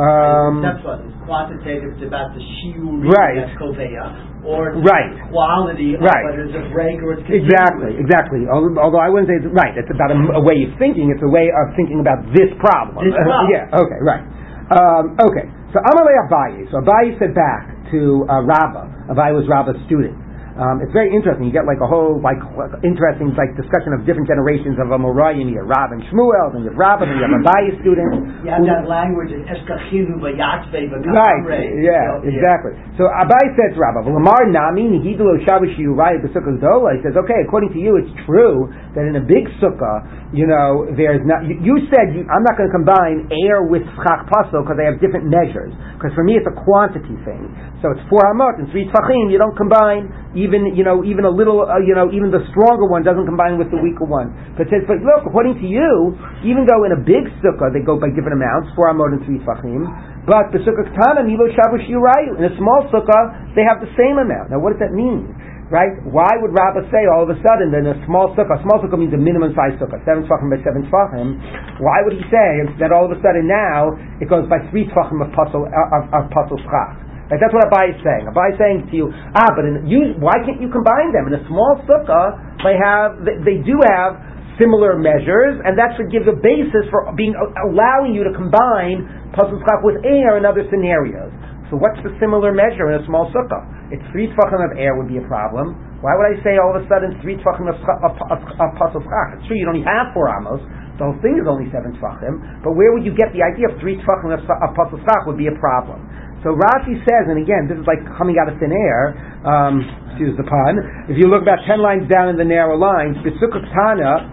Um, 0.00 0.64
That's 0.64 0.80
what 0.80 1.04
it's 1.04 1.12
quantitative. 1.28 2.00
It's 2.00 2.06
about 2.08 2.32
the 2.32 2.40
shiur 2.40 3.04
Right. 3.04 3.44
koveya, 3.60 4.40
or 4.48 4.80
Right. 4.80 5.12
quality 5.28 5.94
of 5.94 6.00
Right. 6.00 6.24
whether 6.24 6.48
it's 6.48 6.56
a 6.56 6.64
break 6.72 6.96
or 7.04 7.20
it's 7.20 7.28
Exactly, 7.28 7.92
continuous. 8.00 8.08
exactly. 8.08 8.40
Although 8.48 8.80
although 8.80 9.02
I 9.04 9.08
wouldn't 9.12 9.28
say 9.28 9.36
it's 9.44 9.52
right. 9.52 9.76
It's 9.76 9.90
about 9.92 10.10
a, 10.10 10.18
a 10.40 10.42
way 10.42 10.64
of 10.64 10.72
thinking. 10.80 11.10
It's 11.12 11.22
a 11.22 11.28
way 11.28 11.52
of 11.52 11.76
thinking 11.76 12.00
about 12.00 12.24
this 12.32 12.48
problem. 12.58 13.04
This 13.04 13.14
problem. 13.14 13.50
yeah. 13.52 13.68
Okay. 13.76 14.00
Right. 14.00 14.24
Um, 14.72 15.04
okay. 15.20 15.44
So 15.74 15.78
Amalei 15.84 16.16
Abaye. 16.26 16.70
So 16.72 16.80
Abaye 16.80 17.18
said 17.18 17.34
back 17.34 17.90
to 17.92 18.24
uh, 18.30 18.42
Rabbah. 18.42 19.12
Abaye 19.12 19.34
was 19.34 19.46
Rabbah's 19.48 19.78
student. 19.86 20.16
Um, 20.60 20.84
it's 20.84 20.92
very 20.92 21.08
interesting. 21.08 21.48
You 21.48 21.54
get 21.56 21.64
like 21.64 21.80
a 21.80 21.88
whole 21.88 22.20
like 22.20 22.36
interesting 22.84 23.32
like 23.32 23.56
discussion 23.56 23.96
of 23.96 24.04
different 24.04 24.28
generations 24.28 24.76
of 24.76 24.92
Amorai. 24.92 25.40
You 25.40 25.56
have 25.56 25.64
Rav 25.64 25.88
and 25.96 26.04
Shmuel, 26.12 26.52
then 26.52 26.68
you 26.68 26.70
have 26.70 26.76
Rabbah, 26.76 27.08
then 27.08 27.16
you 27.16 27.24
have 27.24 27.36
Abaye 27.40 27.80
students. 27.80 28.44
You 28.44 28.52
have 28.52 28.68
that 28.68 28.84
language 28.84 29.32
in 29.32 29.48
Eskachinu 29.48 30.20
v'yatzve 30.20 30.76
Right. 31.08 31.80
Yeah. 31.80 32.20
Exactly. 32.20 32.76
So 33.00 33.08
Abai 33.08 33.56
says, 33.56 33.72
Rabbi, 33.72 34.04
Lamar 34.04 34.52
Nami 34.52 35.00
Nihidulo 35.00 35.40
Shabbos 35.48 35.72
Shiurai 35.80 36.20
B'Sukkah 36.20 36.60
Dola. 36.60 36.92
He 36.92 37.00
says, 37.08 37.16
okay, 37.16 37.40
according 37.40 37.72
to 37.72 37.80
you, 37.80 37.96
it's 37.96 38.12
true 38.28 38.68
that 38.92 39.08
in 39.08 39.16
a 39.16 39.24
big 39.24 39.48
sukkah, 39.64 40.04
you 40.36 40.46
know, 40.46 40.86
there's 40.94 41.22
not. 41.26 41.46
You, 41.46 41.56
you 41.62 41.76
said 41.90 42.14
you, 42.14 42.22
I'm 42.28 42.44
not 42.44 42.54
going 42.58 42.68
to 42.68 42.74
combine 42.74 43.32
air 43.48 43.66
with 43.66 43.82
schach 43.98 44.28
paso 44.28 44.62
because 44.62 44.76
they 44.76 44.86
have 44.86 45.00
different 45.02 45.26
measures. 45.26 45.72
Because 45.96 46.14
for 46.14 46.22
me, 46.22 46.38
it's 46.38 46.46
a 46.46 46.54
quantity 46.54 47.16
thing. 47.26 47.50
So 47.82 47.90
it's 47.90 48.02
four 48.12 48.22
amot 48.30 48.62
and 48.62 48.70
three 48.70 48.86
tfachim. 48.90 49.30
You 49.32 49.38
don't 49.38 49.56
combine 49.56 50.10
even, 50.34 50.49
you 50.50 50.82
know, 50.82 51.06
even 51.06 51.22
a 51.22 51.32
little, 51.32 51.62
uh, 51.62 51.78
you 51.78 51.94
know, 51.94 52.10
even 52.10 52.34
the 52.34 52.42
stronger 52.50 52.90
one 52.90 53.06
doesn't 53.06 53.26
combine 53.26 53.58
with 53.58 53.70
the 53.70 53.78
weaker 53.78 54.06
one. 54.06 54.34
But 54.58 54.66
says, 54.66 54.82
but 54.90 54.98
look, 55.02 55.22
according 55.26 55.62
to 55.62 55.66
you, 55.66 56.18
even 56.42 56.66
though 56.66 56.82
in 56.82 56.92
a 56.94 57.00
big 57.00 57.30
sukkah 57.38 57.70
they 57.70 57.82
go 57.84 57.98
by 57.98 58.10
different 58.10 58.38
amounts, 58.38 58.74
four 58.74 58.90
amot 58.90 59.14
and 59.14 59.22
three 59.22 59.38
tfachim, 59.42 59.86
but 60.26 60.50
the 60.50 60.60
sukkah 60.66 60.86
katana 60.90 61.22
milo 61.22 61.46
shavush 61.54 61.86
yurayu. 61.86 62.38
In 62.40 62.44
a 62.50 62.54
small 62.58 62.90
sukkah, 62.90 63.54
they 63.54 63.62
have 63.62 63.78
the 63.78 63.90
same 63.94 64.18
amount. 64.18 64.50
Now, 64.50 64.58
what 64.58 64.74
does 64.74 64.82
that 64.82 64.92
mean? 64.92 65.30
Right? 65.70 65.94
Why 66.02 66.34
would 66.42 66.50
Rabbah 66.50 66.90
say 66.90 67.06
all 67.06 67.22
of 67.22 67.30
a 67.30 67.38
sudden 67.46 67.70
that 67.70 67.86
in 67.86 67.94
a 67.94 67.98
small 68.02 68.34
sukkah, 68.34 68.58
small 68.66 68.82
sukkah 68.82 68.98
means 68.98 69.14
a 69.14 69.22
minimum 69.22 69.54
size 69.54 69.78
sukkah, 69.78 70.02
seven 70.02 70.26
tefachim 70.26 70.50
by 70.50 70.58
seven 70.66 70.82
tefachim. 70.90 71.38
Why 71.78 72.02
would 72.02 72.18
he 72.18 72.26
say 72.26 72.66
that 72.82 72.90
all 72.90 73.06
of 73.06 73.14
a 73.14 73.18
sudden 73.22 73.46
now 73.46 73.94
it 74.18 74.26
goes 74.26 74.50
by 74.50 74.58
three 74.74 74.90
tefachim 74.90 75.22
of 75.22 75.30
pasul 75.30 75.70
of, 75.70 76.02
of 76.10 76.26
pasul 76.34 76.58
schach? 76.66 77.09
Like 77.30 77.38
that's 77.38 77.54
what 77.54 77.62
Abai 77.70 77.94
is 77.94 78.00
saying. 78.02 78.26
Abai 78.26 78.52
is 78.52 78.58
saying 78.58 78.78
to 78.90 78.94
you, 78.98 79.06
ah, 79.14 79.50
but 79.54 79.62
in, 79.62 79.86
you, 79.86 80.18
why 80.18 80.34
can't 80.42 80.58
you 80.58 80.66
combine 80.66 81.14
them? 81.14 81.30
In 81.30 81.38
a 81.38 81.42
small 81.46 81.78
sukkah, 81.86 82.34
they 82.66 82.74
have, 82.74 83.22
they, 83.22 83.38
they 83.46 83.58
do 83.62 83.78
have 83.86 84.18
similar 84.58 84.98
measures, 84.98 85.62
and 85.62 85.78
that 85.78 85.94
should 85.94 86.10
give 86.10 86.26
the 86.26 86.34
basis 86.36 86.84
for 86.90 87.06
being 87.14 87.32
allowing 87.38 88.12
you 88.12 88.26
to 88.26 88.34
combine 88.34 89.06
pasul 89.32 89.62
schach 89.62 89.80
with 89.86 90.02
air 90.02 90.36
in 90.36 90.44
other 90.44 90.66
scenarios. 90.68 91.30
So 91.70 91.78
what's 91.78 92.02
the 92.02 92.10
similar 92.18 92.50
measure 92.50 92.90
in 92.90 92.98
a 92.98 93.04
small 93.06 93.30
sukkah? 93.30 93.62
It's 93.94 94.02
three 94.10 94.26
tefachim 94.26 94.58
of 94.58 94.74
air 94.74 94.98
would 94.98 95.06
be 95.06 95.22
a 95.22 95.26
problem. 95.30 95.78
Why 96.02 96.18
would 96.18 96.34
I 96.34 96.36
say 96.42 96.58
all 96.58 96.74
of 96.74 96.82
a 96.82 96.86
sudden 96.90 97.14
three 97.22 97.38
tefachim 97.38 97.70
of, 97.70 97.78
of, 97.78 98.18
of, 98.26 98.70
of? 98.74 99.02
It's 99.38 99.46
true 99.46 99.54
you 99.54 99.70
only 99.70 99.86
have 99.86 100.10
four 100.10 100.26
amos. 100.26 100.58
The 101.00 101.08
whole 101.08 101.20
thing 101.24 101.40
is 101.40 101.48
only 101.48 101.72
seven 101.72 101.96
tefachim. 101.96 102.60
But 102.60 102.76
where 102.76 102.92
would 102.92 103.08
you 103.08 103.16
get 103.16 103.32
the 103.32 103.40
idea 103.40 103.72
of 103.72 103.80
three 103.80 103.96
tefachim 103.96 104.36
of, 104.36 104.44
pasul 104.44 105.00
schach 105.00 105.24
would 105.24 105.40
be 105.40 105.48
a 105.48 105.56
problem. 105.56 106.04
So 106.44 106.52
Rashi 106.52 107.00
says, 107.08 107.24
and 107.32 107.40
again, 107.40 107.68
this 107.72 107.80
is 107.80 107.88
like 107.88 108.04
coming 108.20 108.36
out 108.36 108.52
of 108.52 108.60
thin 108.60 108.68
air. 108.68 109.16
Um, 109.40 109.80
excuse 110.12 110.36
the 110.36 110.44
pun. 110.44 111.08
If 111.08 111.16
you 111.16 111.32
look 111.32 111.40
about 111.40 111.64
ten 111.64 111.80
lines 111.80 112.04
down 112.12 112.28
in 112.28 112.36
the 112.36 112.44
narrow 112.44 112.76
lines, 112.76 113.16
B'sukkah 113.24 113.64
Tana, 113.72 114.28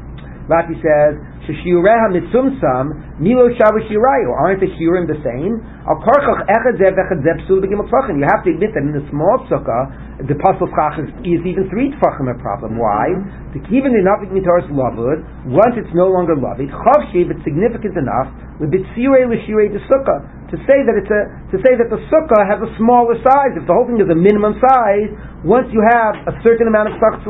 Rashi 0.51 0.75
says, 0.83 1.15
Sheshiureha 1.47 2.11
mitzumsam, 2.11 3.19
milo 3.23 3.47
shavu 3.55 3.79
shirayu. 3.87 4.35
Aren't 4.35 4.59
the 4.59 4.67
shiurim 4.75 5.07
the 5.07 5.15
same? 5.23 5.63
Al 5.87 5.95
karchach 6.03 6.43
echad 6.43 6.75
zev 6.75 6.99
echad 6.99 7.23
zev 7.23 7.39
psul 7.47 7.63
b'gimel 7.63 7.87
tfachim. 7.87 8.19
You 8.19 8.27
have 8.27 8.43
to 8.43 8.51
admit 8.51 8.75
that 8.75 8.83
in 8.83 8.91
the 8.91 9.07
small 9.07 9.47
sukkah, 9.47 10.27
the 10.27 10.35
pasul 10.35 10.67
schach 10.75 10.99
is, 10.99 11.07
even 11.23 11.71
three 11.71 11.95
tfachim 11.95 12.27
a 12.27 12.35
problem. 12.43 12.75
Why? 12.75 13.15
The 13.55 13.63
kiven 13.63 13.95
the 13.95 14.03
nafik 14.03 14.35
mitaris 14.35 14.67
lavud, 14.67 15.23
once 15.47 15.79
it's 15.79 15.95
no 15.95 16.11
longer 16.11 16.35
lavud, 16.35 16.67
chav 16.67 16.99
shiv, 17.15 17.31
it's 17.31 17.39
significant 17.47 17.95
enough, 17.95 18.27
with 18.59 18.75
b'tzirei 18.75 19.23
l'shirei 19.23 19.71
the 19.71 19.79
sukkah, 19.87 20.51
to 20.51 20.59
say 20.67 20.83
that 20.83 20.99
it's 20.99 21.07
a, 21.07 21.21
to 21.55 21.63
say 21.63 21.79
that 21.79 21.87
the 21.87 22.03
sukkah 22.11 22.43
has 22.43 22.59
a 22.59 22.67
smaller 22.75 23.15
size. 23.23 23.55
If 23.55 23.63
the 23.63 23.71
whole 23.71 23.87
thing 23.87 24.03
is 24.03 24.11
a 24.11 24.19
minimum 24.19 24.59
size, 24.59 25.15
once 25.47 25.71
you 25.71 25.79
have 25.79 26.27
a 26.27 26.35
certain 26.43 26.67
amount 26.67 26.91
of 26.91 26.99
schach, 26.99 27.23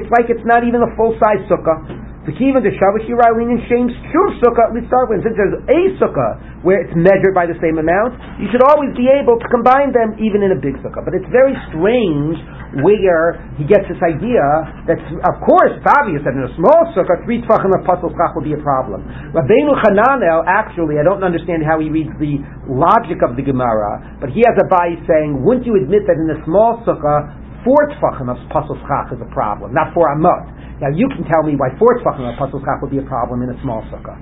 it's 0.00 0.08
like 0.08 0.32
it's 0.32 0.48
not 0.48 0.64
even 0.64 0.80
a 0.80 0.90
full 0.96 1.12
size 1.20 1.44
sukkah. 1.44 2.08
The 2.28 2.36
kiva 2.36 2.60
the 2.60 2.68
shavush 2.76 3.08
yiraylin 3.08 3.48
and 3.48 3.64
shames 3.64 3.96
shum 4.12 4.28
sukkah. 4.44 4.76
Let's 4.76 4.84
start 4.92 5.08
with 5.08 5.24
since 5.24 5.40
there's 5.40 5.56
a 5.56 5.80
sukkah 5.96 6.60
where 6.60 6.84
it's 6.84 6.92
measured 6.92 7.32
by 7.32 7.48
the 7.48 7.56
same 7.64 7.80
amount, 7.80 8.12
you 8.36 8.44
should 8.52 8.60
always 8.60 8.92
be 8.92 9.08
able 9.08 9.40
to 9.40 9.48
combine 9.48 9.96
them 9.96 10.20
even 10.20 10.44
in 10.44 10.52
a 10.52 10.60
big 10.60 10.76
sukkah. 10.84 11.00
But 11.00 11.16
it's 11.16 11.28
very 11.32 11.56
strange 11.72 12.36
where 12.84 13.40
he 13.56 13.64
gets 13.64 13.88
this 13.88 13.96
idea 14.04 14.44
that, 14.84 15.00
of 15.00 15.36
course, 15.40 15.80
it's 15.80 15.88
obvious 15.96 16.20
that 16.28 16.36
in 16.36 16.44
a 16.44 16.52
small 16.60 16.92
sukkah, 16.92 17.24
three 17.24 17.40
tefachim 17.40 17.72
of 17.72 17.88
pasul 17.88 18.12
schach 18.12 18.36
will 18.36 18.44
be 18.44 18.52
a 18.52 18.60
problem. 18.60 19.00
Rabbeinu 19.32 19.72
Hananel, 19.80 20.44
actually, 20.44 21.00
I 21.00 21.04
don't 21.08 21.24
understand 21.24 21.64
how 21.64 21.80
he 21.80 21.88
reads 21.88 22.12
the 22.20 22.36
logic 22.68 23.24
of 23.24 23.40
the 23.40 23.42
Gemara, 23.42 24.20
but 24.20 24.28
he 24.28 24.44
has 24.44 24.60
a 24.60 24.68
bias 24.68 25.00
saying, 25.08 25.40
wouldn't 25.40 25.64
you 25.64 25.80
admit 25.80 26.04
that 26.04 26.20
in 26.20 26.28
a 26.28 26.38
small 26.44 26.84
sukkah, 26.84 27.39
four 27.64 27.78
tefachim 27.92 28.28
of 28.30 28.38
pasul 28.48 28.76
schach 28.86 29.12
is 29.12 29.20
a 29.20 29.30
problem, 29.32 29.72
not 29.74 29.92
four 29.92 30.08
amot? 30.12 30.48
Now 30.80 30.88
you 30.92 31.06
can 31.12 31.24
tell 31.28 31.44
me 31.44 31.56
why 31.56 31.72
four 31.76 32.00
tefachim 32.00 32.24
of 32.24 32.36
pasul 32.40 32.60
schach 32.64 32.80
would 32.80 32.90
be 32.90 32.98
a 32.98 33.08
problem 33.08 33.42
in 33.44 33.52
a 33.52 33.58
small 33.62 33.84
sukkah. 33.92 34.16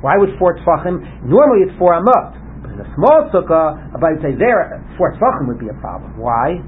Why 0.00 0.16
would 0.16 0.34
four 0.38 0.54
tefachim? 0.58 1.02
Normally 1.26 1.66
it's 1.66 1.76
four 1.78 1.94
amot, 1.98 2.38
but 2.62 2.70
in 2.74 2.80
a 2.80 2.88
small 2.94 3.30
sukkah, 3.34 3.78
I 3.92 3.96
would 3.98 4.22
say 4.22 4.34
there 4.38 4.78
four 4.96 5.10
tefachim 5.14 5.48
would 5.50 5.58
be 5.58 5.68
a 5.68 5.78
problem. 5.82 6.14
Why? 6.18 6.62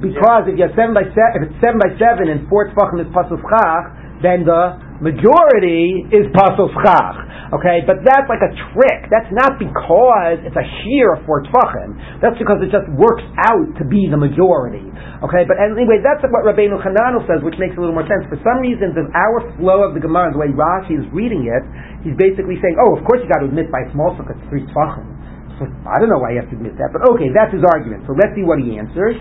Because 0.00 0.44
if 0.48 0.60
you 0.60 0.64
have 0.68 0.76
seven 0.76 0.92
by 0.92 1.08
seven, 1.16 1.32
if 1.36 1.42
it's 1.48 1.58
seven 1.64 1.80
by 1.80 1.90
seven 1.96 2.28
and 2.28 2.48
four 2.48 2.68
tefachim 2.68 3.00
is 3.04 3.08
pasul 3.12 3.40
schach, 3.40 3.92
then 4.24 4.44
the 4.44 4.87
majority 5.00 6.06
is 6.10 6.26
pasul 6.34 6.70
schach. 6.74 7.16
Okay, 7.48 7.80
but 7.88 8.04
that's 8.04 8.28
like 8.28 8.44
a 8.44 8.52
trick. 8.76 9.08
That's 9.08 9.30
not 9.32 9.56
because 9.56 10.36
it's 10.44 10.56
a 10.58 10.66
shiur 10.84 11.16
for 11.24 11.40
tvachim. 11.48 11.96
That's 12.20 12.36
because 12.36 12.60
it 12.60 12.68
just 12.68 12.84
works 12.92 13.24
out 13.48 13.72
to 13.80 13.88
be 13.88 14.04
the 14.04 14.20
majority. 14.20 14.84
Okay, 15.24 15.48
but 15.48 15.56
anyway, 15.56 16.04
that's 16.04 16.20
what 16.28 16.44
Rabbeinu 16.44 16.76
Hananel 16.76 17.24
says, 17.24 17.40
which 17.40 17.56
makes 17.56 17.72
a 17.74 17.80
little 17.80 17.96
more 17.96 18.04
sense. 18.04 18.28
For 18.28 18.36
some 18.44 18.60
reason, 18.60 18.92
in 18.92 19.08
our 19.16 19.40
flow 19.56 19.80
of 19.80 19.96
the 19.96 20.02
Gemara, 20.04 20.30
the 20.30 20.38
way 20.38 20.52
Rashi 20.52 21.00
is 21.00 21.08
reading 21.08 21.48
it, 21.48 21.64
he's 22.04 22.14
basically 22.20 22.60
saying, 22.60 22.76
"Oh, 22.76 22.94
of 22.94 23.02
course 23.08 23.24
you 23.24 23.32
got 23.32 23.40
to 23.40 23.48
admit 23.48 23.72
by 23.72 23.88
small 23.96 24.12
sukkah 24.14 24.36
it's 24.36 24.44
three 24.52 24.68
tvachim." 24.68 25.08
So 25.58 25.66
I 25.88 25.98
don't 25.98 26.12
know 26.12 26.22
why 26.22 26.36
you 26.36 26.44
have 26.44 26.50
to 26.52 26.56
admit 26.60 26.78
that, 26.78 26.94
but 26.94 27.02
okay, 27.16 27.32
that's 27.34 27.50
his 27.50 27.66
argument. 27.66 28.06
So 28.06 28.14
let's 28.14 28.30
see 28.38 28.46
what 28.46 28.62
he 28.62 28.78
answers. 28.78 29.18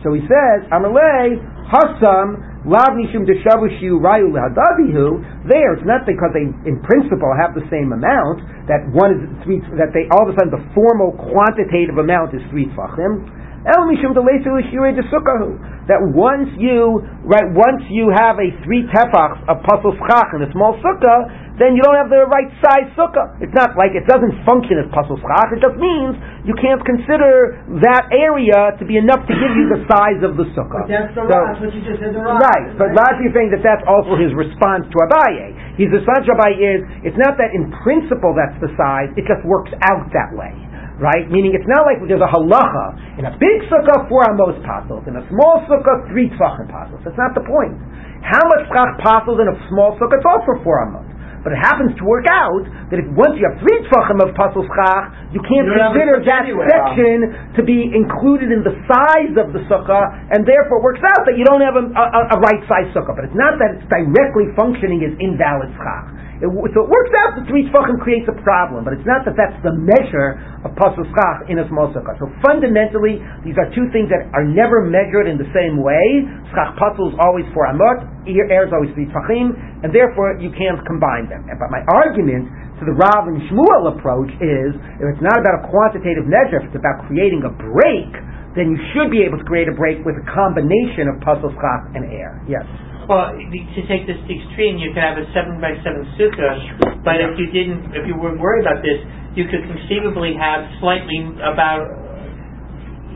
So 0.00 0.16
he 0.16 0.24
says, 0.24 0.64
Amalei, 0.72 1.36
Hasam, 1.66 2.62
Lav 2.66 2.94
Nishum 2.94 3.26
Deshavushu 3.26 3.98
Rayu 3.98 4.30
Lehadavihu, 4.30 5.46
there 5.50 5.74
it's 5.74 5.86
not 5.86 6.06
because 6.06 6.30
they 6.34 6.46
in 6.66 6.78
principle 6.82 7.30
have 7.34 7.54
the 7.54 7.66
same 7.70 7.90
amount, 7.90 8.42
that 8.70 8.86
one 8.90 9.14
is 9.14 9.22
three 9.42 9.58
that 9.78 9.90
they 9.94 10.06
all 10.14 10.26
of 10.26 10.34
a 10.34 10.38
sudden 10.38 10.54
the 10.54 10.62
formal 10.74 11.14
quantitative 11.14 11.98
amount 11.98 12.34
is 12.34 12.42
three 12.50 12.66
tfachim. 12.74 13.26
El 13.66 13.82
Mishum 13.90 14.14
That 14.14 16.00
once 16.14 16.50
you 16.54 17.02
right 17.26 17.50
once 17.50 17.82
you 17.90 18.14
have 18.14 18.38
a 18.38 18.54
three 18.62 18.86
tefachs 18.94 19.42
of 19.50 19.58
pasul 19.66 19.90
schach 20.06 20.30
in 20.38 20.46
a 20.46 20.50
small 20.54 20.78
sukkah, 20.78 21.26
then 21.58 21.74
you 21.74 21.82
don't 21.82 21.98
have 21.98 22.06
the 22.06 22.30
right 22.30 22.46
size 22.62 22.86
sukkah. 22.94 23.34
It's 23.42 23.54
not 23.58 23.74
like 23.74 23.98
it 23.98 24.06
doesn't 24.06 24.46
function 24.46 24.78
as 24.78 24.86
pasul 24.94 25.18
schach. 25.18 25.50
It 25.50 25.58
just 25.58 25.74
means 25.82 26.14
you 26.46 26.54
can't 26.62 26.78
consider 26.86 27.58
that 27.82 28.06
area 28.14 28.78
to 28.78 28.84
be 28.86 29.02
enough 29.02 29.26
to 29.26 29.34
give 29.34 29.52
you 29.58 29.66
the 29.74 29.82
size 29.90 30.22
of 30.22 30.38
the 30.38 30.46
sukkah. 30.54 30.86
But 30.86 30.90
that's 30.90 31.10
the 31.14 31.26
So- 31.26 31.34
Rav, 31.34 31.58
what 31.58 31.74
you 31.74 31.82
just 31.82 31.98
said, 31.98 32.14
the 32.14 32.22
Rav. 32.22 32.38
Right, 32.38 32.66
but 32.78 32.94
Rashi 32.94 33.26
is 33.26 33.34
saying 33.34 33.50
that 33.50 33.66
that's 33.66 33.82
also 33.90 34.14
his 34.14 34.30
response 34.34 34.86
to 34.94 34.96
Abaye. 35.10 35.74
His 35.74 35.90
response 35.90 36.22
to 36.30 36.38
Abaye 36.38 36.54
is, 36.54 36.80
it's 37.02 37.18
not 37.18 37.34
that 37.42 37.50
in 37.50 37.74
principle 37.82 38.30
that's 38.30 38.54
the 38.62 38.70
size, 38.78 39.10
it 39.18 39.26
just 39.26 39.42
works 39.42 39.74
out 39.90 40.06
that 40.14 40.30
way. 40.38 40.54
Right? 40.96 41.28
Meaning 41.28 41.52
it's 41.52 41.68
not 41.68 41.84
like 41.84 42.00
there's 42.08 42.24
a 42.24 42.30
halacha. 42.32 43.20
In 43.20 43.28
a 43.28 43.34
big 43.36 43.68
sukkah, 43.68 44.08
four 44.08 44.24
amos 44.24 44.56
passos. 44.64 45.04
In 45.04 45.16
a 45.20 45.24
small 45.28 45.60
sukkah, 45.68 46.08
three 46.08 46.32
tzachim 46.32 46.72
passos. 46.72 46.96
That's 47.04 47.20
not 47.20 47.36
the 47.36 47.44
point. 47.44 47.76
How 48.24 48.40
much 48.48 48.64
tzach 48.72 48.96
passos 49.04 49.36
in 49.36 49.48
a 49.52 49.56
small 49.68 49.92
sukkah? 50.00 50.16
It's 50.16 50.24
also 50.24 50.56
four 50.64 50.80
amos. 50.88 51.04
But 51.44 51.54
it 51.54 51.62
happens 51.62 51.94
to 52.00 52.04
work 52.08 52.26
out 52.26 52.64
that 52.90 52.98
if 52.98 53.06
once 53.14 53.38
you 53.38 53.46
have 53.46 53.60
three 53.62 53.78
tzachim 53.86 54.18
of 54.24 54.34
passos 54.34 54.66
chach, 54.72 55.36
you 55.36 55.38
can't 55.46 55.68
You 55.68 55.78
consider 55.78 56.18
that 56.24 56.42
anyway. 56.48 56.64
section 56.66 57.54
to 57.54 57.62
be 57.62 57.92
included 57.92 58.50
in 58.50 58.64
the 58.66 58.74
size 58.88 59.36
of 59.38 59.52
the 59.52 59.62
sukkah, 59.70 60.04
and 60.32 60.42
therefore 60.48 60.80
it 60.80 60.84
works 60.96 61.04
out 61.06 61.22
that 61.28 61.36
you 61.38 61.44
don't 61.46 61.62
have 61.62 61.76
a, 61.76 61.86
a, 61.92 62.20
a 62.34 62.36
right 62.40 62.62
size 62.66 62.88
sukkah. 62.96 63.14
But 63.14 63.28
it's 63.30 63.36
not 63.38 63.60
that 63.62 63.78
it's 63.78 63.86
directly 63.86 64.48
functioning 64.56 65.04
as 65.06 65.12
invalid 65.22 65.70
schach. 65.76 66.08
It, 66.36 66.48
so 66.48 66.78
it 66.84 66.90
works 66.92 67.12
out 67.16 67.40
that 67.40 67.48
three 67.48 67.64
tefachim 67.68 67.96
creates 68.04 68.28
a 68.28 68.36
problem, 68.44 68.84
but 68.84 68.92
it's 68.92 69.08
not 69.08 69.24
that 69.24 69.40
that's 69.40 69.56
the 69.64 69.72
measure 69.72 70.36
of 70.64 70.76
pasul 70.76 71.08
schach 71.08 71.48
in 71.48 71.56
a 71.56 71.66
small 71.72 71.88
sukkah. 71.96 72.12
So 72.20 72.28
fundamentally, 72.44 73.24
these 73.40 73.56
are 73.56 73.72
two 73.72 73.88
things 73.88 74.12
that 74.12 74.28
are 74.36 74.44
never 74.44 74.84
measured 74.84 75.24
in 75.24 75.40
the 75.40 75.48
same 75.56 75.80
way. 75.80 76.28
Schach 76.52 76.76
pasul 76.76 77.12
is 77.12 77.16
always 77.24 77.48
for 77.56 77.64
amot, 77.64 78.04
air 78.28 78.68
is 78.68 78.72
always 78.74 78.92
three 78.92 79.08
tefachim, 79.08 79.56
and 79.80 79.88
therefore 79.94 80.36
you 80.36 80.52
can't 80.52 80.80
combine 80.84 81.32
them. 81.32 81.48
But 81.48 81.72
my 81.72 81.80
argument 81.96 82.52
to 82.76 82.84
the 82.84 82.92
Rav 82.92 83.24
and 83.32 83.40
Shmuel 83.48 83.96
approach 83.96 84.28
is, 84.36 84.76
if 85.00 85.06
it's 85.08 85.24
not 85.24 85.40
about 85.40 85.64
a 85.64 85.72
quantitative 85.72 86.28
measure, 86.28 86.60
if 86.60 86.68
it's 86.68 86.76
about 86.76 87.08
creating 87.08 87.40
a 87.48 87.52
break, 87.52 88.12
then 88.56 88.72
you 88.72 88.80
should 88.96 89.12
be 89.12 89.20
able 89.22 89.36
to 89.36 89.44
create 89.44 89.68
a 89.68 89.76
break 89.76 90.00
with 90.02 90.16
a 90.16 90.26
combination 90.32 91.12
of 91.12 91.20
pasul 91.20 91.52
schach 91.52 91.92
and 91.92 92.08
air. 92.08 92.40
Yes. 92.48 92.64
Well, 93.06 93.30
to 93.38 93.80
take 93.86 94.08
this 94.10 94.18
extreme, 94.26 94.82
you 94.82 94.90
could 94.90 95.04
have 95.04 95.14
a 95.14 95.28
seven 95.30 95.62
by 95.62 95.78
seven 95.86 96.02
sukkah, 96.18 97.06
but 97.06 97.22
if 97.22 97.38
you 97.38 97.46
didn't, 97.54 97.94
if 97.94 98.02
you 98.02 98.18
weren't 98.18 98.42
worried 98.42 98.66
about 98.66 98.82
this, 98.82 98.98
you 99.38 99.46
could 99.46 99.62
conceivably 99.62 100.34
have 100.34 100.66
slightly 100.82 101.22
about. 101.38 101.86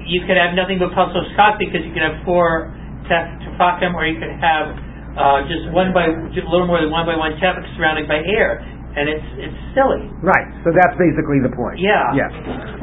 You 0.07 0.23
could 0.27 0.39
have 0.39 0.55
nothing 0.55 0.79
but 0.79 0.95
pasul 0.95 1.27
schach 1.35 1.59
because 1.59 1.83
you 1.83 1.91
could 1.91 2.07
have 2.07 2.23
four 2.23 2.71
tef- 3.11 3.43
tefakim, 3.43 3.99
or 3.99 4.07
you 4.07 4.15
could 4.23 4.31
have 4.39 4.79
uh, 5.19 5.43
just 5.51 5.67
one 5.75 5.91
by 5.91 6.07
a 6.07 6.15
little 6.47 6.71
more 6.71 6.79
than 6.79 6.95
one 6.95 7.03
by 7.03 7.19
one 7.19 7.35
tefach 7.43 7.67
surrounded 7.75 8.07
by 8.07 8.23
air, 8.23 8.63
and 8.97 9.07
it's 9.07 9.29
it's 9.39 9.59
silly. 9.73 10.11
Right. 10.23 10.51
So 10.67 10.75
that's 10.75 10.97
basically 10.99 11.39
the 11.39 11.53
point. 11.55 11.79
Yeah. 11.79 12.11
Yes. 12.15 12.33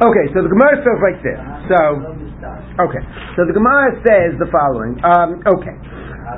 Okay. 0.00 0.24
So 0.32 0.40
the 0.40 0.48
Gemara 0.48 0.80
says 0.80 0.98
like 1.04 1.20
this. 1.20 1.38
So 1.68 1.78
okay. 2.88 3.02
So 3.36 3.44
the 3.44 3.52
Gemara 3.52 3.96
says 4.00 4.40
the 4.40 4.48
following. 4.48 4.96
Um, 5.04 5.44
okay. 5.44 5.76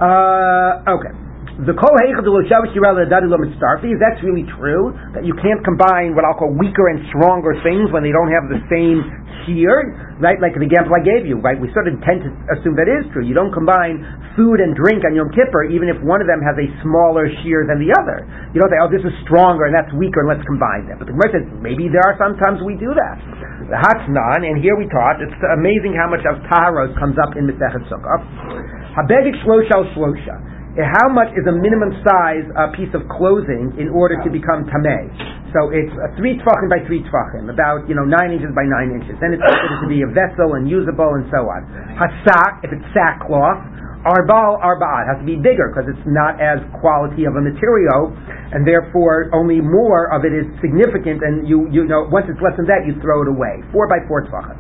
Uh, 0.03 0.95
okay. 0.99 1.15
The 1.61 1.77
kol 1.77 1.93
heichad 2.01 2.25
lo 2.25 2.41
shavush 2.49 2.73
yirah 2.73 2.97
le'adadi 2.97 3.29
lo 3.29 3.37
mitzarfi. 3.37 3.93
That's 4.01 4.19
really 4.25 4.49
true. 4.57 4.97
That 5.13 5.29
you 5.29 5.37
can't 5.39 5.61
combine 5.61 6.17
what 6.17 6.25
I'll 6.25 6.39
call 6.39 6.51
weaker 6.57 6.89
and 6.89 7.05
stronger 7.13 7.53
things 7.61 7.93
when 7.93 8.01
they 8.03 8.15
don't 8.15 8.33
have 8.33 8.49
the 8.49 8.65
same 8.73 9.05
shiur. 9.47 10.21
Right? 10.21 10.37
Like 10.41 10.57
the 10.57 10.65
example 10.65 10.93
I 10.97 11.03
gave 11.05 11.25
you. 11.25 11.41
Right? 11.41 11.57
We 11.57 11.73
sort 11.73 11.89
of 11.89 11.97
tend 12.05 12.25
to 12.27 12.31
assume 12.57 12.77
that 12.77 12.89
is 12.89 13.09
true. 13.13 13.25
You 13.25 13.37
don't 13.37 13.53
combine 13.53 14.03
food 14.37 14.61
and 14.61 14.77
drink 14.77 15.05
on 15.05 15.17
Yom 15.17 15.33
Kippur, 15.33 15.69
even 15.73 15.89
if 15.89 15.99
one 16.01 16.21
of 16.21 16.29
them 16.29 16.41
has 16.45 16.57
a 16.57 16.69
smaller 16.85 17.29
shiur 17.41 17.65
than 17.69 17.81
the 17.81 17.91
other. 18.01 18.25
You 18.53 18.61
don't 18.61 18.71
say, 18.71 18.81
oh, 18.81 18.91
this 18.91 19.05
is 19.05 19.15
stronger 19.25 19.67
and 19.67 19.75
that's 19.75 19.91
weaker, 19.97 20.27
and 20.27 20.31
let's 20.31 20.45
combine 20.45 20.87
them. 20.87 21.01
But 21.01 21.09
the 21.09 21.15
Gemara 21.17 21.41
says 21.41 21.47
maybe 21.63 21.89
there 21.89 22.05
are 22.05 22.17
sometimes 22.21 22.61
we 22.63 22.77
do 22.77 22.93
that. 22.93 23.17
The 23.71 23.79
Hatznan, 23.79 24.43
and 24.43 24.59
here 24.59 24.75
we 24.75 24.91
taught, 24.91 25.23
it's 25.23 25.37
amazing 25.55 25.95
how 25.95 26.11
much 26.11 26.27
of 26.27 26.43
Taharos 26.51 26.91
comes 26.99 27.15
up 27.23 27.39
in 27.39 27.47
Mesechet 27.47 27.87
Sukkah. 27.87 28.19
Habegik 28.99 29.39
shlosha 29.47 29.87
shlosha. 29.95 30.60
How 30.79 31.11
much 31.11 31.35
is 31.35 31.43
a 31.51 31.55
minimum 31.55 31.99
size 32.07 32.47
uh, 32.55 32.71
piece 32.79 32.95
of 32.95 33.03
clothing 33.11 33.75
in 33.75 33.91
order 33.91 34.15
to 34.23 34.31
become 34.31 34.71
tameh? 34.71 35.11
So 35.51 35.75
it's 35.75 35.91
uh, 35.99 36.15
three 36.15 36.39
tefachim 36.39 36.71
by 36.71 36.87
three 36.87 37.03
tefachim, 37.03 37.51
about 37.51 37.91
you 37.91 37.99
know 37.99 38.07
nine 38.07 38.31
inches 38.31 38.55
by 38.55 38.63
nine 38.71 38.95
inches. 38.95 39.19
Then 39.19 39.35
it's 39.35 39.43
considered 39.43 39.83
to 39.83 39.91
be 39.91 40.07
a 40.07 40.11
vessel 40.15 40.55
and 40.55 40.71
usable 40.71 41.19
and 41.19 41.27
so 41.35 41.51
on. 41.51 41.67
Hasak, 41.99 42.63
if 42.63 42.71
it's 42.71 42.87
sackcloth, 42.95 43.59
arbal 44.07 44.63
arba'at 44.63 45.11
has 45.11 45.19
to 45.19 45.27
be 45.27 45.35
bigger 45.35 45.75
because 45.75 45.91
it's 45.91 46.07
not 46.07 46.39
as 46.39 46.63
quality 46.79 47.27
of 47.27 47.35
a 47.35 47.43
material, 47.43 48.15
and 48.55 48.63
therefore 48.63 49.27
only 49.35 49.59
more 49.59 50.07
of 50.15 50.23
it 50.23 50.31
is 50.31 50.47
significant. 50.63 51.19
And 51.27 51.51
you 51.51 51.67
you 51.75 51.83
know 51.83 52.07
once 52.07 52.31
it's 52.31 52.39
less 52.39 52.55
than 52.55 52.71
that, 52.71 52.87
you 52.87 52.95
throw 53.03 53.27
it 53.27 53.29
away. 53.35 53.59
Four 53.75 53.91
by 53.91 54.07
four 54.07 54.23
tefachim. 54.23 54.55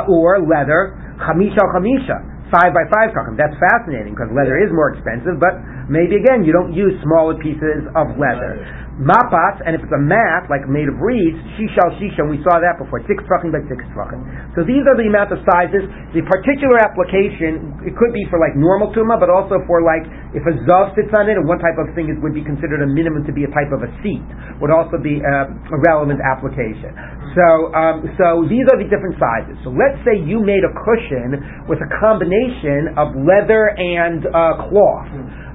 Ha'or 0.00 0.40
leather, 0.48 0.96
chamisha 1.20 1.60
chamisha 1.76 2.31
five 2.52 2.76
by 2.76 2.84
five 2.92 3.16
tachim. 3.16 3.34
That's 3.40 3.56
fascinating 3.56 4.12
because 4.12 4.28
leather 4.36 4.60
is 4.60 4.68
more 4.70 4.92
expensive, 4.92 5.40
but 5.40 5.56
maybe 5.88 6.20
again 6.20 6.44
you 6.44 6.52
don't 6.52 6.76
use 6.76 6.92
smaller 7.02 7.34
pieces 7.40 7.88
of 7.96 8.14
leather. 8.20 8.60
Mapas, 9.00 9.56
and 9.64 9.72
if 9.72 9.80
it's 9.80 9.96
a 9.96 10.02
mat 10.04 10.52
like 10.52 10.68
made 10.68 10.84
of 10.84 11.00
reeds, 11.00 11.40
shishal 11.56 11.96
shisha, 11.96 12.28
we 12.28 12.36
saw 12.44 12.60
that 12.60 12.76
before, 12.76 13.00
six 13.08 13.24
tachim 13.24 13.48
by 13.48 13.64
six 13.64 13.80
tachim. 13.96 14.20
So 14.52 14.68
these 14.68 14.84
are 14.84 14.92
the 15.00 15.08
amount 15.08 15.32
of 15.32 15.40
sizes. 15.48 15.88
The 16.12 16.20
particular 16.28 16.76
application, 16.76 17.80
it 17.88 17.96
could 17.96 18.12
be 18.12 18.28
for 18.28 18.36
like 18.36 18.52
normal 18.52 18.92
tuma, 18.92 19.16
but 19.16 19.32
also 19.32 19.64
for 19.64 19.80
like 19.80 20.04
if 20.36 20.44
a 20.44 20.54
zav 20.68 20.92
sits 20.92 21.08
on 21.16 21.28
it, 21.32 21.40
and 21.40 21.48
one 21.48 21.56
type 21.56 21.80
of 21.80 21.88
thing 21.96 22.12
is, 22.12 22.20
would 22.20 22.36
be 22.36 22.44
considered 22.44 22.84
a 22.84 22.88
minimum 22.88 23.24
to 23.24 23.32
be 23.32 23.48
a 23.48 23.52
type 23.56 23.72
of 23.72 23.80
a 23.80 23.90
seat, 24.04 24.24
would 24.60 24.72
also 24.72 25.00
be 25.00 25.24
uh, 25.24 25.48
a 25.48 25.78
relevant 25.88 26.20
application. 26.20 26.92
So, 27.32 27.72
um, 27.72 28.04
so 28.20 28.44
these 28.44 28.68
are 28.72 28.76
the 28.76 28.88
different 28.92 29.16
sizes. 29.16 29.56
So 29.64 29.72
let's 29.72 29.96
say 30.04 30.20
you 30.20 30.44
made 30.44 30.68
a 30.68 30.72
cushion 30.84 31.64
with 31.64 31.80
a 31.80 31.88
combination 31.96 32.92
of 33.00 33.16
leather 33.16 33.72
and 33.72 34.28
uh, 34.28 34.68
cloth. 34.68 35.08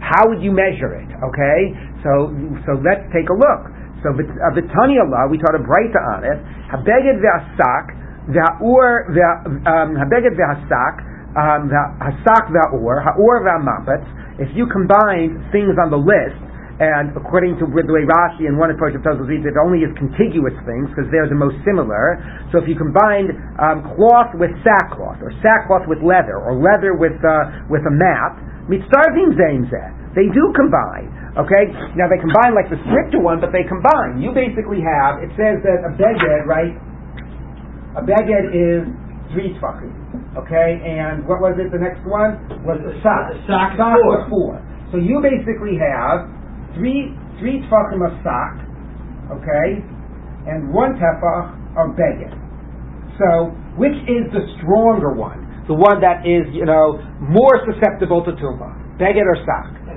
How 0.08 0.24
would 0.32 0.40
you 0.40 0.56
measure 0.56 0.96
it? 0.96 1.10
Okay, 1.20 1.60
so 2.00 2.32
so 2.64 2.80
let's 2.80 3.04
take 3.12 3.28
a 3.28 3.36
look. 3.36 3.68
So 4.08 4.16
uh, 4.16 4.56
Vitania 4.56 5.04
law, 5.04 5.28
we 5.28 5.36
taught 5.36 5.60
a 5.60 5.64
breita 5.64 6.00
on 6.16 6.24
it. 6.24 6.40
Habeged 6.72 7.20
ve'asak 7.20 7.86
ve'ur 8.32 9.12
habeged 9.12 10.34
ve'asak 10.40 10.96
hasak 11.36 12.46
ve'ur 12.56 13.04
ha'ur 13.04 13.36
ve'amapetz. 13.44 14.08
If 14.40 14.48
you 14.56 14.70
combine 14.72 15.44
things 15.52 15.76
on 15.76 15.92
the 15.92 16.00
list 16.00 16.40
and 16.78 17.10
according 17.18 17.58
to 17.58 17.66
the 17.66 17.94
way 17.94 18.06
Rashi 18.06 18.46
and 18.46 18.54
one 18.54 18.70
approach 18.70 18.94
of 18.94 19.02
Tosfos 19.02 19.26
reads, 19.26 19.50
it 19.50 19.58
only 19.58 19.82
is 19.82 19.90
contiguous 19.98 20.54
things 20.70 20.86
because 20.94 21.10
they're 21.10 21.26
the 21.26 21.34
most 21.34 21.58
similar. 21.66 22.22
So 22.54 22.62
if 22.62 22.70
you 22.70 22.78
combined 22.78 23.34
um, 23.58 23.82
cloth 23.98 24.38
with 24.38 24.54
sackcloth, 24.62 25.18
or 25.26 25.34
sackcloth 25.42 25.90
with 25.90 26.06
leather, 26.06 26.38
or 26.38 26.54
leather 26.54 26.94
with 26.94 27.18
uh, 27.26 27.66
with 27.66 27.82
a 27.90 27.94
mat, 27.94 28.38
mitzarvim 28.68 29.36
zayin 29.36 29.68
zeh. 29.72 29.90
They 30.16 30.28
do 30.34 30.44
combine. 30.56 31.14
Okay, 31.38 31.70
now 31.94 32.10
they 32.10 32.18
combine 32.18 32.58
like 32.58 32.70
the 32.74 32.82
stricter 32.90 33.22
one, 33.22 33.38
but 33.38 33.54
they 33.54 33.62
combine. 33.62 34.18
You 34.18 34.34
basically 34.34 34.82
have. 34.82 35.22
It 35.22 35.30
says 35.38 35.62
that 35.62 35.86
a 35.86 35.94
beged, 35.94 36.50
right? 36.50 36.74
A 37.94 38.02
beged 38.02 38.46
is 38.52 38.90
three 39.34 39.54
tefachim. 39.54 39.94
Okay, 40.38 40.82
and 40.82 41.22
what 41.30 41.38
was 41.42 41.58
it? 41.62 41.70
The 41.70 41.78
next 41.78 42.02
one 42.10 42.42
was 42.66 42.82
the 42.82 42.98
sak. 43.06 43.38
Sak 43.46 43.78
Sak 43.78 43.98
four. 44.02 44.10
was 44.10 44.22
four. 44.30 44.52
So 44.92 44.98
you 44.98 45.22
basically 45.22 45.78
have 45.78 46.26
three 46.74 47.14
three 47.38 47.62
tefachim 47.70 48.02
of 48.02 48.18
sak, 48.26 48.58
okay, 49.38 49.86
and 50.50 50.74
one 50.74 50.98
tefach 50.98 51.54
of 51.78 51.94
beged. 51.94 52.34
So 53.22 53.54
which 53.78 53.98
is 54.10 54.26
the 54.34 54.42
stronger 54.58 55.14
one? 55.14 55.47
The 55.68 55.76
one 55.76 56.00
that 56.00 56.24
is 56.24 56.48
you 56.56 56.66
know 56.66 57.00
more 57.20 57.60
susceptible 57.68 58.24
to 58.24 58.32
tumah, 58.40 59.00
beged 59.00 59.28
or 59.28 59.38
sak? 59.44 59.88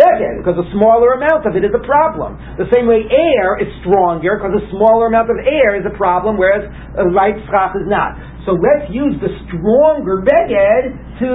beged, 0.00 0.40
because 0.40 0.56
a 0.56 0.68
smaller 0.72 1.18
amount 1.20 1.44
of 1.44 1.52
it 1.56 1.62
is 1.62 1.74
a 1.76 1.84
problem. 1.84 2.40
The 2.56 2.68
same 2.72 2.88
way 2.88 3.04
air 3.04 3.60
is 3.60 3.68
stronger, 3.84 4.40
because 4.40 4.56
a 4.56 4.64
smaller 4.72 5.12
amount 5.12 5.28
of 5.28 5.38
air 5.44 5.76
is 5.76 5.84
a 5.84 5.94
problem, 5.94 6.40
whereas 6.40 6.64
a 6.96 7.06
light 7.12 7.36
schach 7.52 7.76
is 7.76 7.86
not. 7.86 8.16
So 8.48 8.56
let's 8.56 8.88
use 8.88 9.20
the 9.20 9.30
stronger 9.46 10.24
beged 10.24 10.96
to 11.20 11.30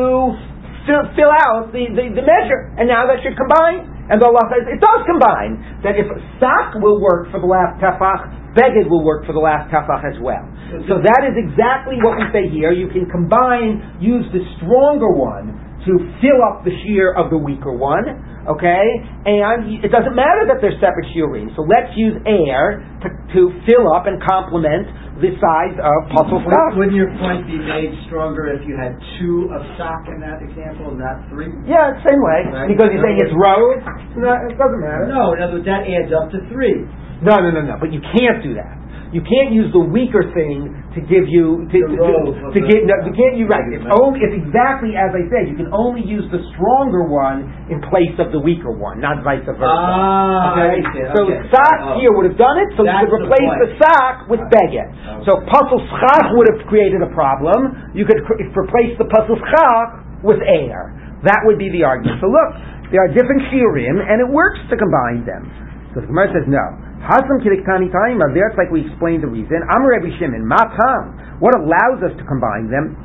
fill, 0.90 1.04
fill 1.14 1.34
out 1.34 1.70
the, 1.70 1.86
the, 1.94 2.06
the 2.18 2.26
measure, 2.26 2.74
and 2.82 2.90
now 2.90 3.06
that 3.06 3.22
should 3.22 3.38
combine. 3.38 3.95
And 4.06 4.22
Allah 4.22 4.46
says 4.54 4.70
it 4.70 4.78
does 4.78 5.02
combine. 5.10 5.82
That 5.82 5.98
if 5.98 6.06
sak 6.38 6.78
will 6.78 7.02
work 7.02 7.34
for 7.34 7.42
the 7.42 7.50
last 7.50 7.82
tefach, 7.82 8.54
beged 8.54 8.86
will 8.90 9.04
work 9.04 9.26
for 9.26 9.34
the 9.34 9.42
last 9.42 9.74
tefach 9.74 10.06
as 10.06 10.18
well. 10.22 10.46
So 10.86 11.02
that 11.02 11.22
is 11.26 11.34
exactly 11.38 11.98
what 12.02 12.18
we 12.22 12.26
say 12.30 12.46
here. 12.54 12.70
You 12.72 12.88
can 12.94 13.10
combine, 13.10 13.98
use 13.98 14.26
the 14.30 14.46
stronger 14.58 15.10
one 15.10 15.65
to 15.86 15.94
fill 16.22 16.42
up 16.42 16.66
the 16.66 16.74
shiur 16.84 17.14
of 17.14 17.30
the 17.30 17.38
weaker 17.38 17.72
one, 17.72 18.04
okay? 18.50 18.86
And 19.26 19.82
it 19.86 19.94
doesn't 19.94 20.18
matter 20.18 20.50
that 20.50 20.58
they're 20.62 20.78
separate 20.82 21.10
shiurim. 21.14 21.54
So 21.54 21.66
let's 21.66 21.94
use 21.94 22.18
air 22.26 22.82
to, 23.06 23.08
to 23.38 23.42
fill 23.70 23.94
up 23.94 24.10
and 24.10 24.18
complement 24.22 24.90
the 25.22 25.32
size 25.40 25.78
of 25.80 25.98
pasul 26.12 26.44
Wouldn't, 26.44 26.76
wouldn't 26.76 26.98
your 26.98 27.14
point 27.22 27.48
be 27.48 27.56
made 27.56 27.94
stronger 28.10 28.52
if 28.52 28.68
you 28.68 28.76
had 28.76 29.00
two 29.22 29.48
of 29.54 29.64
sak 29.80 30.12
in 30.12 30.20
that 30.20 30.44
example, 30.44 30.92
and 30.92 31.00
not 31.00 31.24
three? 31.32 31.48
Yeah, 31.64 31.96
same 32.04 32.20
way. 32.20 32.40
Right. 32.52 32.68
Because 32.68 32.92
you're 32.92 33.06
saying 33.06 33.24
it's 33.24 33.32
rows. 33.32 33.80
No, 34.20 34.34
it 34.46 34.60
doesn't 34.60 34.82
matter. 34.84 35.08
No, 35.08 35.38
in 35.38 35.40
other 35.40 35.62
words, 35.62 35.70
that 35.70 35.88
adds 35.88 36.12
up 36.12 36.34
to 36.36 36.44
three. 36.52 36.84
No, 37.24 37.40
no, 37.40 37.50
no, 37.50 37.64
no. 37.64 37.76
But 37.80 37.96
you 37.96 38.04
can't 38.04 38.44
do 38.44 38.54
that. 38.60 38.76
You 39.14 39.22
can't 39.22 39.54
use 39.54 39.70
the 39.72 39.80
weaker 39.84 40.26
thing 40.34 40.74
to 40.98 41.00
give 41.06 41.30
you 41.30 41.68
to, 41.70 41.78
The 41.78 41.88
to, 41.94 41.96
to, 41.96 42.58
to 42.58 42.60
get. 42.66 42.84
No, 42.90 42.96
you 43.06 43.14
can't. 43.14 43.38
You're 43.38 43.48
right. 43.52 43.64
It's 43.70 43.86
only. 43.86 44.20
It's 44.26 44.36
exactly 44.36 44.98
as 44.98 45.14
I 45.14 45.24
said. 45.30 45.48
You 45.52 45.56
can 45.56 45.70
only 45.72 46.02
use 46.04 46.26
the 46.34 46.42
stronger 46.56 47.06
one 47.08 47.48
in 47.70 47.80
place 47.90 48.16
of 48.18 48.34
the 48.34 48.42
weaker 48.42 48.74
one, 48.74 49.00
not 49.00 49.22
vice 49.24 49.46
versa. 49.46 49.62
Ah, 49.62 50.58
okay. 50.58 50.82
So 51.16 51.30
Okay. 51.30 51.42
sak 51.54 51.76
Oh. 51.86 52.00
here 52.02 52.12
would 52.12 52.28
have 52.28 52.40
done 52.40 52.58
it. 52.60 52.70
So 52.76 52.84
you 52.84 52.98
could 53.08 53.24
replace 53.30 53.52
point. 53.56 53.62
the 53.64 53.70
sak 53.80 54.14
with 54.28 54.42
beged. 54.52 54.90
So 55.28 55.40
pasul 55.48 55.80
schach 55.86 56.28
would 56.36 56.48
have 56.52 56.62
created 56.68 57.00
a 57.06 57.12
problem. 57.14 57.94
You 57.94 58.04
could 58.06 58.20
cr- 58.26 58.42
replace 58.42 58.98
the 58.98 59.06
pasul 59.06 59.38
schach 59.38 59.90
with 60.26 60.42
air. 60.44 60.92
That 61.24 61.40
would 61.46 61.58
be 61.58 61.70
the 61.72 61.84
argument. 61.86 62.20
So 62.22 62.28
look, 62.28 62.50
there 62.92 63.02
are 63.02 63.10
different 63.14 63.42
shiurim, 63.50 63.98
and 64.02 64.22
it 64.22 64.30
works 64.30 64.60
to 64.70 64.76
combine 64.78 65.26
them. 65.26 65.50
So 65.94 66.02
the 66.02 66.08
Gemara 66.08 66.30
says 66.36 66.46
no. 66.46 66.66
Hasam 67.04 67.44
kiliktani 67.44 67.92
taima. 67.92 68.32
There 68.32 68.48
it's 68.48 68.58
like 68.58 68.72
we 68.72 68.88
explained 68.88 69.24
the 69.24 69.32
reason. 69.32 69.60
Amar 69.68 70.00
Rabbi 70.00 70.16
Shimon. 70.16 70.48
Matam. 70.48 71.40
What 71.44 71.60
allows 71.60 72.00
us 72.06 72.16
to 72.16 72.24
combine 72.24 72.72
them? 72.72 72.96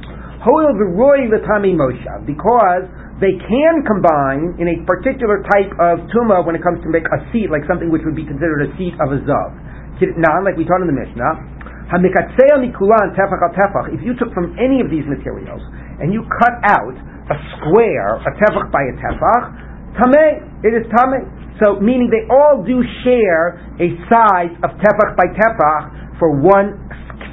Hoil 0.44 0.72
v'roi 0.78 1.26
l'tami 1.26 1.74
moshav. 1.74 2.26
Because 2.26 2.86
they 3.18 3.36
can 3.36 3.84
combine 3.84 4.56
in 4.56 4.68
a 4.70 4.76
particular 4.88 5.42
type 5.52 5.68
of 5.76 6.08
tuma 6.08 6.46
when 6.46 6.56
it 6.56 6.62
comes 6.62 6.80
to 6.80 6.88
make 6.88 7.04
a 7.04 7.20
seat, 7.32 7.50
like 7.50 7.60
something 7.68 7.90
which 7.92 8.00
would 8.08 8.16
be 8.16 8.24
considered 8.24 8.62
a 8.64 8.72
seat 8.80 8.96
of 8.96 9.12
a 9.12 9.20
zav. 9.28 9.52
Nan, 10.00 10.48
like 10.48 10.56
we 10.56 10.64
taught 10.64 10.80
in 10.80 10.88
the 10.88 10.96
Mishnah. 10.96 11.60
If 11.92 14.00
you 14.00 14.14
took 14.14 14.32
from 14.32 14.56
any 14.56 14.80
of 14.80 14.88
these 14.88 15.04
materials 15.04 15.60
and 16.00 16.14
you 16.14 16.24
cut 16.40 16.56
out 16.64 16.94
a 16.94 17.36
square, 17.58 18.14
a 18.14 18.30
tefach 18.38 18.70
by 18.72 18.80
a 18.80 18.96
tefach, 18.96 19.69
tameh, 19.96 20.64
it 20.64 20.72
is 20.74 20.86
tameh. 20.92 21.24
So, 21.60 21.76
meaning 21.76 22.08
they 22.08 22.24
all 22.32 22.64
do 22.64 22.80
share 23.04 23.60
a 23.76 23.88
size 24.08 24.54
of 24.64 24.72
tefach 24.80 25.12
by 25.16 25.28
tefach 25.36 26.16
for 26.16 26.32
one 26.40 26.76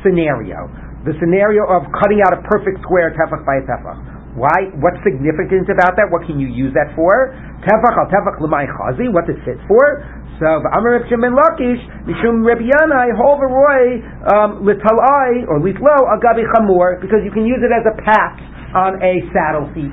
scenario. 0.04 0.68
The 1.08 1.16
scenario 1.24 1.64
of 1.64 1.88
cutting 1.96 2.20
out 2.20 2.36
a 2.36 2.44
perfect 2.44 2.84
square 2.84 3.16
tefach 3.16 3.48
by 3.48 3.62
a 3.62 3.64
tefach. 3.64 4.18
Why? 4.36 4.70
What's 4.84 5.00
significant 5.02 5.72
about 5.72 5.96
that? 5.96 6.12
What 6.12 6.28
can 6.28 6.38
you 6.38 6.52
use 6.52 6.76
that 6.76 6.94
for? 6.94 7.34
Tefach 7.64 7.96
al 7.96 8.12
tefach 8.12 8.38
l'may 8.44 8.68
chazi. 8.68 9.08
What 9.10 9.26
does 9.26 9.40
it 9.48 9.58
for? 9.66 10.04
So, 10.38 10.46
v'amar 10.46 11.02
Reb 11.02 11.10
Shimon 11.10 11.34
Lakish, 11.34 11.82
mishum 12.06 12.46
Reb 12.46 12.62
Yanai, 12.62 13.10
hol 13.18 13.42
v'roi, 13.42 14.04
um, 14.30 14.62
litalai, 14.62 15.50
or 15.50 15.58
litlo, 15.58 15.98
agabi 16.14 16.46
chamur, 16.54 17.02
because 17.02 17.26
you 17.26 17.32
can 17.32 17.48
use 17.48 17.58
it 17.66 17.74
as 17.74 17.82
a 17.90 17.96
patch 18.06 18.38
on 18.78 19.02
a 19.02 19.26
saddle 19.34 19.66
seat. 19.74 19.90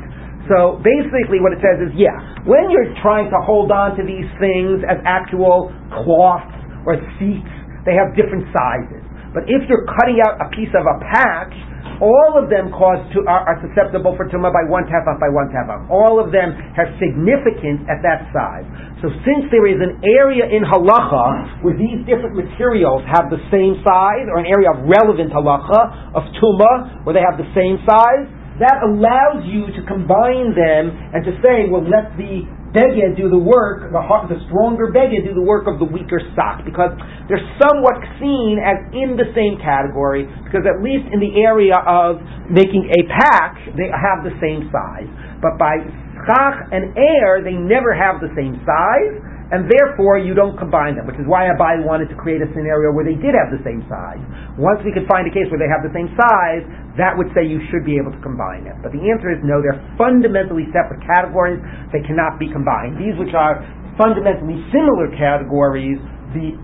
So 0.48 0.80
basically 0.84 1.40
what 1.40 1.56
it 1.56 1.60
says 1.64 1.80
is, 1.80 1.92
yeah, 1.96 2.44
when 2.44 2.68
you're 2.68 2.92
trying 3.00 3.32
to 3.32 3.40
hold 3.40 3.72
on 3.72 3.96
to 3.96 4.02
these 4.04 4.28
things 4.36 4.84
as 4.84 5.00
actual 5.08 5.72
cloths 6.04 6.52
or 6.84 7.00
seats, 7.16 7.48
they 7.88 7.96
have 7.96 8.12
different 8.12 8.44
sizes. 8.52 9.04
But 9.32 9.48
if 9.50 9.66
you're 9.66 9.88
cutting 9.98 10.20
out 10.22 10.38
a 10.38 10.48
piece 10.54 10.70
of 10.76 10.84
a 10.84 10.96
patch, 11.10 11.54
all 11.98 12.38
of 12.38 12.50
them 12.50 12.70
cause 12.70 13.02
to, 13.14 13.22
are, 13.26 13.44
are 13.44 13.58
susceptible 13.62 14.14
for 14.18 14.26
tumah 14.30 14.50
by 14.50 14.64
one 14.66 14.86
tefach 14.86 15.18
by 15.18 15.30
one 15.30 15.50
tefach. 15.50 15.90
All 15.90 16.18
of 16.18 16.30
them 16.30 16.54
have 16.74 16.90
significance 16.98 17.82
at 17.86 18.02
that 18.02 18.30
size. 18.34 18.66
So 19.02 19.10
since 19.26 19.50
there 19.50 19.66
is 19.68 19.78
an 19.78 20.00
area 20.02 20.48
in 20.48 20.64
halacha 20.64 21.62
where 21.62 21.76
these 21.76 22.02
different 22.08 22.34
materials 22.38 23.02
have 23.10 23.28
the 23.28 23.42
same 23.52 23.78
size, 23.84 24.26
or 24.30 24.38
an 24.42 24.48
area 24.48 24.70
of 24.74 24.86
relevant 24.86 25.30
halacha 25.34 26.14
of 26.14 26.22
tumah 26.40 27.04
where 27.04 27.14
they 27.14 27.22
have 27.22 27.36
the 27.36 27.48
same 27.52 27.78
size, 27.84 28.26
that 28.60 28.86
allows 28.86 29.42
you 29.46 29.66
to 29.74 29.80
combine 29.86 30.54
them 30.54 30.94
and 31.12 31.26
to 31.26 31.32
say, 31.42 31.66
well, 31.66 31.82
let 31.82 32.14
the 32.14 32.46
beged 32.74 33.14
do 33.14 33.30
the 33.30 33.38
work, 33.38 33.86
the, 33.94 34.02
the 34.26 34.38
stronger 34.50 34.90
beged 34.90 35.22
do 35.22 35.34
the 35.34 35.46
work 35.46 35.70
of 35.70 35.78
the 35.78 35.86
weaker 35.86 36.18
sak, 36.34 36.66
because 36.66 36.90
they're 37.30 37.46
somewhat 37.62 38.02
seen 38.18 38.58
as 38.58 38.82
in 38.90 39.14
the 39.14 39.30
same 39.30 39.62
category, 39.62 40.26
because 40.42 40.66
at 40.66 40.82
least 40.82 41.06
in 41.14 41.22
the 41.22 41.38
area 41.38 41.78
of 41.86 42.18
making 42.50 42.90
a 42.90 43.00
pack, 43.22 43.58
they 43.78 43.86
have 43.90 44.26
the 44.26 44.34
same 44.42 44.66
size. 44.74 45.06
But 45.38 45.54
by 45.54 45.78
schach 46.26 46.66
and 46.74 46.98
air, 46.98 47.46
they 47.46 47.54
never 47.54 47.94
have 47.94 48.18
the 48.18 48.30
same 48.34 48.58
size, 48.66 49.14
and 49.52 49.68
therefore 49.68 50.16
you 50.16 50.32
don't 50.32 50.56
combine 50.56 50.96
them, 50.96 51.04
which 51.04 51.20
is 51.20 51.28
why 51.28 51.52
Abai 51.52 51.84
wanted 51.84 52.08
to 52.08 52.16
create 52.16 52.40
a 52.40 52.48
scenario 52.56 52.92
where 52.96 53.04
they 53.04 53.16
did 53.18 53.36
have 53.36 53.52
the 53.52 53.60
same 53.60 53.84
size. 53.92 54.22
Once 54.56 54.80
we 54.80 54.92
could 54.94 55.04
find 55.04 55.28
a 55.28 55.32
case 55.34 55.44
where 55.52 55.60
they 55.60 55.68
have 55.68 55.84
the 55.84 55.92
same 55.92 56.08
size, 56.16 56.64
that 56.96 57.12
would 57.12 57.28
say 57.36 57.44
you 57.44 57.60
should 57.68 57.84
be 57.84 58.00
able 58.00 58.14
to 58.14 58.22
combine 58.24 58.64
them. 58.64 58.80
But 58.80 58.96
the 58.96 59.04
answer 59.04 59.28
is 59.28 59.42
no, 59.44 59.60
they're 59.60 59.80
fundamentally 60.00 60.64
separate 60.72 61.04
categories. 61.04 61.60
They 61.92 62.00
cannot 62.08 62.40
be 62.40 62.48
combined. 62.48 62.96
These 62.96 63.20
which 63.20 63.36
are 63.36 63.60
fundamentally 64.00 64.58
similar 64.74 65.12
categories, 65.14 66.00
the 66.34 66.58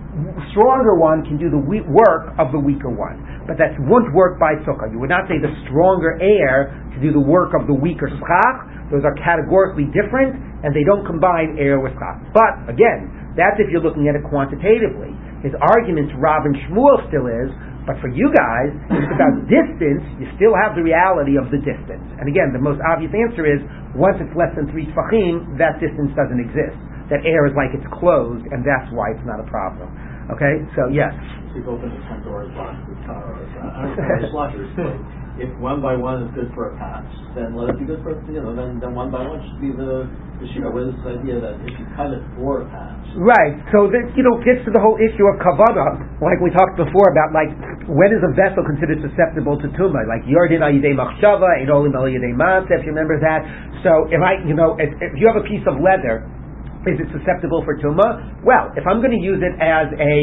stronger 0.51 0.99
one 0.99 1.23
can 1.23 1.39
do 1.39 1.47
the 1.47 1.61
we- 1.61 1.85
work 1.87 2.35
of 2.35 2.51
the 2.51 2.59
weaker 2.59 2.91
one. 2.91 3.23
But 3.47 3.57
that 3.57 3.73
won't 3.89 4.13
work 4.13 4.37
by 4.37 4.59
sukkah. 4.61 4.91
You 4.91 4.99
would 5.01 5.09
not 5.09 5.25
say 5.25 5.41
the 5.41 5.51
stronger 5.65 6.21
air 6.21 6.71
to 6.93 6.97
do 7.01 7.09
the 7.09 7.23
work 7.23 7.57
of 7.57 7.65
the 7.65 7.73
weaker 7.73 8.09
schach. 8.09 8.57
Those 8.93 9.01
are 9.07 9.15
categorically 9.23 9.87
different, 9.89 10.35
and 10.61 10.75
they 10.75 10.83
don't 10.83 11.07
combine 11.07 11.57
air 11.57 11.79
with 11.81 11.95
schach. 11.97 12.21
But 12.35 12.69
again, 12.69 13.33
that's 13.33 13.57
if 13.57 13.71
you're 13.71 13.83
looking 13.83 14.11
at 14.11 14.15
it 14.19 14.27
quantitatively. 14.27 15.15
His 15.41 15.55
argument 15.57 16.11
to 16.13 16.17
Rav 16.19 16.45
and 16.45 16.53
Shmuel 16.67 17.01
still 17.09 17.25
is, 17.25 17.49
but 17.87 17.97
for 17.97 18.13
you 18.13 18.29
guys, 18.29 18.69
it's 18.93 19.13
about 19.15 19.33
distance, 19.49 20.05
you 20.21 20.29
still 20.37 20.53
have 20.53 20.77
the 20.77 20.85
reality 20.85 21.39
of 21.39 21.49
the 21.49 21.57
distance. 21.57 22.05
And 22.21 22.29
again, 22.29 22.53
the 22.53 22.61
most 22.61 22.77
obvious 22.85 23.09
answer 23.09 23.47
is, 23.49 23.63
once 23.97 24.21
it's 24.21 24.31
less 24.37 24.53
than 24.53 24.69
three 24.69 24.85
tfachim, 24.93 25.57
that 25.57 25.81
distance 25.81 26.13
doesn't 26.13 26.37
exist. 26.37 26.77
That 27.09 27.25
air 27.25 27.49
is 27.49 27.57
like 27.57 27.73
it's 27.73 27.87
closed, 27.89 28.45
and 28.53 28.61
that's 28.61 28.87
why 28.93 29.11
it's 29.11 29.25
not 29.25 29.41
a 29.41 29.47
problem. 29.49 29.89
Okay, 30.31 30.63
so 30.75 30.87
yes. 30.87 31.11
If 31.51 31.59
you 31.59 31.67
open 31.67 31.91
the 31.91 31.99
front 32.07 32.23
door 32.23 32.47
and 32.47 32.55
lock 32.55 32.79
the 32.87 32.95
car, 33.03 33.35
or, 33.35 33.43
I 33.43 34.23
it's 34.23 34.31
lockers, 34.31 34.71
but 34.79 34.95
if 35.35 35.51
one 35.59 35.83
by 35.83 35.99
one 35.99 36.23
is 36.23 36.31
good 36.31 36.51
for 36.55 36.71
a 36.71 36.73
patch, 36.79 37.07
then 37.35 37.55
let 37.55 37.75
it 37.75 37.79
be 37.79 37.83
good 37.83 37.99
for, 37.99 38.15
you 38.31 38.39
know, 38.39 38.55
then, 38.55 38.79
then 38.79 38.95
one 38.95 39.11
by 39.11 39.27
one 39.27 39.43
should 39.43 39.59
be 39.59 39.75
the, 39.75 40.07
shiur. 40.55 40.71
With 40.71 40.95
this 40.95 41.03
idea 41.05 41.37
that 41.37 41.59
if 41.61 41.75
you 41.77 41.85
cut 41.93 42.15
it 42.15 42.23
for 42.39 42.63
a 42.63 42.67
patch, 42.71 43.01
Right. 43.13 43.59
So 43.75 43.91
that 43.91 44.15
you 44.15 44.23
know 44.23 44.39
gets 44.39 44.63
to 44.63 44.71
the 44.71 44.79
whole 44.79 44.95
issue 44.95 45.27
of 45.27 45.35
kavana, 45.43 45.99
like 46.23 46.39
we 46.39 46.47
talked 46.55 46.79
before 46.79 47.11
about 47.11 47.35
like 47.35 47.51
when 47.91 48.15
is 48.15 48.23
a 48.23 48.31
vessel 48.31 48.63
considered 48.63 49.03
susceptible 49.03 49.59
to 49.59 49.67
tumah? 49.75 50.07
Like 50.07 50.23
yardin 50.23 50.63
ayidei 50.63 50.95
machshava, 50.95 51.59
and 51.59 51.67
olim 51.67 51.91
ayidei 51.91 52.31
matzah, 52.31 52.79
if 52.79 52.87
you 52.87 52.95
remember 52.95 53.19
that. 53.19 53.43
So 53.83 54.07
if 54.07 54.23
I, 54.23 54.39
you 54.47 54.55
know, 54.55 54.79
if, 54.79 54.89
if 55.03 55.11
you 55.19 55.27
have 55.27 55.35
a 55.35 55.45
piece 55.45 55.63
of 55.67 55.83
leather. 55.83 56.23
Is 56.89 56.97
it 56.97 57.09
susceptible 57.13 57.61
for 57.61 57.77
tumah? 57.77 58.41
Well, 58.41 58.73
if 58.73 58.81
I'm 58.89 59.05
going 59.05 59.13
to 59.13 59.21
use 59.21 59.37
it 59.37 59.53
as 59.61 59.93
a, 59.93 60.15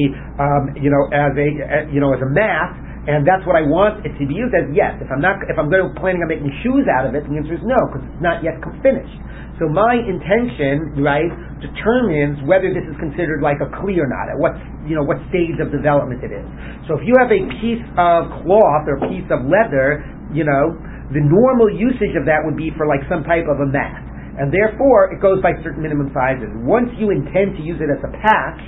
um, 0.42 0.74
you 0.74 0.90
know, 0.90 1.06
as 1.14 1.30
a, 1.38 1.48
uh, 1.54 1.70
you 1.94 2.02
know, 2.02 2.10
as 2.10 2.18
a 2.18 2.30
mat, 2.34 2.74
and 3.08 3.24
that's 3.24 3.40
what 3.48 3.56
I 3.56 3.64
want 3.64 4.04
it 4.04 4.12
to 4.20 4.24
be 4.28 4.36
used 4.36 4.52
as. 4.52 4.68
Yes, 4.74 5.00
if 5.00 5.08
I'm 5.08 5.22
not, 5.22 5.40
if 5.48 5.56
I'm 5.56 5.72
going 5.72 5.80
to 5.80 5.94
planning 5.96 6.20
on 6.20 6.28
making 6.28 6.52
shoes 6.60 6.84
out 6.92 7.08
of 7.08 7.16
it, 7.16 7.24
the 7.24 7.40
answer 7.40 7.56
is 7.56 7.64
no, 7.64 7.78
because 7.88 8.04
it's 8.04 8.20
not 8.20 8.44
yet 8.44 8.60
finished. 8.84 9.16
So 9.56 9.64
my 9.64 9.96
intention, 9.96 10.98
right, 11.00 11.30
determines 11.62 12.44
whether 12.44 12.68
this 12.68 12.84
is 12.84 12.94
considered 13.00 13.40
like 13.40 13.58
a 13.64 13.70
kli 13.80 13.96
or 13.96 14.06
not, 14.06 14.28
at 14.28 14.36
what 14.36 14.54
you 14.84 14.92
know 14.92 15.02
what 15.02 15.18
stage 15.32 15.56
of 15.56 15.72
development 15.72 16.20
it 16.20 16.36
is. 16.36 16.44
So 16.84 17.00
if 17.00 17.02
you 17.08 17.16
have 17.16 17.32
a 17.32 17.42
piece 17.62 17.82
of 17.96 18.44
cloth 18.44 18.84
or 18.86 19.00
a 19.00 19.04
piece 19.08 19.26
of 19.32 19.46
leather, 19.48 20.04
you 20.30 20.44
know, 20.44 20.76
the 21.08 21.24
normal 21.24 21.72
usage 21.72 22.12
of 22.12 22.28
that 22.28 22.44
would 22.44 22.60
be 22.60 22.68
for 22.76 22.84
like 22.84 23.00
some 23.08 23.24
type 23.24 23.48
of 23.48 23.56
a 23.64 23.68
mat, 23.72 24.04
and 24.38 24.54
therefore 24.54 25.10
it 25.12 25.20
goes 25.20 25.42
by 25.42 25.52
certain 25.60 25.82
minimum 25.82 26.14
sizes. 26.14 26.48
Once 26.62 26.88
you 26.96 27.10
intend 27.10 27.58
to 27.58 27.62
use 27.62 27.82
it 27.82 27.90
as 27.90 28.00
a 28.06 28.12
patch, 28.22 28.60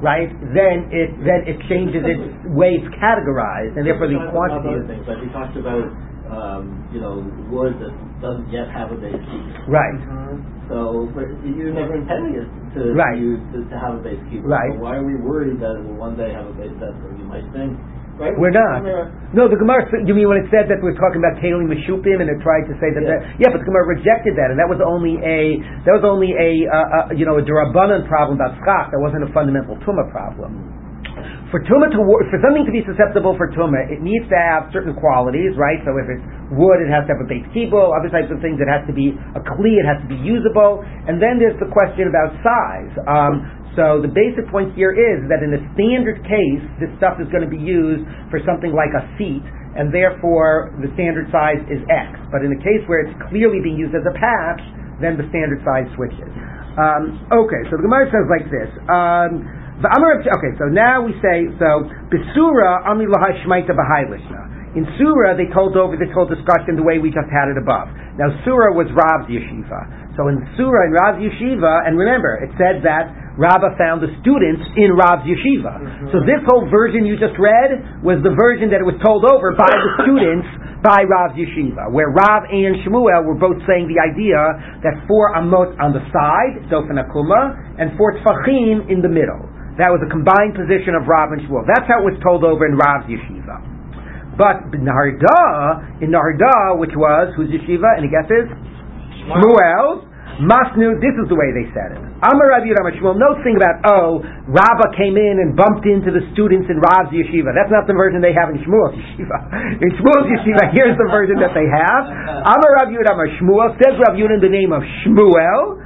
right, 0.00 0.32
then 0.56 0.88
it 0.88 1.12
then 1.22 1.44
it 1.44 1.60
changes 1.68 2.02
its 2.02 2.24
way 2.50 2.80
it's 2.80 2.90
categorized, 2.96 3.76
and 3.76 3.84
therefore 3.84 4.08
the 4.08 4.16
of 4.18 4.32
quantity 4.32 4.72
other 4.72 4.88
things, 4.88 5.04
like 5.04 5.20
we 5.20 5.28
talked 5.30 5.54
about 5.54 5.86
um, 6.28 6.84
you 6.92 7.00
know, 7.00 7.24
wood 7.48 7.80
that 7.80 7.92
doesn't 8.20 8.52
yet 8.52 8.68
have 8.68 8.92
a 8.92 8.98
base 9.00 9.16
keeper. 9.16 9.64
Right. 9.68 9.96
So, 10.68 11.08
but 11.16 11.24
you're 11.48 11.72
never 11.72 11.96
intending 11.96 12.36
it 12.36 12.48
to 12.76 12.92
Right. 12.92 13.16
you 13.16 13.40
to, 13.56 13.64
to 13.64 13.76
have 13.80 13.96
a 13.96 14.02
base 14.04 14.20
keeper. 14.28 14.44
Right. 14.44 14.72
So 14.76 14.84
why 14.84 15.00
are 15.00 15.06
we 15.06 15.16
worried 15.16 15.56
that 15.64 15.80
it 15.80 15.84
will 15.88 15.96
one 15.96 16.16
day 16.16 16.28
have 16.32 16.46
a 16.46 16.52
base? 16.52 16.72
That's 16.76 16.96
what 17.00 17.16
you 17.16 17.24
might 17.24 17.48
think. 17.56 17.72
Right? 18.18 18.34
We're 18.34 18.50
not. 18.54 18.82
No, 19.30 19.46
the 19.46 19.54
Gemara. 19.54 19.86
You 20.02 20.10
mean 20.14 20.26
when 20.26 20.42
it 20.42 20.50
said 20.50 20.66
that 20.66 20.82
we're 20.82 20.98
talking 20.98 21.22
about 21.22 21.38
Kalim 21.38 21.70
Meshupim, 21.70 22.18
and 22.18 22.26
it 22.26 22.42
tried 22.42 22.66
to 22.66 22.74
say 22.82 22.90
that? 22.90 23.02
Yeah. 23.06 23.14
that- 23.22 23.22
Yeah, 23.38 23.48
but 23.54 23.62
the 23.62 23.68
Gemara 23.70 23.86
rejected 23.94 24.34
that, 24.34 24.50
and 24.50 24.58
that 24.58 24.66
was 24.66 24.82
only 24.82 25.22
a 25.22 25.62
that 25.86 25.94
was 25.94 26.02
only 26.02 26.34
a 26.34 26.66
uh, 26.66 26.76
uh, 27.10 27.14
you 27.14 27.22
know 27.24 27.38
a 27.38 27.44
derabanan 27.46 28.10
problem 28.10 28.36
about 28.42 28.58
schach. 28.66 28.90
That 28.90 28.98
wasn't 28.98 29.22
a 29.22 29.30
fundamental 29.30 29.78
tuma 29.86 30.10
problem. 30.10 30.74
For 31.50 31.64
tuma 31.64 31.88
to 31.90 31.98
for 31.98 32.38
something 32.44 32.62
to 32.68 32.70
be 32.74 32.84
susceptible 32.84 33.32
for 33.38 33.48
tuma, 33.50 33.88
it 33.90 34.04
needs 34.04 34.28
to 34.28 34.36
have 34.36 34.68
certain 34.70 34.92
qualities, 34.94 35.56
right? 35.56 35.80
So 35.82 35.96
if 35.96 36.06
it's 36.12 36.22
wood, 36.52 36.78
it 36.84 36.90
has 36.92 37.08
to 37.08 37.16
have 37.16 37.22
a 37.24 37.28
beis 37.28 37.42
kibbul. 37.56 37.90
Other 37.96 38.12
types 38.12 38.28
of 38.30 38.38
things, 38.44 38.60
it 38.60 38.68
has 38.68 38.84
to 38.86 38.92
be 38.94 39.16
a 39.34 39.40
kli. 39.40 39.80
It 39.80 39.86
has 39.88 39.98
to 40.04 40.08
be 40.12 40.20
usable. 40.20 40.84
And 41.08 41.16
then 41.16 41.40
there's 41.40 41.56
the 41.58 41.66
question 41.72 42.06
about 42.12 42.36
size. 42.44 42.92
Um, 43.08 43.57
so 43.78 44.02
the 44.02 44.10
basic 44.10 44.50
point 44.50 44.74
here 44.74 44.90
is 44.90 45.22
that 45.30 45.38
in 45.46 45.54
a 45.54 45.62
standard 45.78 46.18
case, 46.26 46.64
this 46.82 46.90
stuff 46.98 47.22
is 47.22 47.30
going 47.30 47.46
to 47.46 47.52
be 47.52 47.62
used 47.62 48.02
for 48.26 48.42
something 48.42 48.74
like 48.74 48.90
a 48.90 49.06
seat, 49.14 49.46
and 49.78 49.94
therefore 49.94 50.74
the 50.82 50.90
standard 50.98 51.30
size 51.30 51.62
is 51.70 51.78
X. 51.86 52.18
But 52.34 52.42
in 52.42 52.50
a 52.50 52.58
case 52.58 52.82
where 52.90 53.06
it's 53.06 53.14
clearly 53.30 53.62
being 53.62 53.78
used 53.78 53.94
as 53.94 54.02
a 54.02 54.14
patch, 54.18 54.58
then 54.98 55.14
the 55.14 55.30
standard 55.30 55.62
size 55.62 55.86
switches. 55.94 56.26
Um, 56.74 57.22
okay, 57.30 57.62
so 57.70 57.78
the 57.78 57.86
Gemara 57.86 58.10
says 58.10 58.26
like 58.26 58.50
this. 58.50 58.70
Um, 58.90 59.46
the 59.78 59.86
Amar, 59.94 60.26
okay, 60.26 60.52
so 60.58 60.66
now 60.66 61.06
we 61.06 61.14
say 61.22 61.46
so. 61.62 61.86
Besura 62.10 62.82
ami 62.82 63.06
laha 63.06 63.30
shmaita. 63.46 63.78
In 64.74 64.84
Surah, 64.98 65.38
they 65.38 65.46
told 65.54 65.78
over 65.78 65.94
this 65.94 66.10
whole 66.12 66.26
discussion 66.26 66.74
the 66.74 66.82
way 66.82 66.98
we 66.98 67.14
just 67.14 67.30
had 67.30 67.48
it 67.48 67.56
above. 67.56 67.88
Now, 68.18 68.28
Surah 68.42 68.74
was 68.74 68.90
Rav's 68.92 69.30
yeshiva. 69.30 70.14
So 70.18 70.28
in 70.28 70.42
Surah, 70.58 70.90
in 70.90 70.92
Rav's 70.92 71.22
yeshiva, 71.22 71.86
and 71.86 71.96
remember, 71.96 72.42
it 72.42 72.50
said 72.58 72.82
that 72.84 73.10
Rabbah 73.38 73.78
found 73.78 74.02
the 74.02 74.10
students 74.18 74.66
in 74.74 74.98
Rav's 74.98 75.22
yeshiva. 75.22 76.10
So 76.10 76.18
mm-hmm. 76.18 76.26
this 76.26 76.42
whole 76.50 76.66
version 76.66 77.06
you 77.06 77.14
just 77.14 77.38
read 77.38 78.02
was 78.02 78.18
the 78.26 78.34
version 78.34 78.74
that 78.74 78.82
it 78.82 78.88
was 78.88 78.98
told 78.98 79.22
over 79.22 79.54
by 79.54 79.70
the 79.70 79.90
students 80.02 80.50
by 80.82 81.06
Rav's 81.06 81.38
yeshiva, 81.38 81.86
where 81.94 82.10
Rav 82.10 82.50
and 82.50 82.82
Shmuel 82.82 83.22
were 83.22 83.38
both 83.38 83.62
saying 83.70 83.86
the 83.86 84.02
idea 84.02 84.38
that 84.82 85.06
four 85.06 85.38
amot 85.38 85.78
on 85.78 85.94
the 85.94 86.02
side, 86.10 86.66
Dofen 86.66 86.98
Akuma, 86.98 87.78
and 87.78 87.94
four 87.94 88.18
tfachim 88.18 88.90
in 88.90 89.06
the 89.06 89.10
middle. 89.10 89.46
That 89.78 89.94
was 89.94 90.02
a 90.02 90.10
combined 90.10 90.58
position 90.58 90.98
of 90.98 91.06
Rav 91.06 91.30
and 91.30 91.38
Shmuel. 91.46 91.62
That's 91.62 91.86
how 91.86 92.02
it 92.02 92.10
was 92.10 92.18
told 92.18 92.42
over 92.42 92.66
in 92.66 92.74
Rav's 92.74 93.06
yeshiva. 93.06 93.62
But 94.34 94.74
in 94.74 94.82
Naharda, 94.82 96.02
in 96.02 96.10
Naharda, 96.10 96.78
which 96.78 96.94
was 96.98 97.30
whose 97.38 97.54
yeshiva? 97.54 98.02
Any 98.02 98.10
guesses? 98.10 98.50
Shmuel's. 99.30 100.06
Masnu, 100.38 101.02
this 101.02 101.14
is 101.18 101.26
the 101.26 101.34
way 101.34 101.50
they 101.50 101.66
said 101.74 101.98
it. 101.98 102.00
Amar 102.22 102.54
Rav 102.54 102.62
Yudam 102.62 102.86
Shmuel, 102.94 103.18
no 103.18 103.34
thing 103.42 103.58
about, 103.58 103.82
oh, 103.90 104.22
Rabbah 104.46 104.94
came 104.94 105.18
in 105.18 105.42
and 105.42 105.58
bumped 105.58 105.82
into 105.82 106.14
the 106.14 106.22
students 106.30 106.70
in 106.70 106.78
Rav's 106.78 107.10
yeshiva. 107.10 107.50
That's 107.50 107.74
not 107.74 107.90
the 107.90 107.98
version 107.98 108.22
they 108.22 108.34
have 108.34 108.54
in 108.54 108.62
Shmuel's 108.62 108.94
yeshiva. 108.94 109.38
In 109.82 109.90
Shmuel's 109.98 110.28
yeshiva, 110.30 110.70
here's 110.74 110.94
the 110.94 111.10
version 111.10 111.42
that 111.42 111.54
they 111.58 111.66
have. 111.66 112.02
Amar 112.46 112.70
Yudam 112.86 113.18
Shmuel, 113.42 113.74
says 113.82 113.98
Yudam 113.98 114.38
in 114.38 114.42
the 114.42 114.50
name 114.50 114.70
of 114.70 114.82
Shmuel, 115.02 115.78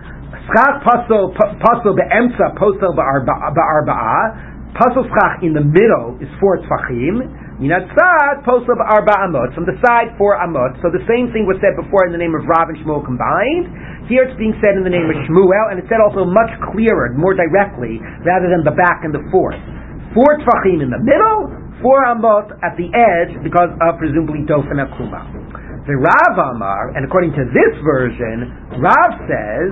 Schach 0.43 0.83
pasel 0.83 1.31
pasel 1.39 1.95
be'emtza 1.95 2.59
posel 2.59 2.93
ba'arba'a. 2.99 4.51
Pasel 4.75 5.05
schach 5.05 5.45
in 5.45 5.53
the 5.53 5.63
middle 5.63 6.19
is 6.19 6.29
four 6.41 6.59
tfachim. 6.59 7.23
Minatzad 7.63 8.43
posel 8.43 8.75
ba'arba 8.75 9.15
amot. 9.29 9.55
From 9.55 9.67
the 9.67 9.79
side 9.85 10.17
four 10.19 10.35
amot. 10.41 10.81
So 10.83 10.91
the 10.91 11.05
same 11.07 11.31
thing 11.31 11.47
was 11.47 11.61
said 11.63 11.79
before 11.79 12.09
in 12.09 12.13
the 12.13 12.19
name 12.19 12.35
of 12.35 12.43
Rav 12.49 12.73
and 12.73 12.79
Shmuel 12.83 13.05
combined. 13.05 13.71
Here 14.11 14.27
it's 14.27 14.35
being 14.39 14.55
said 14.59 14.75
in 14.75 14.83
the 14.83 14.93
name 14.93 15.07
of 15.07 15.17
Shmuel, 15.29 15.71
and 15.71 15.79
it's 15.79 15.87
said 15.87 16.03
also 16.03 16.27
much 16.27 16.51
clearer, 16.75 17.15
more 17.15 17.35
directly, 17.35 18.03
rather 18.27 18.51
than 18.51 18.67
the 18.67 18.75
back 18.75 19.07
and 19.07 19.15
the 19.15 19.23
forth. 19.31 19.59
Four 20.13 20.43
tfachim 20.43 20.83
in 20.83 20.91
the 20.91 21.01
middle, 21.01 21.51
four 21.81 22.05
amot 22.05 22.51
at 22.67 22.75
the 22.75 22.91
edge, 22.91 23.33
because 23.47 23.71
of 23.79 23.99
presumably 24.03 24.43
dofen 24.45 24.83
akuma. 24.83 25.23
The 25.87 25.99
Rav 25.99 26.35
Amar, 26.39 26.95
and 26.95 27.03
according 27.03 27.35
to 27.35 27.45
this 27.51 27.75
version, 27.83 28.79
Rav 28.79 29.11
says 29.27 29.71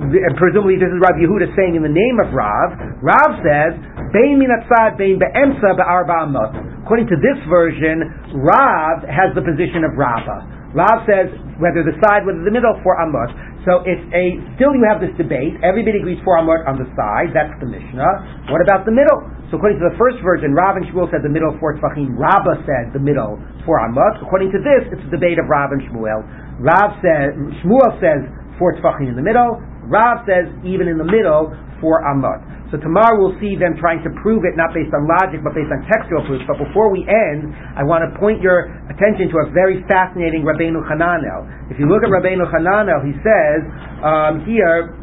and 0.00 0.32
presumably 0.40 0.80
this 0.80 0.88
is 0.88 0.96
Rav 0.96 1.18
Yehuda 1.20 1.52
saying 1.52 1.76
in 1.76 1.84
the 1.84 1.92
name 1.92 2.16
of 2.24 2.32
Rav, 2.32 2.72
Rav 3.04 3.30
says, 3.44 3.76
Bein 4.16 4.40
minatzad, 4.40 4.96
bein 4.96 5.20
be'emsa 5.20 5.76
be'arba 5.76 6.24
amot. 6.24 6.56
According 6.80 7.12
to 7.12 7.18
this 7.20 7.36
version, 7.52 8.08
Rav 8.40 9.04
has 9.04 9.36
the 9.36 9.44
position 9.44 9.84
of 9.84 9.92
Rava. 10.00 10.46
Rav 10.72 11.04
says 11.04 11.28
whether 11.60 11.84
the 11.84 11.92
side, 12.00 12.24
whether 12.24 12.40
the 12.40 12.54
middle, 12.54 12.78
for 12.80 12.96
amot. 12.96 13.28
So 13.68 13.84
it's 13.84 14.00
a, 14.16 14.40
still 14.56 14.72
you 14.72 14.88
have 14.88 15.04
this 15.04 15.12
debate, 15.20 15.60
everybody 15.60 16.00
agrees 16.00 16.16
for 16.24 16.40
amot 16.40 16.64
on 16.64 16.80
the 16.80 16.88
side, 16.96 17.36
that's 17.36 17.52
the 17.60 17.68
Mishnah. 17.68 18.48
What 18.48 18.64
about 18.64 18.88
the 18.88 18.94
middle? 18.94 19.20
So 19.52 19.60
according 19.60 19.76
to 19.84 19.86
the 19.92 19.96
first 20.00 20.16
version, 20.24 20.56
Rav 20.56 20.80
and 20.80 20.88
Shmuel 20.88 21.12
said 21.12 21.20
the 21.20 21.32
middle 21.32 21.52
for 21.60 21.76
Tfachim, 21.76 22.16
Rabbah 22.16 22.64
said 22.64 22.96
the 22.96 23.02
middle 23.02 23.36
for 23.68 23.76
amot. 23.84 24.24
According 24.24 24.48
to 24.56 24.60
this, 24.64 24.88
it's 24.88 25.04
a 25.04 25.12
debate 25.12 25.36
of 25.36 25.52
Rav 25.52 25.76
and 25.76 25.84
Shmuel. 25.92 26.24
Rav 26.56 26.96
says, 27.04 27.36
Shmuel 27.60 27.90
says 28.00 28.24
four 28.56 28.80
Tfachim 28.80 29.12
in 29.12 29.16
the 29.16 29.24
middle, 29.24 29.60
Rav 29.90 30.22
says 30.24 30.46
even 30.62 30.86
in 30.86 30.96
the 30.96 31.04
middle 31.04 31.50
for 31.82 32.06
Amot. 32.06 32.46
So 32.70 32.78
tomorrow 32.78 33.18
we'll 33.18 33.34
see 33.42 33.58
them 33.58 33.74
trying 33.82 33.98
to 34.06 34.10
prove 34.22 34.46
it 34.46 34.54
not 34.54 34.70
based 34.70 34.94
on 34.94 35.10
logic 35.10 35.42
but 35.42 35.58
based 35.58 35.74
on 35.74 35.82
textual 35.90 36.22
proofs. 36.22 36.46
But 36.46 36.62
before 36.62 36.86
we 36.94 37.02
end, 37.02 37.50
I 37.74 37.82
want 37.82 38.06
to 38.06 38.14
point 38.14 38.38
your 38.38 38.70
attention 38.86 39.26
to 39.34 39.36
a 39.42 39.46
very 39.50 39.82
fascinating 39.90 40.46
Rabbeinu 40.46 40.78
Hananel. 40.86 41.50
If 41.66 41.82
you 41.82 41.90
look 41.90 42.06
at 42.06 42.10
Rabbeinu 42.14 42.46
Hananel, 42.46 43.02
he 43.02 43.14
says 43.26 43.60
um, 44.06 44.46
here. 44.46 44.94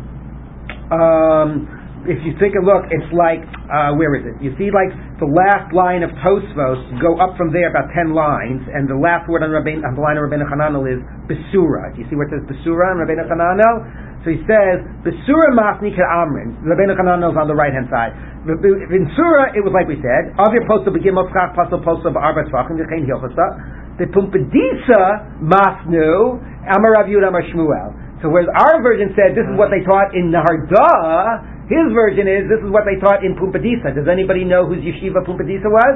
Um, 0.88 1.68
if 2.08 2.24
you 2.24 2.32
take 2.40 2.56
a 2.56 2.64
look, 2.64 2.88
it's 2.88 3.12
like 3.12 3.44
uh, 3.68 3.92
where 4.00 4.16
is 4.16 4.24
it? 4.24 4.40
You 4.40 4.56
see, 4.56 4.72
like 4.72 4.96
the 5.20 5.28
last 5.28 5.76
line 5.76 6.08
of 6.08 6.16
Tosfos, 6.24 6.80
go 7.04 7.20
up 7.20 7.36
from 7.36 7.52
there 7.52 7.68
about 7.68 7.92
ten 7.92 8.16
lines, 8.16 8.64
and 8.72 8.88
the 8.88 8.96
last 8.96 9.28
word 9.28 9.44
on, 9.44 9.52
Rabbein, 9.52 9.84
on 9.84 9.92
the 9.92 10.00
line 10.00 10.16
of 10.16 10.24
Rabbeinu 10.24 10.48
Hananel 10.48 10.88
is 10.88 11.04
Besura. 11.28 11.92
Do 11.92 12.00
you 12.00 12.08
see 12.08 12.16
where 12.16 12.32
it 12.32 12.32
says 12.32 12.48
Besura 12.48 12.96
on 12.96 13.04
Rabbeinu 13.04 13.28
Hananel? 13.28 14.07
So 14.28 14.36
he 14.36 14.44
says, 14.44 14.84
Besura 15.08 15.56
Masni 15.56 15.96
Amrin. 15.96 16.60
Rabbeinu 16.60 17.00
Hananel 17.00 17.32
is 17.32 17.40
on 17.40 17.48
the 17.48 17.56
right 17.56 17.72
hand 17.72 17.88
side. 17.88 18.12
In 18.44 19.08
Surah, 19.16 19.56
it 19.56 19.64
was 19.64 19.72
like 19.72 19.88
we 19.88 19.96
said, 20.04 20.36
Avir 20.36 20.68
Postal 20.68 20.92
begin 20.92 21.16
Moskach 21.16 21.56
Postal 21.56 21.80
Postal 21.80 22.12
Ba'arba 22.12 22.44
Tzvachim 22.52 22.76
Yechain 22.76 23.08
Hilchasa. 23.08 23.96
The 23.96 24.12
Pumbedisa 24.12 25.40
Masnu 25.40 26.44
Amar 26.68 27.00
Rav 27.00 27.08
Yud 27.08 27.24
Amar 27.24 27.40
Shmuel. 27.48 28.20
So 28.20 28.28
whereas 28.28 28.52
our 28.52 28.84
version 28.84 29.16
said 29.16 29.32
this 29.32 29.48
is 29.48 29.56
what 29.56 29.72
they 29.72 29.80
taught 29.88 30.12
in 30.12 30.28
Naharda, 30.28 31.72
his 31.72 31.88
version 31.96 32.28
is 32.28 32.52
this 32.52 32.60
is 32.60 32.68
what 32.68 32.84
they 32.84 33.00
taught 33.00 33.24
in 33.24 33.32
Pumbedisa. 33.40 33.96
Does 33.96 34.12
anybody 34.12 34.44
know 34.44 34.68
whose 34.68 34.84
yeshiva 34.84 35.24
Pumbedisa 35.24 35.72
was? 35.72 35.96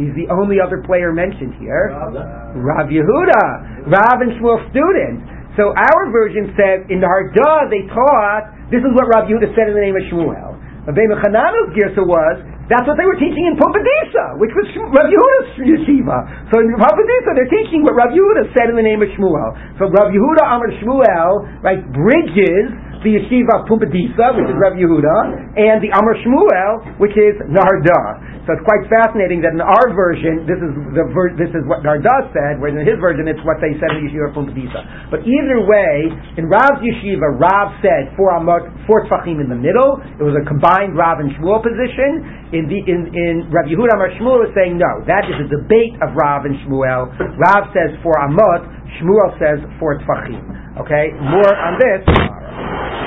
He's 0.00 0.16
the 0.16 0.32
only 0.32 0.56
other 0.56 0.80
player 0.80 1.12
mentioned 1.12 1.60
here. 1.60 1.92
Rav 1.92 2.88
Yehuda, 2.88 3.84
Rav 3.84 4.16
and 4.24 4.32
Shmuel's 4.40 4.64
student. 4.72 5.28
So 5.60 5.76
our 5.76 6.02
version 6.08 6.56
said 6.56 6.88
in 6.88 7.04
the 7.04 7.08
Hardah 7.10 7.68
they 7.68 7.84
taught 7.92 8.72
this 8.72 8.80
is 8.80 8.88
what 8.96 9.12
Rav 9.12 9.28
Yehuda 9.28 9.52
said 9.52 9.68
in 9.68 9.76
the 9.76 9.84
name 9.84 10.00
of 10.00 10.04
Shmuel. 10.08 10.56
Rabbeinu 10.88 11.20
Chananel's 11.20 11.76
girsa 11.76 12.00
was 12.00 12.40
that's 12.72 12.86
what 12.86 12.96
they 12.96 13.04
were 13.04 13.18
teaching 13.18 13.44
in 13.50 13.58
Pumbedisa, 13.60 14.40
which 14.40 14.54
was 14.56 14.64
Rav 14.72 15.10
Yehuda's 15.10 15.68
yeshiva. 15.68 16.48
So 16.48 16.64
in 16.64 16.72
Pumbedisa 16.80 17.36
they're 17.36 17.52
teaching 17.52 17.84
what 17.84 17.92
Rav 17.92 18.16
Yehuda 18.16 18.56
said 18.56 18.72
in 18.72 18.80
the 18.80 18.86
name 18.86 19.04
of 19.04 19.12
Shmuel. 19.12 19.52
So 19.76 19.92
Rav 19.92 20.16
Yehuda 20.16 20.48
Amar 20.48 20.72
Shmuel 20.80 21.60
right 21.60 21.84
bridges 21.92 22.72
the 23.00 23.16
yeshiva 23.16 23.64
of 23.64 23.68
Pumbedisa, 23.68 24.36
which 24.36 24.48
is 24.48 24.56
Rav 24.60 24.76
Yehuda, 24.76 25.16
and 25.56 25.80
the 25.80 25.88
Amar 25.96 26.16
Shmuel, 26.20 27.00
which 27.00 27.16
is 27.16 27.36
Narda. 27.48 28.44
So 28.44 28.56
it's 28.56 28.64
quite 28.64 28.84
fascinating 28.88 29.44
that 29.44 29.52
in 29.52 29.62
our 29.62 29.86
version, 29.92 30.48
this 30.48 30.60
is 30.60 30.72
the 30.96 31.06
ver- 31.12 31.36
this 31.36 31.52
is 31.52 31.64
what 31.68 31.84
Narda 31.84 32.32
said, 32.32 32.60
whereas 32.60 32.76
in 32.76 32.84
his 32.84 32.96
version 33.00 33.28
it's 33.28 33.40
what 33.44 33.60
they 33.60 33.76
said 33.76 33.92
in 33.96 34.04
the 34.04 34.12
yeshiva 34.12 34.32
of 34.32 34.36
Pumbedisa. 34.36 35.12
But 35.12 35.24
either 35.28 35.64
way, 35.64 36.12
in 36.40 36.48
Rav's 36.48 36.80
yeshiva, 36.80 37.40
Rav 37.40 37.78
said 37.84 38.16
four 38.16 38.36
amot, 38.36 38.68
four 38.88 39.04
tfachim 39.08 39.40
in 39.40 39.48
the 39.48 39.56
middle. 39.56 40.00
It 40.16 40.24
was 40.24 40.36
a 40.36 40.44
combined 40.48 40.96
Rav 40.96 41.20
and 41.20 41.32
Shmuel 41.36 41.60
position. 41.60 42.40
In 42.50 42.66
the 42.66 42.80
in 42.82 43.12
in 43.14 43.34
Rav 43.52 43.68
Yehuda 43.70 43.94
Amar 43.94 44.10
Shmuel 44.18 44.42
is 44.48 44.52
saying 44.56 44.76
no, 44.76 45.04
that 45.06 45.28
is 45.28 45.36
a 45.38 45.46
debate 45.46 45.94
of 46.02 46.16
Rav 46.16 46.48
and 46.48 46.56
Shmuel. 46.66 47.12
Rav 47.16 47.70
says 47.76 47.94
four 48.02 48.18
amot, 48.18 48.79
Shmuel 48.98 49.30
says 49.38 49.58
four 49.78 49.98
tfachim. 50.02 50.40
Okay, 50.80 51.12
more 51.30 51.52
on 51.54 51.78
this 51.78 52.00
tomorrow. 52.06 52.48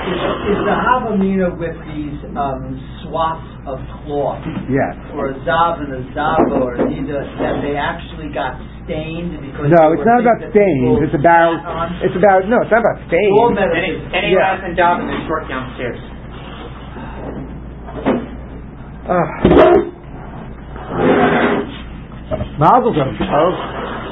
Is, 0.04 0.20
is 0.52 0.60
the 0.68 0.76
Havamina 0.76 1.56
with 1.56 1.80
these 1.88 2.20
um, 2.36 2.76
swaths 3.04 3.48
of 3.64 3.80
cloth, 4.04 4.44
Yes. 4.68 4.96
or 5.16 5.32
a 5.32 5.36
zav 5.48 5.80
and 5.80 5.96
a 5.96 6.04
zava, 6.12 6.60
or 6.60 6.76
neither, 6.92 7.24
that 7.40 7.64
they 7.64 7.80
actually 7.80 8.28
got 8.36 8.60
stained 8.84 9.40
because 9.40 9.72
No, 9.72 9.96
it's 9.96 10.04
not 10.04 10.20
about 10.20 10.44
that 10.44 10.52
stains. 10.52 11.08
It's 11.08 11.16
about 11.16 11.56
it's 12.04 12.18
about 12.20 12.52
no, 12.52 12.60
it's 12.68 12.72
not 12.72 12.84
about 12.84 13.00
All 13.00 13.08
stains. 13.08 13.32
Any, 13.32 13.56
metaphysics. 13.56 14.12
any 14.12 14.30
Yeah. 14.36 14.60
yeah. 14.60 14.66
and 14.68 14.76
job 14.76 15.00
in 15.00 15.08
the 15.08 15.20
short 15.24 15.48
downstairs. 15.48 16.00
Ugh. 19.08 19.30
Mazel 22.58 22.94
tov. 22.94 23.14
Oh, 23.14 23.52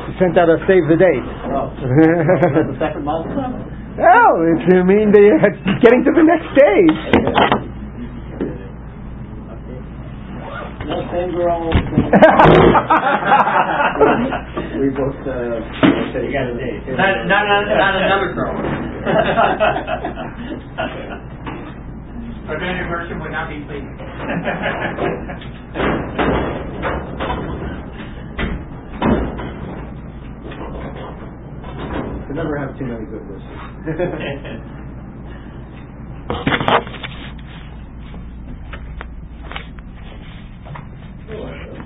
you 0.07 0.13
sent 0.19 0.37
out 0.37 0.49
a 0.49 0.57
save 0.67 0.85
the 0.89 0.97
date. 0.97 1.25
Oh, 1.49 1.71
the 1.81 2.75
second 2.79 3.03
month? 3.05 3.27
Oh, 3.31 4.33
it's, 4.55 4.65
I 4.73 4.83
mean, 4.83 5.11
they, 5.11 5.25
it's 5.29 5.81
getting 5.83 6.03
to 6.05 6.11
the 6.15 6.23
next 6.23 6.47
stage. 6.55 6.99
No, 10.87 10.95
same 11.13 11.31
girl. 11.31 11.69
We 14.79 14.89
booked, 14.89 15.27
uh. 15.27 15.59
You 16.19 16.31
got 16.33 16.47
a 16.49 16.55
date. 16.57 16.81
Not, 16.97 17.27
not, 17.27 17.43
not, 17.47 17.63
not 17.69 17.95
another 18.01 18.33
girl. 18.33 18.53
Preventive 22.47 22.87
version 22.89 23.19
would 23.21 23.31
not 23.31 23.47
be 23.49 23.59
pleased. 23.65 23.87
can 32.31 32.37
never 32.37 32.57
have 32.57 32.77
too 32.79 32.85
many 32.85 33.05
good 33.07 33.27
wishes. 33.27 33.47
Thank 41.27 41.80